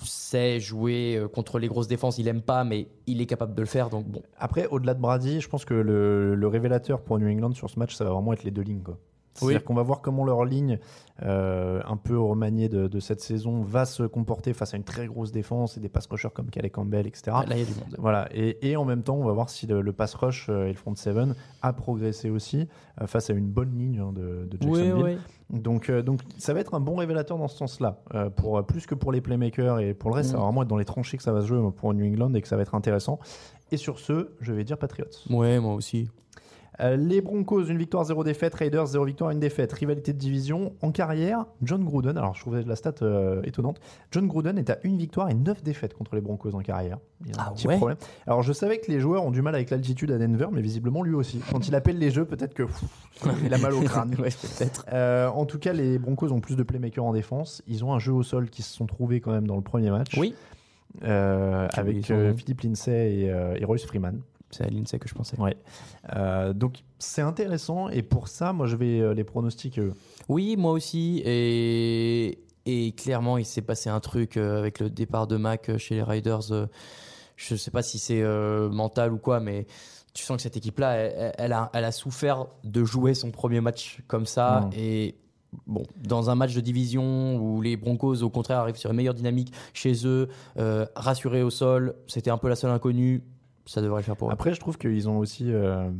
sait 0.02 0.60
jouer 0.60 1.16
euh, 1.16 1.28
contre 1.28 1.58
les 1.58 1.68
grosses 1.68 1.88
défenses. 1.88 2.18
Il 2.18 2.26
aime 2.28 2.42
pas, 2.42 2.64
mais 2.64 2.88
il 3.06 3.20
est 3.20 3.26
capable 3.26 3.54
de 3.54 3.60
le 3.60 3.66
faire. 3.66 3.90
Donc 3.90 4.06
bon, 4.06 4.22
Après, 4.38 4.66
au-delà 4.66 4.94
de 4.94 5.00
Brady, 5.00 5.40
je 5.40 5.48
pense 5.48 5.64
que 5.64 5.74
le, 5.74 6.48
révélateur 6.48 7.00
pour 7.02 7.18
New 7.18 7.28
England 7.28 7.52
sur 7.52 7.70
ce 7.70 7.78
match, 7.78 7.94
ça 7.94 8.04
va 8.04 8.10
vraiment 8.10 8.32
être 8.32 8.42
les 8.42 8.50
deux 8.50 8.62
lignes. 8.62 8.82
C'est-à-dire 9.36 9.58
Oui. 9.60 9.64
qu'on 9.64 9.74
va 9.74 9.82
voir 9.82 10.00
comment 10.00 10.24
leur 10.24 10.44
ligne, 10.44 10.78
euh, 11.22 11.80
un 11.86 11.96
peu 11.96 12.18
remaniée 12.18 12.68
de, 12.68 12.88
de 12.88 13.00
cette 13.00 13.20
saison, 13.20 13.62
va 13.62 13.84
se 13.86 14.02
comporter 14.02 14.52
face 14.52 14.74
à 14.74 14.76
une 14.76 14.84
très 14.84 15.06
grosse 15.06 15.32
défense 15.32 15.76
et 15.76 15.80
des 15.80 15.88
pass 15.88 16.06
rushers 16.06 16.28
comme 16.34 16.50
Calais 16.50 16.70
Campbell, 16.70 17.06
etc. 17.06 17.22
là, 17.28 17.44
il 17.52 17.58
y 17.58 17.62
a 17.62 17.64
du 17.64 17.74
monde. 17.74 17.96
Voilà, 17.98 18.28
et, 18.34 18.70
et 18.70 18.76
en 18.76 18.84
même 18.84 19.02
temps, 19.02 19.16
on 19.16 19.24
va 19.24 19.32
voir 19.32 19.48
si 19.48 19.66
le, 19.66 19.80
le 19.80 19.92
pass 19.92 20.14
rush 20.14 20.48
euh, 20.50 20.64
et 20.66 20.68
le 20.68 20.74
front 20.74 20.94
seven 20.94 21.34
a 21.62 21.72
progressé 21.72 22.28
aussi 22.30 22.68
euh, 23.00 23.06
face 23.06 23.30
à 23.30 23.32
une 23.32 23.46
bonne 23.48 23.76
ligne 23.78 23.98
hein, 24.00 24.12
de, 24.12 24.46
de 24.46 24.58
Oui, 24.66 24.78
Jacksonville. 24.80 25.04
oui. 25.04 25.18
Donc, 25.60 25.90
euh, 25.90 26.02
donc 26.02 26.20
ça 26.38 26.52
va 26.54 26.60
être 26.60 26.74
un 26.74 26.80
bon 26.80 26.96
révélateur 26.96 27.38
dans 27.38 27.46
ce 27.48 27.56
sens-là, 27.56 28.00
pour 28.34 28.64
plus 28.66 28.84
que 28.86 28.94
pour 28.96 29.12
les 29.12 29.20
playmakers 29.20 29.78
et 29.78 29.94
pour 29.94 30.10
le 30.10 30.16
reste, 30.16 30.30
Mm. 30.30 30.32
ça 30.32 30.38
va 30.38 30.44
vraiment 30.44 30.62
être 30.62 30.68
dans 30.68 30.76
les 30.76 30.84
tranchées 30.84 31.16
que 31.16 31.22
ça 31.22 31.32
va 31.32 31.40
se 31.40 31.46
jouer 31.46 31.60
pour 31.76 31.94
New 31.94 32.04
England 32.04 32.34
et 32.34 32.42
que 32.42 32.48
ça 32.48 32.56
va 32.56 32.62
être 32.62 32.74
intéressant. 32.74 33.20
Et 33.70 33.76
sur 33.76 33.98
ce, 34.00 34.30
je 34.40 34.52
vais 34.52 34.64
dire 34.64 34.76
Patriots. 34.78 35.06
Ouais, 35.30 35.58
moi 35.60 35.74
aussi. 35.74 36.08
Euh, 36.80 36.96
les 36.96 37.20
Broncos, 37.20 37.64
une 37.64 37.78
victoire, 37.78 38.04
zéro 38.04 38.22
défaite. 38.24 38.54
Raiders, 38.54 38.86
zéro 38.86 39.04
victoire, 39.04 39.30
une 39.30 39.40
défaite. 39.40 39.72
Rivalité 39.72 40.12
de 40.12 40.18
division. 40.18 40.74
En 40.82 40.90
carrière, 40.92 41.46
John 41.62 41.82
Gruden, 41.84 42.16
alors 42.18 42.34
je 42.34 42.40
trouvais 42.40 42.62
la 42.62 42.76
stat 42.76 42.94
euh, 43.02 43.40
étonnante, 43.44 43.80
John 44.10 44.26
Gruden 44.26 44.58
est 44.58 44.70
à 44.70 44.78
une 44.84 44.98
victoire 44.98 45.30
et 45.30 45.34
neuf 45.34 45.62
défaites 45.62 45.94
contre 45.94 46.14
les 46.14 46.20
Broncos 46.20 46.54
en 46.54 46.60
carrière. 46.60 46.98
Il 47.24 47.34
y 47.34 47.38
a 47.38 47.40
un 47.40 47.44
Ah 47.48 47.52
petit 47.52 47.66
ouais 47.66 47.76
problème. 47.76 47.96
Alors 48.26 48.42
je 48.42 48.52
savais 48.52 48.78
que 48.78 48.90
les 48.92 49.00
joueurs 49.00 49.24
ont 49.24 49.30
du 49.30 49.40
mal 49.42 49.54
avec 49.54 49.70
l'altitude 49.70 50.10
à 50.12 50.18
Denver, 50.18 50.48
mais 50.52 50.60
visiblement 50.60 51.02
lui 51.02 51.14
aussi. 51.14 51.40
Quand 51.50 51.66
il 51.66 51.74
appelle 51.74 51.98
les 51.98 52.10
jeux, 52.10 52.24
peut-être 52.26 52.52
que 52.54 52.64
pff, 52.64 52.84
il 53.44 53.54
a 53.54 53.58
mal 53.58 53.72
au 53.72 53.80
crâne. 53.82 54.14
ouais. 54.18 54.28
Euh, 54.92 55.28
en 55.28 55.46
tout 55.46 55.58
cas, 55.58 55.72
les 55.72 55.98
Broncos 55.98 56.30
ont 56.32 56.40
plus 56.40 56.56
de 56.56 56.62
playmakers 56.62 57.04
en 57.04 57.12
défense. 57.14 57.62
Ils 57.66 57.84
ont 57.84 57.94
un 57.94 57.98
jeu 57.98 58.12
au 58.12 58.22
sol 58.22 58.50
qui 58.50 58.62
se 58.62 58.74
sont 58.74 58.86
trouvés 58.86 59.20
quand 59.20 59.32
même 59.32 59.46
dans 59.46 59.56
le 59.56 59.62
premier 59.62 59.90
match. 59.90 60.16
Oui, 60.18 60.34
Euh, 61.04 61.66
oublié 61.78 61.98
avec 61.98 62.10
euh. 62.10 62.34
Philippe 62.34 62.60
Lindsay 62.62 63.14
et, 63.20 63.30
euh, 63.30 63.54
et 63.58 63.64
Royce 63.64 63.84
Freeman. 63.84 64.20
C'est 64.50 64.64
à 64.64 64.68
l'INSEE 64.68 64.98
que 64.98 65.08
je 65.08 65.14
pensais. 65.14 65.38
Ouais. 65.40 65.56
Euh, 66.14 66.52
donc 66.52 66.84
c'est 66.98 67.22
intéressant 67.22 67.88
et 67.88 68.02
pour 68.02 68.28
ça, 68.28 68.52
moi 68.52 68.66
je 68.66 68.76
vais 68.76 69.00
euh, 69.00 69.14
les 69.14 69.24
pronostics. 69.24 69.78
euh, 69.78 69.92
Oui, 70.28 70.56
moi 70.56 70.72
aussi. 70.72 71.22
Et, 71.24 72.38
et 72.64 72.92
clairement, 72.92 73.38
il 73.38 73.44
s'est 73.44 73.62
passé 73.62 73.90
un 73.90 74.00
truc 74.00 74.36
avec 74.36 74.80
le 74.80 74.90
départ 74.90 75.26
de 75.26 75.36
Mac 75.36 75.76
chez 75.78 75.96
les 75.96 76.02
Riders. 76.02 76.68
Je 77.36 77.54
sais 77.54 77.70
pas 77.70 77.82
si 77.82 77.98
c'est 77.98 78.22
euh, 78.22 78.70
mental 78.70 79.12
ou 79.12 79.18
quoi, 79.18 79.40
mais 79.40 79.66
tu 80.14 80.24
sens 80.24 80.36
que 80.38 80.42
cette 80.42 80.56
équipe-là, 80.56 80.94
elle, 80.94 81.32
elle 81.36 81.52
a, 81.52 81.70
elle 81.74 81.84
a 81.84 81.92
souffert 81.92 82.46
de 82.64 82.82
jouer 82.84 83.12
son 83.12 83.30
premier 83.30 83.60
match 83.60 84.00
comme 84.06 84.24
ça. 84.24 84.62
Mm. 84.62 84.70
Et 84.78 85.14
bon, 85.66 85.82
dans 86.02 86.30
un 86.30 86.34
match 86.34 86.54
de 86.54 86.60
division 86.62 87.36
où 87.36 87.60
les 87.60 87.76
Broncos, 87.76 88.22
au 88.22 88.30
contraire, 88.30 88.60
arrivent 88.60 88.76
sur 88.78 88.90
une 88.90 88.96
meilleure 88.96 89.12
dynamique 89.12 89.52
chez 89.74 90.06
eux, 90.06 90.28
euh, 90.58 90.86
rassurés 90.96 91.42
au 91.42 91.50
sol, 91.50 91.94
c'était 92.06 92.30
un 92.30 92.38
peu 92.38 92.48
la 92.48 92.56
seule 92.56 92.70
inconnue. 92.70 93.22
Ça 93.66 93.82
devrait 93.82 94.00
le 94.00 94.04
faire 94.04 94.16
pour 94.16 94.28
eux. 94.28 94.32
Après, 94.32 94.54
je 94.54 94.60
trouve 94.60 94.78
qu'ils 94.78 95.08
ont 95.08 95.18
aussi. 95.18 95.52
euh, 95.52 95.90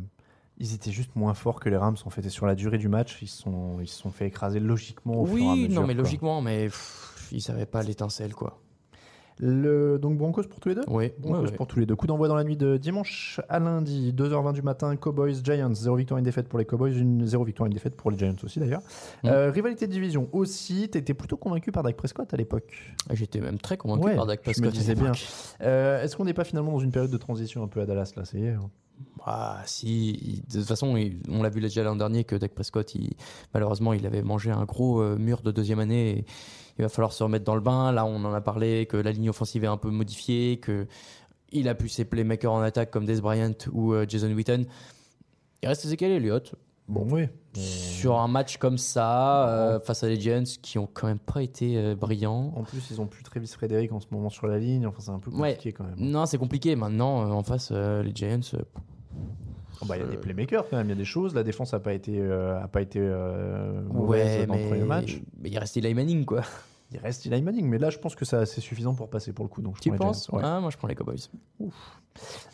ils 0.57 0.73
étaient 0.73 0.91
juste 0.91 1.15
moins 1.15 1.33
forts 1.35 1.59
que 1.59 1.69
les 1.69 1.77
Rams 1.77 1.97
en 2.05 2.09
fait. 2.09 2.25
Et 2.25 2.29
sur 2.29 2.47
la 2.47 2.55
durée 2.55 2.77
du 2.79 2.87
match, 2.87 3.19
ils 3.21 3.27
se 3.27 3.43
sont, 3.43 3.79
ils 3.79 3.87
se 3.87 3.99
sont 4.01 4.09
fait 4.09 4.25
écraser 4.25 4.59
logiquement 4.59 5.21
au 5.21 5.25
fur 5.27 5.37
et 5.37 5.41
à 5.41 5.51
Oui, 5.53 5.63
mesure. 5.67 5.81
non, 5.81 5.87
mais 5.87 5.93
quoi. 5.93 6.03
logiquement, 6.03 6.41
mais 6.41 6.65
pff, 6.65 7.29
ils 7.31 7.41
savaient 7.41 7.65
pas 7.67 7.83
l'étincelle, 7.83 8.33
quoi. 8.33 8.59
Le, 9.39 9.99
donc 9.99 10.17
Broncos 10.17 10.43
pour 10.49 10.59
tous 10.59 10.69
les 10.69 10.75
deux 10.75 10.81
Oui, 10.87 11.11
Broncos 11.19 11.41
ouais, 11.41 11.49
ouais. 11.49 11.55
pour 11.55 11.67
tous 11.67 11.79
les 11.79 11.85
deux. 11.85 11.95
Coup 11.95 12.07
d'envoi 12.07 12.27
dans 12.27 12.35
la 12.35 12.43
nuit 12.43 12.57
de 12.57 12.77
dimanche 12.77 13.39
à 13.49 13.59
lundi, 13.59 14.11
2h20 14.13 14.53
du 14.53 14.61
matin, 14.63 14.95
Cowboys, 14.95 15.35
Giants, 15.43 15.73
0 15.73 15.95
victoire, 15.95 16.17
une 16.17 16.23
défaite 16.25 16.47
pour 16.49 16.57
les 16.57 16.65
Cowboys, 16.65 16.97
une 16.97 17.25
0 17.25 17.43
victoire, 17.43 17.67
une 17.67 17.73
défaite 17.73 17.95
pour 17.95 18.09
les 18.09 18.17
Giants 18.17 18.35
aussi 18.43 18.59
d'ailleurs. 18.59 18.81
Mm. 19.23 19.27
Euh, 19.27 19.51
rivalité 19.51 19.85
de 19.87 19.91
division 19.91 20.27
aussi, 20.31 20.89
t'étais 20.89 21.13
plutôt 21.13 21.37
convaincu 21.37 21.71
par 21.71 21.83
Dak 21.83 21.95
Prescott 21.95 22.33
à 22.33 22.37
l'époque. 22.37 22.95
J'étais 23.13 23.39
même 23.39 23.59
très 23.59 23.77
convaincu 23.77 24.05
Ouais, 24.07 24.15
par 24.15 24.25
Dak 24.25 24.41
je 24.43 24.49
me 24.49 24.53
Prescott. 24.53 24.73
disais 24.73 24.95
bien. 24.95 25.11
Euh, 25.61 26.01
Est-ce 26.03 26.15
qu'on 26.17 26.25
n'est 26.25 26.33
pas 26.33 26.43
finalement 26.43 26.71
dans 26.71 26.79
une 26.79 26.91
période 26.91 27.11
de 27.11 27.17
transition 27.17 27.63
un 27.63 27.67
peu 27.67 27.81
à 27.81 27.85
Dallas 27.85 28.13
là 28.15 28.25
Ça 28.25 28.37
y 28.37 28.45
est. 28.45 28.49
hein 28.53 28.69
Ah, 29.23 29.61
si, 29.65 30.41
de 30.51 30.57
toute 30.59 30.67
façon, 30.67 30.97
on 31.29 31.43
l'a 31.43 31.49
vu 31.49 31.61
déjà 31.61 31.83
l'an 31.83 31.95
dernier 31.95 32.23
que 32.23 32.35
Dak 32.35 32.53
Prescott, 32.55 32.95
il- 32.95 33.13
malheureusement, 33.53 33.93
il 33.93 34.05
avait 34.07 34.23
mangé 34.23 34.49
un 34.49 34.63
gros 34.65 34.99
euh, 35.01 35.15
mur 35.17 35.41
de 35.43 35.51
deuxième 35.51 35.77
année. 35.79 36.19
Et 36.19 36.25
il 36.79 36.83
va 36.83 36.89
falloir 36.89 37.11
se 37.13 37.23
remettre 37.23 37.45
dans 37.45 37.55
le 37.55 37.61
bain. 37.61 37.91
Là, 37.91 38.05
on 38.05 38.23
en 38.25 38.33
a 38.33 38.41
parlé, 38.41 38.85
que 38.85 38.97
la 38.97 39.11
ligne 39.11 39.29
offensive 39.29 39.63
est 39.63 39.67
un 39.67 39.77
peu 39.77 39.89
modifiée, 39.89 40.57
que 40.59 40.87
il 41.51 41.69
a 41.69 41.75
pu 41.75 41.87
ses 41.89 42.03
playmakers 42.05 42.51
en 42.51 42.61
attaque 42.61 42.91
comme 42.91 43.05
Des 43.05 43.21
Bryant 43.21 43.53
ou 43.71 43.93
euh, 43.93 44.05
Jason 44.07 44.31
Witten. 44.33 44.65
Il 45.63 45.67
reste 45.69 45.85
Ezekiel 45.85 46.11
Elliott. 46.11 46.53
Bon, 46.89 47.05
oui. 47.09 47.27
Sur 47.53 48.17
un 48.19 48.27
match 48.27 48.57
comme 48.57 48.77
ça, 48.77 49.49
euh, 49.49 49.79
face 49.79 50.03
à 50.03 50.07
les 50.07 50.19
Giants, 50.19 50.43
qui 50.61 50.77
ont 50.77 50.87
quand 50.93 51.07
même 51.07 51.19
pas 51.19 51.41
été 51.41 51.77
euh, 51.77 51.95
brillants. 51.95 52.53
En 52.55 52.63
plus, 52.63 52.89
ils 52.91 53.01
ont 53.01 53.07
plus 53.07 53.23
Travis 53.23 53.47
Frédéric 53.47 53.91
en 53.91 53.99
ce 53.99 54.07
moment 54.11 54.29
sur 54.29 54.47
la 54.47 54.57
ligne. 54.57 54.85
Enfin, 54.87 54.99
c'est 55.01 55.11
un 55.11 55.19
peu 55.19 55.31
Ouais. 55.31 55.51
compliqué 55.55 55.73
quand 55.73 55.83
même. 55.83 55.95
Non, 55.97 56.25
c'est 56.25 56.37
compliqué. 56.37 56.75
Maintenant, 56.77 57.23
euh, 57.27 57.31
en 57.31 57.43
face, 57.43 57.71
les 57.71 58.11
Giants, 58.15 58.39
euh, 59.77 59.79
Oh, 59.81 59.85
bah, 59.87 59.97
Il 59.97 60.01
y 60.01 60.03
a 60.03 60.07
des 60.07 60.17
Euh, 60.17 60.19
playmakers 60.19 60.65
quand 60.69 60.77
même, 60.77 60.87
il 60.87 60.89
y 60.89 60.93
a 60.93 60.95
des 60.95 61.05
choses. 61.05 61.33
La 61.35 61.43
défense 61.43 61.73
n'a 61.73 61.79
pas 61.79 61.93
été, 61.93 62.19
euh, 62.19 62.61
a 62.61 62.67
pas 62.67 62.81
été 62.81 62.99
euh, 63.01 63.81
mauvaise 63.83 64.39
ouais, 64.41 64.45
dans 64.47 64.55
le 64.55 64.67
premier 64.67 64.83
match. 64.83 65.21
mais 65.39 65.49
il 65.49 65.57
reste 65.57 65.77
Eli 65.77 65.93
Manning, 65.93 66.25
quoi. 66.25 66.41
Il 66.91 66.99
reste 66.99 67.25
Eli 67.25 67.41
Manning, 67.41 67.67
mais 67.67 67.77
là, 67.77 67.89
je 67.89 67.97
pense 67.97 68.15
que 68.15 68.23
c'est 68.25 68.45
suffisant 68.45 68.93
pour 68.95 69.09
passer 69.09 69.33
pour 69.33 69.43
le 69.45 69.49
coup. 69.49 69.61
Donc, 69.61 69.75
je 69.75 69.81
Tu 69.81 69.91
penses 69.91 70.29
ouais. 70.29 70.41
Ah, 70.43 70.59
moi, 70.61 70.69
je 70.71 70.77
prends 70.77 70.87
les 70.87 70.95
Cowboys. 70.95 71.17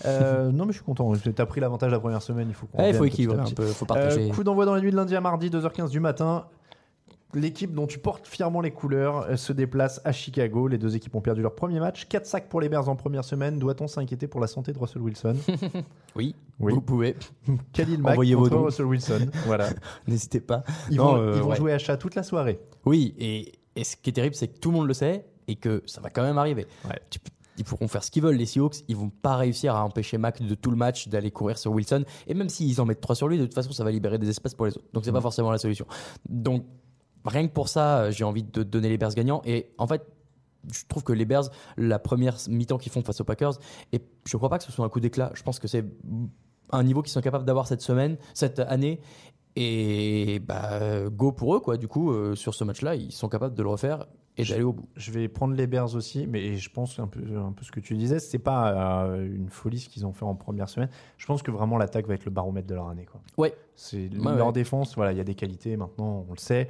Euh, 0.06 0.52
non, 0.52 0.66
mais 0.66 0.72
je 0.74 0.78
suis 0.78 0.86
content. 0.86 1.12
Tu 1.14 1.30
as 1.38 1.46
pris 1.46 1.62
l'avantage 1.62 1.92
la 1.92 2.00
première 2.00 2.22
semaine. 2.22 2.48
Il 2.50 2.54
faut 2.56 2.66
qu'on 2.68 2.80
Ouais, 2.80 2.90
il 2.90 2.96
faut 2.96 3.06
équilibrer 3.06 3.40
un 3.40 3.46
peu, 3.52 3.66
faut 3.68 3.86
Euh, 3.86 3.88
partager. 3.88 4.30
coup 4.30 4.44
d'envoi 4.44 4.66
dans 4.66 4.74
la 4.76 4.82
nuit 4.82 4.92
de 4.92 4.96
lundi 4.96 5.16
à 5.16 5.22
mardi, 5.22 5.50
2h15 5.50 5.90
du 5.90 6.00
matin. 6.00 6.46
L'équipe 7.36 7.74
dont 7.74 7.88
tu 7.88 7.98
portes 8.00 8.28
fièrement 8.28 8.62
les 8.62 8.72
couleurs 8.72 9.22
euh, 9.30 9.36
se 9.38 9.54
déplace 9.54 10.02
à 10.06 10.12
Chicago. 10.12 10.68
Les 10.68 10.78
deux 10.78 10.96
équipes 10.96 11.16
ont 11.16 11.22
perdu 11.22 11.42
leur 11.42 11.56
premier 11.56 11.80
match. 11.80 12.08
4 12.08 12.26
sacs 12.26 12.50
pour 12.50 12.62
les 12.62 12.70
Bears 12.70 12.90
en 12.90 12.96
première 12.96 13.24
semaine. 13.26 13.58
Doit-on 13.60 13.88
s'inquiéter 13.88 14.28
pour 14.28 14.40
la 14.40 14.48
santé 14.48 14.72
de 14.74 14.80
Russell 14.80 15.02
Wilson? 15.02 15.36
Oui, 16.16 16.36
Oui. 16.60 16.74
vous 16.74 16.82
pouvez. 16.82 17.16
Khalil 17.74 18.00
Mack 18.02 18.12
Envoyez 18.12 18.36
vos 18.36 18.44
contre. 18.44 18.58
Russell 18.66 18.86
Wilson. 18.86 19.28
Voilà. 19.48 19.70
N'hésitez 20.08 20.40
pas. 20.42 20.64
Ils 20.92 20.98
Non, 20.98 21.06
vont, 21.06 21.18
euh, 21.18 21.34
ils 21.36 21.42
vont 21.42 21.50
ouais. 21.50 21.56
jouer 21.56 21.74
à 21.74 21.80
chat 21.80 21.98
toute 21.98 22.14
la 22.16 22.22
soirée. 22.24 22.60
Oui, 22.86 23.16
et, 23.18 23.52
et 23.76 23.84
ce 23.84 23.96
qui 23.96 24.12
est 24.12 24.14
terrible, 24.14 24.36
c'est 24.36 24.48
que 24.50 24.60
tout 24.60 24.70
le 24.70 24.78
monde 24.78 24.88
le 24.88 24.94
sait 24.94 25.26
et 25.48 25.56
que 25.56 25.82
ça 25.88 26.02
va 26.02 26.10
quand 26.12 26.22
même 26.22 26.38
arriver. 26.38 26.68
Ouais. 26.88 27.00
Tu 27.10 27.18
peux- 27.20 27.32
Ils 27.58 27.64
pourront 27.66 27.88
faire 27.88 28.04
ce 28.04 28.12
qu'ils 28.12 28.22
veulent, 28.22 28.36
les 28.36 28.46
Seahawks. 28.46 28.78
Ils 28.88 28.96
vont 28.96 29.10
pas 29.10 29.36
réussir 29.38 29.76
à 29.76 29.84
empêcher 29.84 30.20
Mac 30.20 30.42
de 30.42 30.54
tout 30.56 30.70
le 30.70 30.78
match 30.78 31.08
d'aller 31.08 31.32
courir 31.32 31.58
sur 31.58 31.72
Wilson. 31.72 32.04
Et 32.28 32.36
même 32.36 32.50
s'ils 32.50 32.80
en 32.80 32.86
mettent 32.86 33.02
3 33.02 33.16
sur 33.16 33.28
lui, 33.28 33.40
de 33.40 33.44
toute 33.46 33.56
façon, 33.56 33.72
ça 33.72 33.84
va 33.84 33.90
libérer 33.92 34.20
des 34.20 34.30
espaces 34.30 34.54
pour 34.54 34.68
les 34.68 34.74
autres. 34.78 34.86
Donc, 34.94 35.04
c'est 35.06 35.12
pas 35.12 35.18
Mm. 35.20 35.24
forcément 35.24 35.52
la 35.52 35.58
solution. 35.58 35.86
Donc, 36.30 36.64
rien 37.26 37.48
que 37.48 37.54
pour 37.54 37.70
ça, 37.70 38.00
euh, 38.00 38.12
j'ai 38.12 38.24
envie 38.24 38.44
de 38.44 38.64
donner 38.64 38.90
les 38.90 38.98
Bears 38.98 39.14
gagnants. 39.14 39.42
Et 39.46 39.72
en 39.78 39.88
fait, 39.88 40.06
je 40.72 40.84
trouve 40.88 41.04
que 41.04 41.14
les 41.14 41.26
Bears, 41.26 41.50
la 41.78 42.00
première 42.00 42.38
mi-temps 42.48 42.78
qu'ils 42.78 42.92
font 42.92 43.02
face 43.02 43.20
aux 43.22 43.26
Packers, 43.26 43.54
et 43.92 44.02
je 44.26 44.38
crois 44.38 44.50
pas 44.50 44.58
que 44.58 44.64
ce 44.64 44.72
soit 44.72 44.86
un 44.86 44.90
coup 44.90 45.00
d'éclat. 45.00 45.32
Je 45.34 45.44
pense 45.44 45.60
que 45.60 45.68
c'est 45.68 45.86
un 46.72 46.84
niveau 46.84 47.02
qu'ils 47.02 47.12
sont 47.12 47.22
capables 47.22 47.46
d'avoir 47.46 47.68
cette 47.68 47.82
semaine, 47.82 48.18
cette 48.34 48.60
année. 48.60 49.00
Et 49.56 50.40
bah, 50.40 51.10
go 51.10 51.32
pour 51.32 51.56
eux, 51.56 51.60
quoi. 51.60 51.78
Du 51.78 51.88
coup, 51.88 52.12
euh, 52.12 52.36
sur 52.36 52.56
ce 52.56 52.64
match-là, 52.64 52.96
ils 52.96 53.12
sont 53.12 53.30
capables 53.30 53.56
de 53.56 53.62
le 53.62 53.70
refaire. 53.70 54.08
Et 54.38 54.44
d'aller 54.46 54.64
au 54.64 54.74
bout. 54.74 54.88
Je 54.96 55.12
vais 55.12 55.28
prendre 55.28 55.54
les 55.56 55.68
Bears 55.68 55.96
aussi, 55.96 56.26
mais 56.28 56.56
je 56.56 56.70
pense 56.70 56.98
un 57.00 57.08
peu, 57.08 57.22
un 57.38 57.52
peu 57.52 57.64
ce 57.64 57.72
que 57.72 57.80
tu 57.80 57.96
disais. 57.96 58.20
C'est 58.20 58.40
pas 58.40 59.06
euh, 59.06 59.26
une 59.36 59.50
folie 59.50 59.80
ce 59.80 59.90
qu'ils 59.90 60.06
ont 60.06 60.14
fait 60.14 60.26
en 60.26 60.36
première 60.36 60.70
semaine. 60.70 60.90
Je 61.18 61.26
pense 61.26 61.44
que 61.44 61.52
vraiment 61.52 61.78
l'attaque 61.78 62.08
va 62.08 62.16
être 62.16 62.26
le 62.26 62.32
baromètre 62.32 62.68
de 62.68 62.76
leur 62.76 62.88
année. 62.90 63.06
Quoi. 63.06 63.22
Ouais. 63.38 63.54
C'est 63.76 64.10
leur 64.10 64.48
ouais. 64.48 64.54
défense. 64.54 64.96
Voilà, 64.96 65.12
il 65.12 65.18
y 65.18 65.22
a 65.22 65.24
des 65.24 65.36
qualités 65.36 65.78
maintenant, 65.78 66.26
on 66.28 66.34
le 66.34 66.40
sait. 66.40 66.68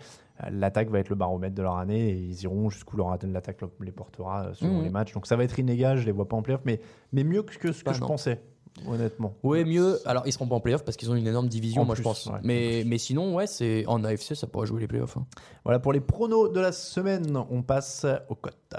L'attaque 0.49 0.89
va 0.89 0.99
être 0.99 1.09
le 1.09 1.15
baromètre 1.15 1.55
de 1.55 1.61
leur 1.61 1.77
année 1.77 2.09
et 2.09 2.15
ils 2.17 2.41
iront 2.43 2.69
jusqu'où 2.69 2.97
leur 2.97 3.09
l'attaque 3.23 3.59
les 3.81 3.91
portera 3.91 4.47
euh, 4.47 4.53
selon 4.53 4.79
Mhm. 4.79 4.83
les 4.83 4.89
matchs. 4.89 5.13
Donc 5.13 5.27
ça 5.27 5.35
va 5.35 5.43
être 5.43 5.57
inégal. 5.59 5.97
Je 5.99 6.05
les 6.05 6.11
vois 6.11 6.27
pas 6.27 6.35
en 6.35 6.41
playoff, 6.41 6.61
mais 6.65 6.81
mais 7.13 7.23
mieux 7.23 7.43
que 7.43 7.53
ce 7.53 7.59
que 7.59 7.83
Pas 7.83 7.93
je 7.93 8.01
non. 8.01 8.07
pensais, 8.07 8.41
honnêtement. 8.87 9.35
Ouais, 9.43 9.63
mieux. 9.65 9.99
Alors, 10.07 10.23
ils 10.25 10.33
seront 10.33 10.47
pas 10.47 10.55
en 10.55 10.59
playoff 10.59 10.83
parce 10.83 10.97
qu'ils 10.97 11.09
ont 11.11 11.15
une 11.15 11.27
énorme 11.27 11.47
division, 11.47 11.81
En 11.81 11.85
moi, 11.85 11.95
plus, 11.95 12.01
je 12.01 12.07
pense. 12.07 12.25
ouais, 12.27 12.39
mais, 12.43 12.83
mais 12.85 12.97
sinon, 12.97 13.35
ouais, 13.35 13.47
c'est 13.47 13.85
en 13.87 14.03
AFC, 14.03 14.35
ça 14.35 14.47
pourrait 14.47 14.67
jouer 14.67 14.81
les 14.81 14.87
playoffs. 14.87 15.17
hein. 15.17 15.25
Voilà 15.63 15.79
pour 15.79 15.93
les 15.93 16.01
pronos 16.01 16.51
de 16.51 16.59
la 16.59 16.71
semaine. 16.71 17.37
On 17.49 17.61
passe 17.61 18.05
aux 18.29 18.35
cotes. 18.35 18.75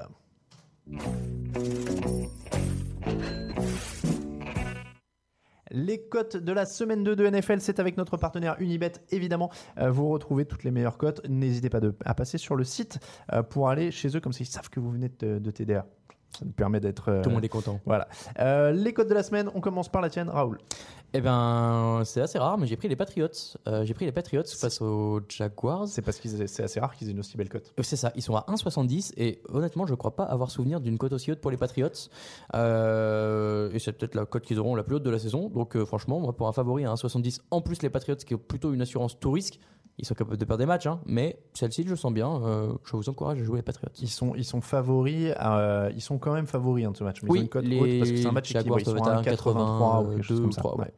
Les 5.70 5.98
cotes 6.08 6.36
de 6.36 6.52
la 6.52 6.66
semaine 6.66 7.02
2 7.02 7.16
de 7.16 7.26
NFL, 7.26 7.60
c'est 7.60 7.80
avec 7.80 7.96
notre 7.96 8.16
partenaire 8.16 8.54
Unibet, 8.60 8.92
évidemment. 9.10 9.50
Euh, 9.78 9.90
vous 9.90 10.08
retrouvez 10.10 10.44
toutes 10.44 10.62
les 10.62 10.70
meilleures 10.70 10.98
cotes. 10.98 11.26
N'hésitez 11.28 11.70
pas 11.70 11.80
de- 11.80 11.94
à 12.04 12.14
passer 12.14 12.38
sur 12.38 12.54
le 12.54 12.64
site 12.64 12.98
euh, 13.32 13.42
pour 13.42 13.68
aller 13.70 13.90
chez 13.90 14.14
eux, 14.16 14.20
comme 14.20 14.32
ça 14.32 14.40
ils 14.42 14.46
savent 14.46 14.68
que 14.70 14.78
vous 14.78 14.90
venez 14.90 15.10
de, 15.18 15.38
de 15.38 15.50
TDA. 15.50 15.86
Ça 16.38 16.44
nous 16.44 16.52
permet 16.52 16.80
d'être. 16.80 17.08
euh, 17.10 17.22
Tout 17.22 17.28
le 17.30 17.34
monde 17.36 17.44
est 17.44 17.48
content. 17.48 17.80
Voilà. 17.86 18.08
Euh, 18.40 18.72
les 18.72 18.92
cotes 18.92 19.08
de 19.08 19.14
la 19.14 19.22
semaine, 19.22 19.50
on 19.54 19.60
commence 19.60 19.88
par 19.88 20.02
la 20.02 20.10
tienne, 20.10 20.28
Raoul. 20.28 20.58
Eh 21.16 21.20
ben, 21.20 22.02
c'est 22.04 22.20
assez 22.20 22.40
rare, 22.40 22.58
mais 22.58 22.66
j'ai 22.66 22.76
pris 22.76 22.88
les 22.88 22.96
Patriots. 22.96 23.28
Euh, 23.68 23.84
j'ai 23.84 23.94
pris 23.94 24.04
les 24.04 24.10
Patriots 24.10 24.42
face 24.58 24.80
aux 24.82 25.20
Jaguars. 25.28 25.86
C'est 25.86 26.02
parce 26.02 26.18
que 26.18 26.28
c'est 26.48 26.62
assez 26.64 26.80
rare 26.80 26.96
qu'ils 26.96 27.08
aient 27.08 27.12
une 27.12 27.20
aussi 27.20 27.36
belle 27.36 27.48
cote. 27.48 27.72
Euh, 27.78 27.84
C'est 27.84 27.94
ça, 27.94 28.10
ils 28.16 28.22
sont 28.22 28.34
à 28.34 28.44
1,70 28.48 29.12
et 29.16 29.40
honnêtement, 29.48 29.86
je 29.86 29.94
crois 29.94 30.16
pas 30.16 30.24
avoir 30.24 30.50
souvenir 30.50 30.80
d'une 30.80 30.98
cote 30.98 31.12
aussi 31.12 31.30
haute 31.30 31.40
pour 31.40 31.52
les 31.52 31.56
Patriots. 31.56 31.88
Euh, 32.54 33.70
et 33.72 33.78
c'est 33.78 33.92
peut-être 33.92 34.14
la 34.14 34.26
cote 34.26 34.42
qu'ils 34.44 34.58
auront 34.58 34.74
la 34.74 34.82
plus 34.82 34.96
haute 34.96 35.02
de 35.02 35.10
la 35.10 35.18
saison. 35.20 35.48
Donc 35.48 35.76
euh, 35.76 35.84
franchement, 35.84 36.18
moi 36.20 36.32
pour 36.36 36.48
un 36.48 36.52
favori 36.52 36.84
à 36.84 36.92
1,70, 36.94 37.40
en 37.50 37.60
plus 37.60 37.82
les 37.82 37.90
Patriots 37.90 38.16
qui 38.16 38.34
est 38.34 38.38
plutôt 38.38 38.72
une 38.72 38.82
assurance 38.82 39.18
tout 39.18 39.30
risque, 39.32 39.58
ils 39.98 40.04
sont 40.04 40.14
capables 40.14 40.36
de 40.36 40.44
perdre 40.44 40.58
des 40.60 40.66
matchs, 40.66 40.86
hein, 40.86 41.00
mais 41.06 41.38
celle-ci, 41.52 41.84
je 41.86 41.94
sens 41.94 42.12
bien. 42.12 42.28
euh, 42.42 42.72
je 42.84 42.96
vous 42.96 43.08
encourage 43.08 43.40
à 43.40 43.44
jouer 43.44 43.58
les 43.58 43.62
Patriots. 43.62 43.90
Ils 44.00 44.08
sont, 44.08 44.34
ils 44.34 44.44
sont 44.44 44.60
favoris, 44.60 45.32
ils 45.94 46.00
sont 46.02 46.18
quand 46.18 46.32
même 46.34 46.46
favoris 46.46 46.84
hein, 46.86 46.90
de 46.90 46.96
ce 46.96 47.04
match. 47.04 47.22
Mais 47.22 47.30
Oui, 47.30 47.38
ils 47.38 47.40
ont 47.40 47.44
une 47.44 47.48
cote 47.48 47.64
les 47.64 47.78
haute 47.80 47.98
parce 47.98 48.10
que 48.10 48.16
c'est 48.16 48.26
un 48.26 48.32
match 48.32 48.50
équilibré. 48.50 48.82
Ils 48.82 48.84
sont 48.86 48.94
à 49.04 49.20
être 49.22 49.48
à 49.48 49.52
1,83 49.52 50.04
ou 50.04 50.10
quelque 50.10 50.22
chose 50.22 50.40
82 50.40 50.42
comme 50.42 50.52
ça. 50.52 50.60
3, 50.62 50.78
ouais. 50.78 50.92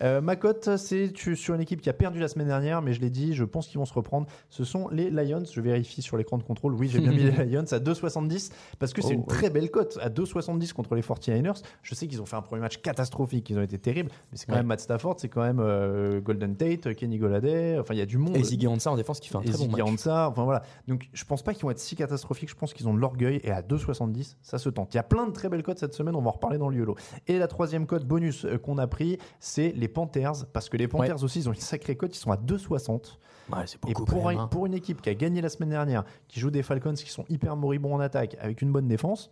Euh, 0.00 0.20
ma 0.20 0.36
cote, 0.36 0.76
c'est 0.76 1.12
sur 1.34 1.54
une 1.54 1.60
équipe 1.60 1.80
qui 1.80 1.90
a 1.90 1.92
perdu 1.92 2.18
la 2.18 2.28
semaine 2.28 2.46
dernière, 2.48 2.82
mais 2.82 2.92
je 2.92 3.00
l'ai 3.00 3.10
dit, 3.10 3.34
je 3.34 3.44
pense 3.44 3.68
qu'ils 3.68 3.78
vont 3.78 3.84
se 3.84 3.94
reprendre. 3.94 4.26
Ce 4.48 4.64
sont 4.64 4.88
les 4.88 5.10
Lions. 5.10 5.42
Je 5.50 5.60
vérifie 5.60 6.02
sur 6.02 6.16
l'écran 6.16 6.38
de 6.38 6.42
contrôle. 6.42 6.74
Oui, 6.74 6.88
j'ai 6.88 7.00
bien 7.00 7.10
mis 7.12 7.22
les 7.30 7.44
Lions 7.46 7.64
à 7.70 7.78
2,70 7.78 8.50
parce 8.78 8.92
que 8.92 9.02
c'est 9.02 9.08
Oh, 9.12 9.14
une 9.14 9.20
ouais. 9.20 9.26
très 9.26 9.50
belle 9.50 9.70
cote. 9.70 9.98
À 10.00 10.08
2,70 10.08 10.72
contre 10.72 10.94
les 10.94 11.02
49ers. 11.02 11.62
Je 11.82 11.94
sais 11.94 12.06
qu'ils 12.06 12.20
ont 12.22 12.26
fait 12.26 12.36
un 12.36 12.42
premier 12.42 12.62
match 12.62 12.78
catastrophique, 12.80 13.48
ils 13.50 13.58
ont 13.58 13.62
été 13.62 13.78
terribles, 13.78 14.10
mais 14.30 14.38
c'est 14.38 14.46
quand 14.46 14.52
Ouais. 14.52 14.58
même 14.58 14.66
Matt 14.66 14.80
Stafford, 14.80 15.16
c'est 15.18 15.28
quand 15.28 15.42
même 15.42 15.60
euh, 15.60 16.20
Golden 16.20 16.56
Tate, 16.56 16.94
Kenny 16.94 17.18
Golladay. 17.18 17.78
Enfin, 17.78 17.94
il 17.94 17.98
y 17.98 18.02
a 18.02 18.06
du 18.06 18.18
monde. 18.18 18.36
Et 18.36 18.42
Ziggy 18.42 18.66
Ansah 18.66 18.90
en 18.90 18.96
défense 18.96 19.20
qui 19.20 19.28
fait 19.28 19.36
un 19.36 19.42
Et 19.42 19.50
très 19.50 19.58
bon 19.66 19.70
match. 19.70 19.82
Ansah, 19.82 20.28
enfin 20.28 20.44
voilà. 20.44 20.62
Donc 20.88 21.08
je 21.12 21.24
pense 21.24 21.42
pas 21.42 21.52
qu'ils 21.54 21.62
vont 21.64 21.70
être 21.70 21.78
si 21.78 21.96
catastrophiques, 21.96 22.48
je 22.50 22.54
pense 22.54 22.72
qu'ils 22.74 22.88
ont 22.88 22.94
de 22.94 22.98
l'orgueil 22.98 23.40
et 23.44 23.50
à 23.50 23.62
2,70, 23.62 24.36
ça 24.42 24.58
se 24.58 24.68
tente. 24.68 24.92
Il 24.94 24.96
y 24.96 25.00
a 25.00 25.02
plein 25.02 25.26
de 25.26 25.32
très 25.32 25.48
belles 25.48 25.62
cotes 25.62 25.78
cette 25.78 25.94
semaine, 25.94 26.14
on 26.14 26.20
va 26.22 26.28
en 26.28 26.32
reparler 26.32 26.58
dans 26.58 26.68
le 26.68 26.76
YOLO. 26.78 26.96
Et 27.28 27.38
la 27.38 27.48
troisième 27.48 27.86
cote 27.86 28.04
bonus 28.06 28.44
euh, 28.44 28.58
qu'on 28.58 28.78
a 28.78 28.86
pris, 28.86 29.18
c'est 29.40 29.72
les 29.82 29.88
Panthers, 29.88 30.46
parce 30.52 30.68
que 30.68 30.76
les 30.76 30.86
Panthers 30.88 31.22
aussi, 31.24 31.40
ils 31.40 31.48
ont 31.48 31.52
une 31.52 31.60
sacrée 31.60 31.96
cote, 31.96 32.14
ils 32.16 32.18
sont 32.18 32.30
à 32.30 32.36
2,60. 32.36 33.18
Ouais, 33.52 33.58
c'est 33.66 33.78
Et 33.88 33.92
pour, 33.92 34.28
un- 34.28 34.36
hein. 34.38 34.46
pour 34.48 34.64
une 34.66 34.74
équipe 34.74 35.02
qui 35.02 35.10
a 35.10 35.14
gagné 35.14 35.40
la 35.42 35.48
semaine 35.48 35.70
dernière, 35.70 36.04
qui 36.28 36.38
joue 36.40 36.50
des 36.50 36.62
Falcons 36.62 36.94
qui 36.94 37.10
sont 37.10 37.24
hyper 37.28 37.56
moribonds 37.56 37.94
en 37.94 38.00
attaque, 38.00 38.36
avec 38.40 38.62
une 38.62 38.70
bonne 38.72 38.86
défense, 38.86 39.30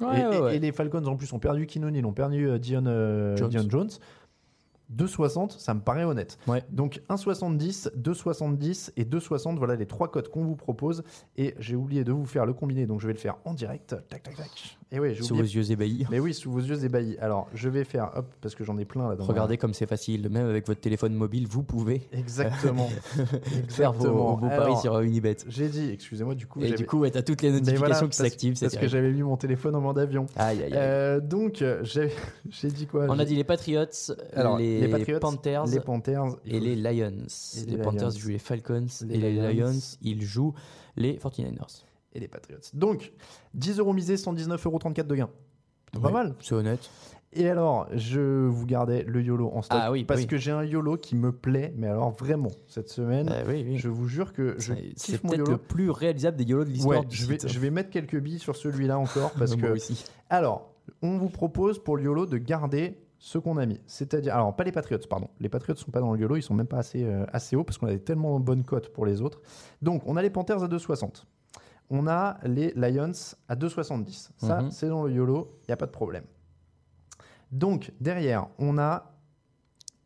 Ouais, 0.00 0.20
et, 0.20 0.26
ouais, 0.26 0.36
et- 0.36 0.40
ouais. 0.40 0.56
et 0.56 0.58
les 0.58 0.72
Falcons 0.72 1.04
en 1.06 1.16
plus 1.16 1.32
ont 1.32 1.38
perdu 1.38 1.66
Keenan, 1.66 1.94
ils 1.94 2.04
ont 2.04 2.12
perdu 2.12 2.48
euh, 2.48 2.58
Dion, 2.58 2.84
euh, 2.86 3.36
Jones. 3.36 3.48
Dion 3.48 3.64
Jones. 3.68 3.90
2,60, 4.96 5.58
ça 5.58 5.74
me 5.74 5.80
paraît 5.80 6.04
honnête. 6.04 6.38
Ouais. 6.46 6.62
Donc 6.70 7.00
1,70, 7.08 7.90
2,70 7.96 8.90
et 8.96 9.04
2,60, 9.04 9.56
voilà 9.58 9.76
les 9.76 9.86
trois 9.86 10.10
codes 10.10 10.28
qu'on 10.28 10.44
vous 10.44 10.56
propose. 10.56 11.02
Et 11.36 11.54
j'ai 11.58 11.76
oublié 11.76 12.04
de 12.04 12.12
vous 12.12 12.26
faire 12.26 12.46
le 12.46 12.52
combiné, 12.52 12.86
donc 12.86 13.00
je 13.00 13.06
vais 13.06 13.12
le 13.12 13.18
faire 13.18 13.36
en 13.44 13.54
direct. 13.54 13.96
Tac, 14.08 14.22
tac, 14.22 14.36
tac. 14.36 14.78
Et 14.94 15.00
oui, 15.00 15.14
j'ai 15.14 15.22
Sous 15.22 15.34
vos 15.34 15.42
yeux 15.42 15.70
ébahis. 15.70 16.06
Mais 16.10 16.20
oui, 16.20 16.34
sous 16.34 16.52
vos 16.52 16.60
yeux 16.60 16.84
ébahis. 16.84 17.16
Alors, 17.18 17.48
je 17.54 17.70
vais 17.70 17.84
faire, 17.84 18.10
hop, 18.14 18.26
parce 18.42 18.54
que 18.54 18.62
j'en 18.62 18.76
ai 18.76 18.84
plein 18.84 19.08
là 19.08 19.16
dans 19.16 19.24
ma- 19.24 19.28
Regardez 19.32 19.56
comme 19.56 19.72
c'est 19.72 19.86
facile. 19.86 20.28
Même 20.28 20.46
avec 20.46 20.66
votre 20.66 20.80
téléphone 20.80 21.14
mobile, 21.14 21.46
vous 21.48 21.62
pouvez 21.62 22.02
Exactement. 22.12 22.90
faire 23.68 23.92
vos, 23.92 24.36
vos 24.36 24.48
paris 24.48 24.76
sur 24.82 24.94
euh, 24.96 25.02
Unibet. 25.02 25.36
J'ai 25.48 25.68
dit, 25.68 25.88
excusez-moi, 25.92 26.34
du 26.34 26.46
coup, 26.46 26.60
Et 26.60 26.72
du 26.72 26.84
coup, 26.84 26.98
ouais, 27.00 27.10
t'as 27.10 27.22
toutes 27.22 27.40
les 27.40 27.50
notifications 27.50 27.78
voilà, 27.78 27.94
qui 27.96 28.04
parce- 28.04 28.16
s'activent. 28.16 28.54
c'est 28.56 28.66
Parce 28.66 28.76
que 28.76 28.88
j'avais 28.88 29.10
mis 29.12 29.22
mon 29.22 29.38
téléphone 29.38 29.74
en 29.76 29.80
mode 29.80 29.98
avion. 29.98 30.26
Aïe, 30.36 30.58
aïe, 30.58 30.64
aïe. 30.64 30.72
Euh, 30.74 31.20
donc, 31.20 31.62
euh, 31.62 31.82
j'ai 31.84 32.10
dit 32.68 32.86
quoi? 32.86 33.06
On 33.08 33.18
a 33.18 33.24
dit 33.24 33.34
les 33.34 33.44
Patriots, 33.44 33.86
Alors, 34.34 34.58
les, 34.58 34.81
les 34.86 34.90
Patriots, 34.90 35.18
Panthers 35.20 35.66
les 35.66 35.80
Panthers 35.80 36.36
et 36.44 36.60
les 36.60 36.76
Lions. 36.76 37.26
Et 37.56 37.64
les 37.66 37.76
les 37.76 37.82
Panthers 37.82 38.10
Lions. 38.10 38.16
jouent 38.18 38.28
les 38.30 38.38
Falcons 38.38 38.86
Les 39.06 39.14
et 39.14 39.18
les 39.18 39.54
Lions. 39.54 39.72
Ils 40.02 40.22
jouent 40.22 40.54
les 40.96 41.18
49ers. 41.18 41.84
et 42.14 42.20
les 42.20 42.28
Patriots. 42.28 42.58
Donc, 42.74 43.12
10 43.54 43.78
euros 43.78 43.92
misés, 43.92 44.16
119,34 44.16 44.66
euros 44.66 44.78
de 45.08 45.14
gain. 45.14 45.30
Pas 46.00 46.10
mal. 46.10 46.34
C'est 46.40 46.54
honnête. 46.54 46.90
Et 47.34 47.48
alors, 47.48 47.86
je 47.94 48.46
vous 48.46 48.66
gardais 48.66 49.04
le 49.04 49.22
YOLO 49.22 49.50
en 49.54 49.62
stock 49.62 49.78
Ah 49.82 49.90
oui, 49.90 50.04
parce 50.04 50.20
oui. 50.20 50.26
que 50.26 50.36
j'ai 50.36 50.50
un 50.50 50.64
YOLO 50.64 50.98
qui 50.98 51.16
me 51.16 51.32
plaît, 51.32 51.72
mais 51.76 51.86
alors 51.86 52.10
vraiment 52.10 52.50
cette 52.66 52.90
semaine, 52.90 53.32
oui, 53.48 53.64
oui. 53.66 53.78
je 53.78 53.88
vous 53.88 54.06
jure 54.06 54.34
que 54.34 54.54
je 54.58 54.74
C'est- 54.96 55.16
peut-être 55.22 55.38
YOLO. 55.38 55.52
le 55.52 55.56
plus 55.56 55.88
réalisable 55.90 56.36
des 56.36 56.44
YOLO 56.44 56.64
de 56.64 56.68
l'histoire 56.70 57.00
Ouais, 57.00 57.06
je 57.08 57.24
vais, 57.24 57.38
site. 57.38 57.48
je 57.48 57.58
vais 57.58 57.70
mettre 57.70 57.88
quelques 57.88 58.18
billes 58.20 58.38
sur 58.38 58.54
celui-là 58.54 58.98
encore 58.98 59.30
parce 59.38 59.56
que 59.56 59.66
aussi. 59.66 60.04
alors, 60.28 60.74
on 61.00 61.16
vous 61.16 61.30
propose 61.30 61.78
pour 61.82 61.96
le 61.96 62.02
YOLO 62.04 62.26
de 62.26 62.36
garder 62.36 62.98
ce 63.24 63.38
qu'on 63.38 63.56
a 63.56 63.64
mis. 63.66 63.80
C'est-à-dire, 63.86 64.34
alors 64.34 64.56
pas 64.56 64.64
les 64.64 64.72
Patriots, 64.72 64.98
pardon. 65.08 65.28
Les 65.38 65.48
Patriots 65.48 65.76
sont 65.76 65.92
pas 65.92 66.00
dans 66.00 66.12
le 66.12 66.18
YOLO, 66.20 66.34
ils 66.36 66.42
sont 66.42 66.54
même 66.54 66.66
pas 66.66 66.78
assez, 66.78 67.04
euh, 67.04 67.24
assez 67.32 67.54
hauts 67.54 67.62
parce 67.62 67.78
qu'on 67.78 67.86
a 67.86 67.92
des 67.92 68.00
tellement 68.02 68.40
bonnes 68.40 68.64
cotes 68.64 68.88
pour 68.92 69.06
les 69.06 69.20
autres. 69.22 69.40
Donc, 69.80 70.02
on 70.06 70.16
a 70.16 70.22
les 70.22 70.30
Panthers 70.30 70.60
à 70.64 70.66
2,60. 70.66 71.24
On 71.88 72.08
a 72.08 72.38
les 72.42 72.72
Lions 72.74 73.12
à 73.48 73.54
2,70. 73.54 74.32
Ça, 74.38 74.62
Mhm. 74.62 74.70
c'est 74.72 74.88
dans 74.88 75.04
le 75.04 75.12
YOLO, 75.12 75.46
il 75.62 75.66
n'y 75.70 75.72
a 75.72 75.76
pas 75.76 75.86
de 75.86 75.92
problème. 75.92 76.24
Donc, 77.52 77.92
derrière, 78.00 78.48
on 78.58 78.76
a. 78.78 79.08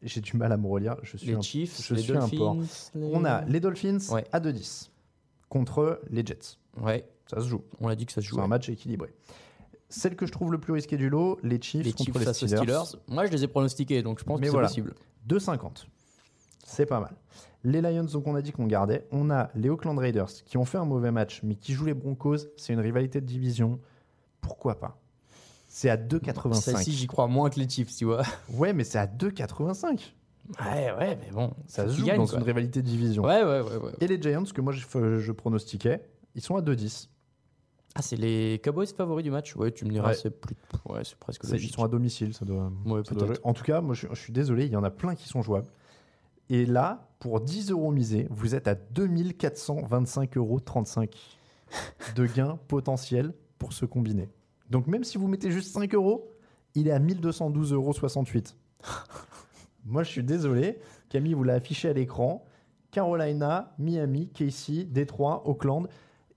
J'ai 0.02 0.20
du 0.20 0.36
mal 0.36 0.52
à 0.52 0.58
me 0.58 0.66
relire. 0.66 0.96
Je 1.02 1.16
suis 1.16 1.28
Les 1.28 1.34
un- 1.34 1.40
Chiefs, 1.40 1.80
je 1.82 1.94
les 1.94 2.02
suis 2.02 2.12
un. 2.12 2.18
Dolphins. 2.28 2.58
les- 2.94 3.10
On 3.14 3.24
a 3.24 3.44
les 3.46 3.60
Dolphins 3.60 3.98
Ouais. 4.12 4.24
à 4.30 4.40
2,10 4.40 4.90
contre 5.48 6.00
les 6.10 6.24
Jets. 6.24 6.58
Ouais, 6.82 7.08
Ça 7.26 7.40
se 7.40 7.46
joue. 7.48 7.62
on 7.80 7.88
a 7.88 7.94
dit 7.94 8.04
que 8.04 8.12
ça 8.12 8.20
se 8.20 8.26
C'est 8.26 8.30
jouait. 8.34 8.42
un 8.42 8.46
match 8.46 8.68
équilibré. 8.68 9.14
Celle 9.88 10.16
que 10.16 10.26
je 10.26 10.32
trouve 10.32 10.50
le 10.52 10.58
plus 10.58 10.72
risqué 10.72 10.96
du 10.96 11.08
lot, 11.08 11.38
les 11.42 11.60
Chiefs 11.62 11.84
Les 11.84 11.92
contre 11.92 12.18
Chiefs 12.20 12.26
les 12.26 12.32
Steelers. 12.34 12.56
Steelers. 12.84 13.02
Moi, 13.08 13.26
je 13.26 13.32
les 13.32 13.44
ai 13.44 13.48
pronostiqués, 13.48 14.02
donc 14.02 14.18
je 14.18 14.24
pense 14.24 14.40
Mais 14.40 14.46
que 14.46 14.50
c'est 14.50 14.52
voilà. 14.52 14.68
possible. 14.68 14.94
2,50. 15.28 15.86
C'est 16.64 16.86
pas 16.86 17.00
mal. 17.00 17.14
Les 17.62 17.80
Lions, 17.80 18.04
donc 18.04 18.26
on 18.26 18.34
a 18.34 18.42
dit 18.42 18.52
qu'on 18.52 18.66
gardait. 18.66 19.06
On 19.12 19.30
a 19.30 19.50
les 19.54 19.70
Oakland 19.70 19.98
Raiders 19.98 20.28
qui 20.44 20.56
ont 20.56 20.64
fait 20.64 20.78
un 20.78 20.84
mauvais 20.84 21.10
match, 21.10 21.40
mais 21.42 21.54
qui 21.54 21.72
jouent 21.72 21.86
les 21.86 21.94
Broncos. 21.94 22.38
C'est 22.56 22.72
une 22.72 22.80
rivalité 22.80 23.20
de 23.20 23.26
division. 23.26 23.80
Pourquoi 24.40 24.78
pas? 24.78 24.98
C'est 25.68 25.90
à 25.90 25.96
2,85. 25.96 26.54
Celle-ci, 26.54 26.92
j'y 26.92 27.06
crois 27.06 27.26
moins 27.28 27.50
que 27.50 27.58
les 27.60 27.68
Chiefs, 27.68 27.94
tu 27.94 28.04
vois. 28.06 28.22
Ouais, 28.54 28.72
mais 28.72 28.84
c'est 28.84 28.98
à 28.98 29.06
2,85. 29.06 30.12
Ouais, 30.60 30.92
ouais, 30.98 31.18
mais 31.20 31.30
bon. 31.32 31.52
Ça 31.66 31.88
se 31.88 31.94
joue 31.96 32.04
gagnent, 32.06 32.18
dans 32.18 32.26
quoi. 32.26 32.38
une 32.38 32.44
rivalité 32.44 32.82
de 32.82 32.86
division. 32.86 33.24
Ouais, 33.24 33.42
ouais, 33.42 33.60
ouais, 33.62 33.76
ouais. 33.78 33.92
Et 34.00 34.06
les 34.06 34.20
Giants, 34.20 34.44
que 34.44 34.60
moi 34.60 34.72
je, 34.72 35.18
je 35.18 35.32
pronostiquais, 35.32 36.00
ils 36.36 36.40
sont 36.42 36.56
à 36.56 36.60
2,10. 36.62 37.08
Ah, 37.98 38.02
c'est 38.02 38.16
les 38.16 38.60
Cowboys 38.62 38.86
favoris 38.86 39.24
du 39.24 39.30
match 39.30 39.56
Ouais, 39.56 39.72
tu 39.72 39.86
me 39.86 39.90
diras, 39.90 40.08
Ouais. 40.08 40.14
c'est 40.14 40.28
plus... 40.30 40.54
ouais, 40.86 41.00
presque 41.18 41.44
Ils 41.50 41.70
sont 41.70 41.82
à 41.82 41.88
domicile, 41.88 42.34
ça 42.34 42.44
doit. 42.44 42.70
Ouais, 42.84 43.00
ça 43.04 43.14
doit. 43.14 43.28
En 43.42 43.54
tout 43.54 43.64
cas, 43.64 43.80
moi 43.80 43.94
je, 43.94 44.06
je 44.10 44.20
suis 44.20 44.32
désolé, 44.34 44.66
il 44.66 44.72
y 44.72 44.76
en 44.76 44.84
a 44.84 44.90
plein 44.90 45.14
qui 45.14 45.26
sont 45.28 45.40
jouables. 45.40 45.68
Et 46.50 46.66
là, 46.66 47.08
pour 47.18 47.40
10 47.40 47.70
euros 47.70 47.90
misés, 47.90 48.28
vous 48.30 48.54
êtes 48.54 48.68
à 48.68 48.74
2425,35 48.74 50.36
euros 50.38 50.60
de 52.14 52.26
gain 52.26 52.58
potentiel 52.68 53.32
pour 53.58 53.72
ce 53.72 53.86
combiné. 53.86 54.28
Donc 54.70 54.86
même 54.86 55.02
si 55.04 55.16
vous 55.18 55.26
mettez 55.28 55.50
juste 55.50 55.72
5 55.72 55.94
euros, 55.94 56.30
il 56.74 56.88
est 56.88 56.92
à 56.92 57.00
1212,68 57.00 57.72
euros. 57.72 57.92
Moi 59.84 60.02
je 60.02 60.10
suis 60.10 60.22
désolé, 60.22 60.78
Camille 61.08 61.34
vous 61.34 61.44
l'a 61.44 61.54
affiché 61.54 61.88
à 61.88 61.92
l'écran. 61.92 62.44
Carolina, 62.90 63.74
Miami, 63.78 64.28
KC, 64.28 64.84
Détroit, 64.90 65.42
Auckland 65.48 65.88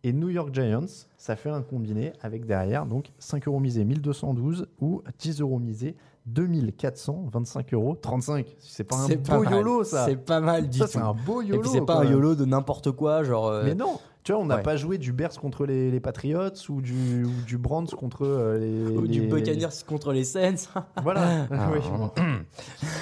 et 0.03 0.13
New 0.13 0.29
York 0.29 0.53
Giants, 0.53 0.85
ça 1.17 1.35
fait 1.35 1.49
un 1.49 1.61
combiné 1.61 2.13
avec 2.21 2.45
derrière 2.45 2.85
donc 2.85 3.11
5 3.19 3.47
euros 3.47 3.59
misés 3.59 3.83
1212 3.85 4.67
ou 4.79 5.01
10 5.19 5.41
euros 5.41 5.59
misés 5.59 5.95
2425 6.25 7.73
euros 7.73 7.95
35. 8.01 8.55
C'est 8.59 8.83
pas 8.83 8.95
un 8.97 9.07
beau. 9.07 9.43
YOLO 9.43 9.83
ça. 9.83 10.05
C'est 10.05 10.15
pas 10.15 10.39
mal 10.39 10.69
du 10.69 10.77
Ça 10.77 10.87
c'est 10.87 10.99
un 10.99 11.13
beau 11.13 11.41
Et 11.41 11.47
YOLO. 11.47 11.61
puis 11.61 11.69
c'est 11.71 11.85
pas 11.85 11.99
un. 11.99 12.05
YOLO 12.05 12.35
de 12.35 12.45
n'importe 12.45 12.91
quoi, 12.91 13.23
genre. 13.23 13.47
euh, 13.47 13.63
Mais 13.65 13.75
non, 13.75 13.99
tu 14.23 14.31
vois, 14.31 14.41
on 14.41 14.45
n'a 14.45 14.57
ouais. 14.57 14.63
pas 14.63 14.75
joué 14.77 14.97
du 14.97 15.11
Bears 15.11 15.37
contre 15.39 15.65
les, 15.65 15.89
les 15.91 15.99
Patriots 15.99 16.49
ou 16.69 16.81
du, 16.81 17.23
ou 17.25 17.31
du 17.45 17.57
Brands 17.57 17.85
contre 17.85 18.25
euh, 18.25 18.57
les, 18.59 18.95
ou 18.97 19.07
du 19.07 19.21
Buccaneers 19.21 19.67
contre 19.87 20.13
les 20.13 20.23
Saints. 20.23 20.55
Voilà. 21.03 21.47
Ah, 21.51 21.69
Oui. 21.73 21.79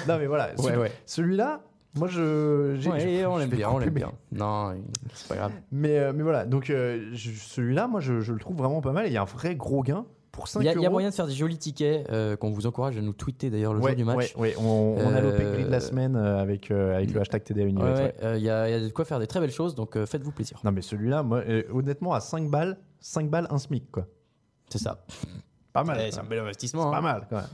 non 0.08 0.18
mais 0.18 0.26
voilà. 0.26 0.50
ouais, 0.58 0.76
ouais. 0.76 0.92
Celui-là, 1.06 1.60
Moi, 1.94 2.08
je. 2.08 2.76
j'ai- 2.78 2.90
Ouais, 2.90 3.24
on 3.26 3.38
l'aime 3.38 3.48
bien, 3.50 3.70
on 3.70 3.78
l'aime 3.78 3.90
bien. 3.90 4.12
Non, 4.32 4.74
c'est 5.14 5.28
pas 5.28 5.36
grave. 5.36 5.52
Mais, 5.72 5.98
euh, 5.98 6.12
mais 6.14 6.22
voilà, 6.22 6.44
donc 6.44 6.70
euh, 6.70 7.12
celui-là, 7.16 7.88
moi, 7.88 8.00
je, 8.00 8.20
je 8.20 8.32
le 8.32 8.38
trouve 8.38 8.56
vraiment 8.56 8.80
pas 8.80 8.92
mal. 8.92 9.06
Il 9.06 9.12
y 9.12 9.16
a 9.16 9.22
un 9.22 9.26
vrai 9.26 9.56
gros 9.56 9.82
gain 9.82 10.04
pour 10.30 10.46
5 10.48 10.60
Il 10.60 10.66
y, 10.66 10.68
a, 10.68 10.74
il 10.74 10.82
y 10.82 10.86
a 10.86 10.90
moyen 10.90 11.08
de 11.10 11.14
faire 11.14 11.26
des 11.26 11.32
jolis 11.32 11.58
tickets 11.58 12.08
euh, 12.10 12.36
qu'on 12.36 12.50
vous 12.50 12.66
encourage 12.66 12.96
à 12.96 13.00
nous 13.00 13.12
tweeter 13.14 13.50
d'ailleurs 13.50 13.72
le 13.74 13.80
Ouais, 13.80 13.90
jour 13.90 13.96
du 13.96 14.04
match. 14.04 14.36
ouais, 14.36 14.54
on, 14.58 14.94
on 14.98 15.14
a 15.14 15.20
l'OP 15.20 15.36
de 15.38 15.68
la 15.70 15.80
semaine 15.80 16.14
avec, 16.14 16.70
avec 16.70 17.12
le 17.12 17.20
hashtag 17.20 17.42
TDA 17.42 17.62
Il 17.64 18.40
y, 18.40 18.44
y 18.44 18.50
a 18.50 18.80
de 18.80 18.88
quoi 18.90 19.04
faire 19.04 19.18
des 19.18 19.26
très 19.26 19.40
belles 19.40 19.50
choses, 19.50 19.74
donc 19.74 19.98
faites-vous 20.04 20.30
plaisir. 20.32 20.60
Non, 20.64 20.70
mais 20.72 20.82
celui-là, 20.82 21.22
moi, 21.22 21.42
honnêtement, 21.72 22.12
à 22.12 22.20
5 22.20 22.48
balles, 22.50 22.78
5 23.00 23.28
balles, 23.30 23.46
un 23.50 23.58
SMIC, 23.58 23.90
quoi. 23.90 24.06
C'est 24.68 24.78
ça. 24.78 25.04
Pas 25.72 25.84
mal. 25.84 25.98
Ouais, 25.98 26.10
c'est 26.10 26.20
un 26.20 26.24
bel 26.24 26.38
investissement. 26.38 26.90
Pas 26.90 26.98
hein. 26.98 27.02
mal 27.02 27.26
quand 27.28 27.36
même. 27.36 27.46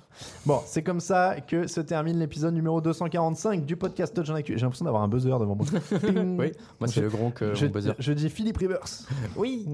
Bon, 0.47 0.61
c'est 0.67 0.83
comme 0.83 1.01
ça 1.01 1.37
que 1.41 1.67
se 1.67 1.81
termine 1.81 2.19
l'épisode 2.19 2.55
numéro 2.55 2.81
245 2.81 3.67
du 3.67 3.77
podcast 3.77 4.15
Touch 4.15 4.31
Actu. 4.31 4.55
J'ai 4.57 4.63
l'impression 4.63 4.85
d'avoir 4.85 5.03
un 5.03 5.09
buzzer 5.09 5.37
devant 5.39 5.57
moi. 5.57 5.67
Oui, 6.15 6.53
moi 6.81 6.89
c'est 6.89 7.01
le 7.01 7.09
gronk, 7.09 7.43
euh, 7.43 7.55
je, 7.55 7.67
mon 7.67 7.73
buzzer. 7.73 7.95
je 7.99 8.13
dis 8.13 8.31
Philippe 8.31 8.59
Rivers. 8.59 8.85
Oui. 9.37 9.67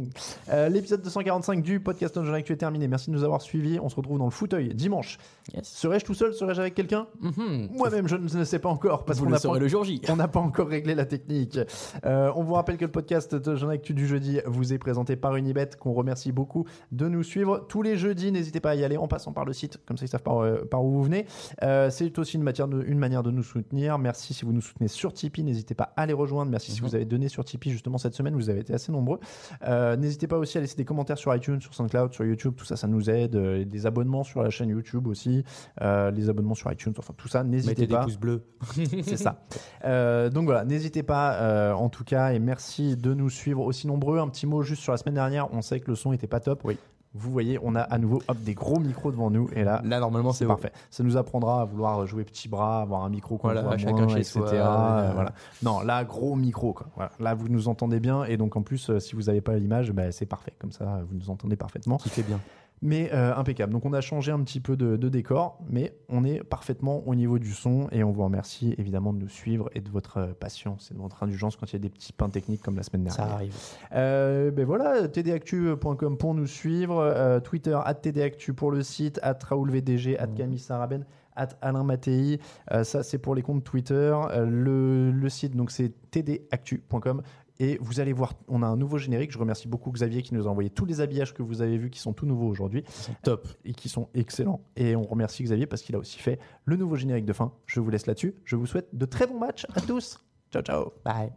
Euh, 0.48 0.68
L'épisode 0.68 1.02
245 1.02 1.62
du 1.62 1.80
podcast 1.80 2.14
Touch 2.14 2.28
Actu 2.28 2.54
est 2.54 2.56
terminé. 2.56 2.88
Merci 2.88 3.10
de 3.10 3.16
nous 3.16 3.24
avoir 3.24 3.42
suivis. 3.42 3.78
On 3.78 3.88
se 3.88 3.96
retrouve 3.96 4.18
dans 4.18 4.24
le 4.24 4.30
fauteuil 4.30 4.74
dimanche. 4.74 5.18
Yes. 5.54 5.68
Serais-je 5.68 6.04
tout 6.04 6.14
seul? 6.14 6.32
Serais-je 6.32 6.60
avec 6.60 6.74
quelqu'un? 6.74 7.06
Mhm. 7.20 7.68
Moi-même, 7.72 8.08
je 8.08 8.16
ne 8.16 8.44
sais 8.44 8.58
pas 8.58 8.70
encore 8.70 9.04
parce 9.04 9.18
Vous 9.18 9.24
qu'on 9.24 9.30
le 9.30 9.34
n'a 9.34 9.38
pas, 9.38 9.42
saurez 9.42 9.60
le 9.60 9.68
jour 9.68 9.84
J. 9.84 10.00
on 10.08 10.16
n'a 10.16 10.28
pas 10.28 10.40
encore 10.40 10.68
réglé 10.68 10.94
la 10.94 11.04
technique. 11.04 11.58
Euh, 12.06 12.32
on 12.34 12.42
vous 12.42 12.54
rappelle 12.54 12.78
que 12.78 12.84
le 12.86 12.90
podcast 12.90 13.40
Touch 13.42 13.62
Actu 13.64 13.92
du 13.92 14.06
jeudi 14.06 14.40
vous 14.46 14.72
est 14.72 14.78
présenté 14.78 15.16
par 15.16 15.36
Unibet, 15.36 15.70
qu'on 15.78 15.92
remercie 15.92 16.32
beaucoup 16.32 16.64
de 16.92 17.06
nous 17.08 17.22
suivre 17.22 17.66
tous 17.68 17.82
les 17.82 17.96
jeudis. 17.96 18.29
N'hésitez 18.30 18.60
pas 18.60 18.70
à 18.70 18.74
y 18.74 18.84
aller 18.84 18.96
en 18.96 19.08
passant 19.08 19.32
par 19.32 19.44
le 19.44 19.52
site, 19.52 19.78
comme 19.86 19.96
ça 19.96 20.04
ils 20.04 20.08
savent 20.08 20.22
par, 20.22 20.38
euh, 20.38 20.64
par 20.70 20.84
où 20.84 20.90
vous 20.90 21.02
venez. 21.02 21.26
Euh, 21.62 21.90
c'est 21.90 22.18
aussi 22.18 22.36
une, 22.36 22.42
matière 22.42 22.68
de, 22.68 22.82
une 22.82 22.98
manière 22.98 23.22
de 23.22 23.30
nous 23.30 23.42
soutenir. 23.42 23.98
Merci 23.98 24.34
si 24.34 24.44
vous 24.44 24.52
nous 24.52 24.60
soutenez 24.60 24.88
sur 24.88 25.12
Tipeee. 25.12 25.42
N'hésitez 25.42 25.74
pas 25.74 25.92
à 25.96 26.06
les 26.06 26.12
rejoindre. 26.12 26.50
Merci 26.50 26.72
si 26.72 26.80
vous 26.80 26.94
avez 26.94 27.04
donné 27.04 27.28
sur 27.28 27.44
Tipeee 27.44 27.70
justement 27.70 27.98
cette 27.98 28.14
semaine. 28.14 28.34
Vous 28.34 28.50
avez 28.50 28.60
été 28.60 28.74
assez 28.74 28.92
nombreux. 28.92 29.20
Euh, 29.66 29.96
N'hésitez 29.96 30.26
pas 30.26 30.38
aussi 30.38 30.58
à 30.58 30.60
laisser 30.60 30.76
des 30.76 30.84
commentaires 30.84 31.18
sur 31.18 31.34
iTunes, 31.34 31.60
sur 31.60 31.74
SoundCloud, 31.74 32.12
sur 32.12 32.24
YouTube. 32.24 32.54
Tout 32.56 32.64
ça, 32.64 32.76
ça 32.76 32.86
nous 32.86 33.10
aide. 33.10 33.36
Des 33.36 33.86
abonnements 33.86 34.24
sur 34.24 34.42
la 34.42 34.50
chaîne 34.50 34.70
YouTube 34.70 35.06
aussi. 35.06 35.44
Les 35.80 36.28
abonnements 36.28 36.54
sur 36.54 36.70
iTunes. 36.72 36.94
Enfin, 36.98 37.14
tout 37.16 37.28
ça, 37.28 37.44
n'hésitez 37.44 37.70
Mettez 37.70 37.86
des 37.86 37.94
pas. 37.94 38.04
pouces 38.04 38.18
bleus. 38.18 38.42
C'est 39.02 39.16
ça. 39.16 39.42
Donc 40.30 40.44
voilà, 40.44 40.64
n'hésitez 40.64 41.02
pas 41.02 41.74
en 41.74 41.88
tout 41.88 42.04
cas 42.04 42.32
et 42.32 42.38
merci 42.38 42.96
de 42.96 43.14
nous 43.14 43.30
suivre 43.30 43.62
aussi 43.62 43.86
nombreux. 43.86 44.18
Un 44.18 44.28
petit 44.28 44.46
mot 44.46 44.62
juste 44.62 44.82
sur 44.82 44.92
la 44.92 44.98
semaine 44.98 45.14
dernière, 45.14 45.52
on 45.52 45.62
sait 45.62 45.80
que 45.80 45.90
le 45.90 45.96
son 45.96 46.12
était 46.12 46.26
pas 46.26 46.40
top. 46.40 46.62
Oui. 46.64 46.78
Vous 47.12 47.32
voyez, 47.32 47.58
on 47.62 47.74
a 47.74 47.80
à 47.80 47.98
nouveau 47.98 48.22
hop, 48.28 48.38
des 48.38 48.54
gros 48.54 48.78
micros 48.78 49.10
devant 49.10 49.30
nous 49.30 49.48
et 49.52 49.64
là, 49.64 49.82
Là, 49.84 49.98
normalement, 49.98 50.32
c'est 50.32 50.46
parfait. 50.46 50.70
Ça 50.90 51.02
nous 51.02 51.16
apprendra 51.16 51.62
à 51.62 51.64
vouloir 51.64 52.06
jouer 52.06 52.22
petit 52.24 52.48
bras, 52.48 52.82
avoir 52.82 53.02
un 53.04 53.08
micro 53.08 53.36
qu'on 53.36 53.48
Voilà, 53.48 53.62
voit 53.62 53.78
chacun 53.78 53.92
moins, 54.06 54.08
chez 54.08 54.20
etc. 54.20 54.40
soi, 54.40 54.52
Euh, 54.52 55.10
voilà. 55.14 55.32
Non, 55.64 55.80
là, 55.80 56.04
gros 56.04 56.36
micro. 56.36 56.72
Quoi. 56.72 56.86
Voilà. 56.94 57.10
Là, 57.18 57.34
vous 57.34 57.48
nous 57.48 57.66
entendez 57.66 57.98
bien 57.98 58.22
et 58.24 58.36
donc 58.36 58.54
en 58.56 58.62
plus, 58.62 58.90
euh, 58.90 59.00
si 59.00 59.16
vous 59.16 59.22
n'avez 59.22 59.40
pas 59.40 59.56
l'image, 59.56 59.90
bah, 59.90 60.12
c'est 60.12 60.26
parfait. 60.26 60.52
Comme 60.60 60.70
ça, 60.70 61.00
vous 61.08 61.16
nous 61.16 61.30
entendez 61.30 61.56
parfaitement. 61.56 61.96
Qui 61.96 62.10
fait 62.10 62.22
bien. 62.22 62.38
Mais 62.82 63.10
euh, 63.12 63.34
impeccable. 63.36 63.74
Donc 63.74 63.84
on 63.84 63.92
a 63.92 64.00
changé 64.00 64.32
un 64.32 64.40
petit 64.42 64.58
peu 64.58 64.74
de, 64.74 64.96
de 64.96 65.08
décor, 65.10 65.58
mais 65.68 65.92
on 66.08 66.24
est 66.24 66.42
parfaitement 66.42 67.06
au 67.06 67.14
niveau 67.14 67.38
du 67.38 67.52
son 67.52 67.88
et 67.92 68.02
on 68.02 68.10
vous 68.10 68.24
remercie 68.24 68.74
évidemment 68.78 69.12
de 69.12 69.18
nous 69.18 69.28
suivre 69.28 69.68
et 69.74 69.80
de 69.82 69.90
votre 69.90 70.16
euh, 70.16 70.26
patience 70.32 70.90
et 70.90 70.94
de 70.94 70.98
votre 70.98 71.22
indulgence 71.22 71.56
quand 71.56 71.66
il 71.66 71.74
y 71.74 71.76
a 71.76 71.80
des 71.80 71.90
petits 71.90 72.14
pains 72.14 72.30
techniques 72.30 72.62
comme 72.62 72.76
la 72.76 72.82
semaine 72.82 73.06
Ça 73.10 73.16
dernière. 73.18 73.34
arrive. 73.34 73.54
Euh, 73.92 74.50
ben 74.50 74.64
voilà, 74.64 75.08
tdactu.com 75.08 76.16
pour 76.16 76.32
nous 76.34 76.46
suivre, 76.46 76.98
euh, 77.00 77.38
Twitter 77.40 77.78
at 77.84 77.94
tdactu 77.94 78.54
pour 78.54 78.70
le 78.70 78.82
site, 78.82 79.20
at 79.22 79.38
raoulvdg, 79.46 80.16
at 80.18 80.28
Camille 80.28 80.58
Saraben, 80.58 81.04
at 81.36 81.48
Alain 81.60 81.84
Mattei. 81.84 82.40
Ça 82.82 83.02
c'est 83.02 83.18
pour 83.18 83.34
les 83.34 83.42
comptes 83.42 83.62
Twitter. 83.64 84.14
Le, 84.46 85.10
le 85.10 85.28
site 85.28 85.54
donc 85.54 85.70
c'est 85.70 85.92
tdactu.com. 86.10 87.22
Et 87.60 87.76
vous 87.82 88.00
allez 88.00 88.14
voir, 88.14 88.32
on 88.48 88.62
a 88.62 88.66
un 88.66 88.76
nouveau 88.76 88.96
générique. 88.96 89.30
Je 89.30 89.38
remercie 89.38 89.68
beaucoup 89.68 89.92
Xavier 89.92 90.22
qui 90.22 90.34
nous 90.34 90.48
a 90.48 90.50
envoyé 90.50 90.70
tous 90.70 90.86
les 90.86 91.02
habillages 91.02 91.34
que 91.34 91.42
vous 91.42 91.60
avez 91.60 91.76
vus 91.76 91.90
qui 91.90 92.00
sont 92.00 92.14
tout 92.14 92.24
nouveaux 92.24 92.48
aujourd'hui 92.48 92.82
Top. 93.22 93.46
et 93.66 93.74
qui 93.74 93.90
sont 93.90 94.08
excellents. 94.14 94.62
Et 94.76 94.96
on 94.96 95.02
remercie 95.02 95.44
Xavier 95.44 95.66
parce 95.66 95.82
qu'il 95.82 95.94
a 95.94 95.98
aussi 95.98 96.18
fait 96.18 96.40
le 96.64 96.76
nouveau 96.76 96.96
générique 96.96 97.26
de 97.26 97.34
fin. 97.34 97.52
Je 97.66 97.80
vous 97.80 97.90
laisse 97.90 98.06
là-dessus. 98.06 98.34
Je 98.44 98.56
vous 98.56 98.64
souhaite 98.66 98.88
de 98.94 99.04
très 99.04 99.26
bons 99.26 99.38
matchs 99.38 99.66
à 99.74 99.82
tous. 99.82 100.18
Ciao, 100.50 100.62
ciao. 100.62 100.92
Bye. 101.04 101.32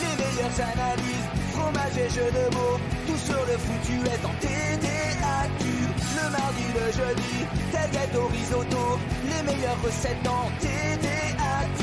Les 0.00 0.16
meilleures 0.18 0.60
analyses, 0.60 1.28
fromage 1.52 1.98
et 1.98 2.10
jeux 2.10 2.30
de 2.30 2.54
mots, 2.54 2.78
sur 3.24 3.40
le 3.46 3.56
foutu 3.58 3.96
est 4.04 4.24
en 4.24 4.34
TDAQ. 4.40 5.64
Le 6.16 6.30
mardi, 6.30 6.66
le 6.78 6.86
jeudi, 6.92 7.36
tailgate 7.72 8.14
au 8.16 8.26
risotto, 8.28 8.98
les 9.24 9.42
meilleures 9.42 9.80
recettes 9.82 10.26
en 10.26 10.50
TDAQ. 10.60 11.82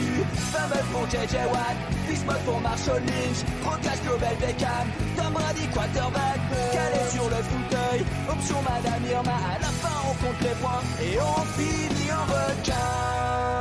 Fumble 0.51 0.83
pour 0.91 1.05
JJ 1.09 1.35
Watt, 1.51 1.77
Bismuth 2.07 2.43
pour 2.45 2.59
Marshall 2.61 3.01
Lynch, 3.07 3.41
Rocas 3.63 3.99
Global 4.05 4.35
Beckham, 4.39 4.87
Tom 5.17 5.33
Brady 5.33 5.67
quarterback, 5.73 6.39
calé 6.73 7.03
sur 7.09 7.27
le 7.29 7.41
fauteuil, 7.49 8.05
option 8.29 8.61
Madame 8.61 9.03
Irma, 9.09 9.37
à 9.55 9.59
la 9.59 9.71
fin 9.81 9.97
on 10.09 10.13
compte 10.23 10.41
les 10.41 10.55
points 10.61 10.83
et 11.01 11.17
on 11.19 11.41
finit 11.57 12.11
en 12.11 12.25
requin. 12.25 13.60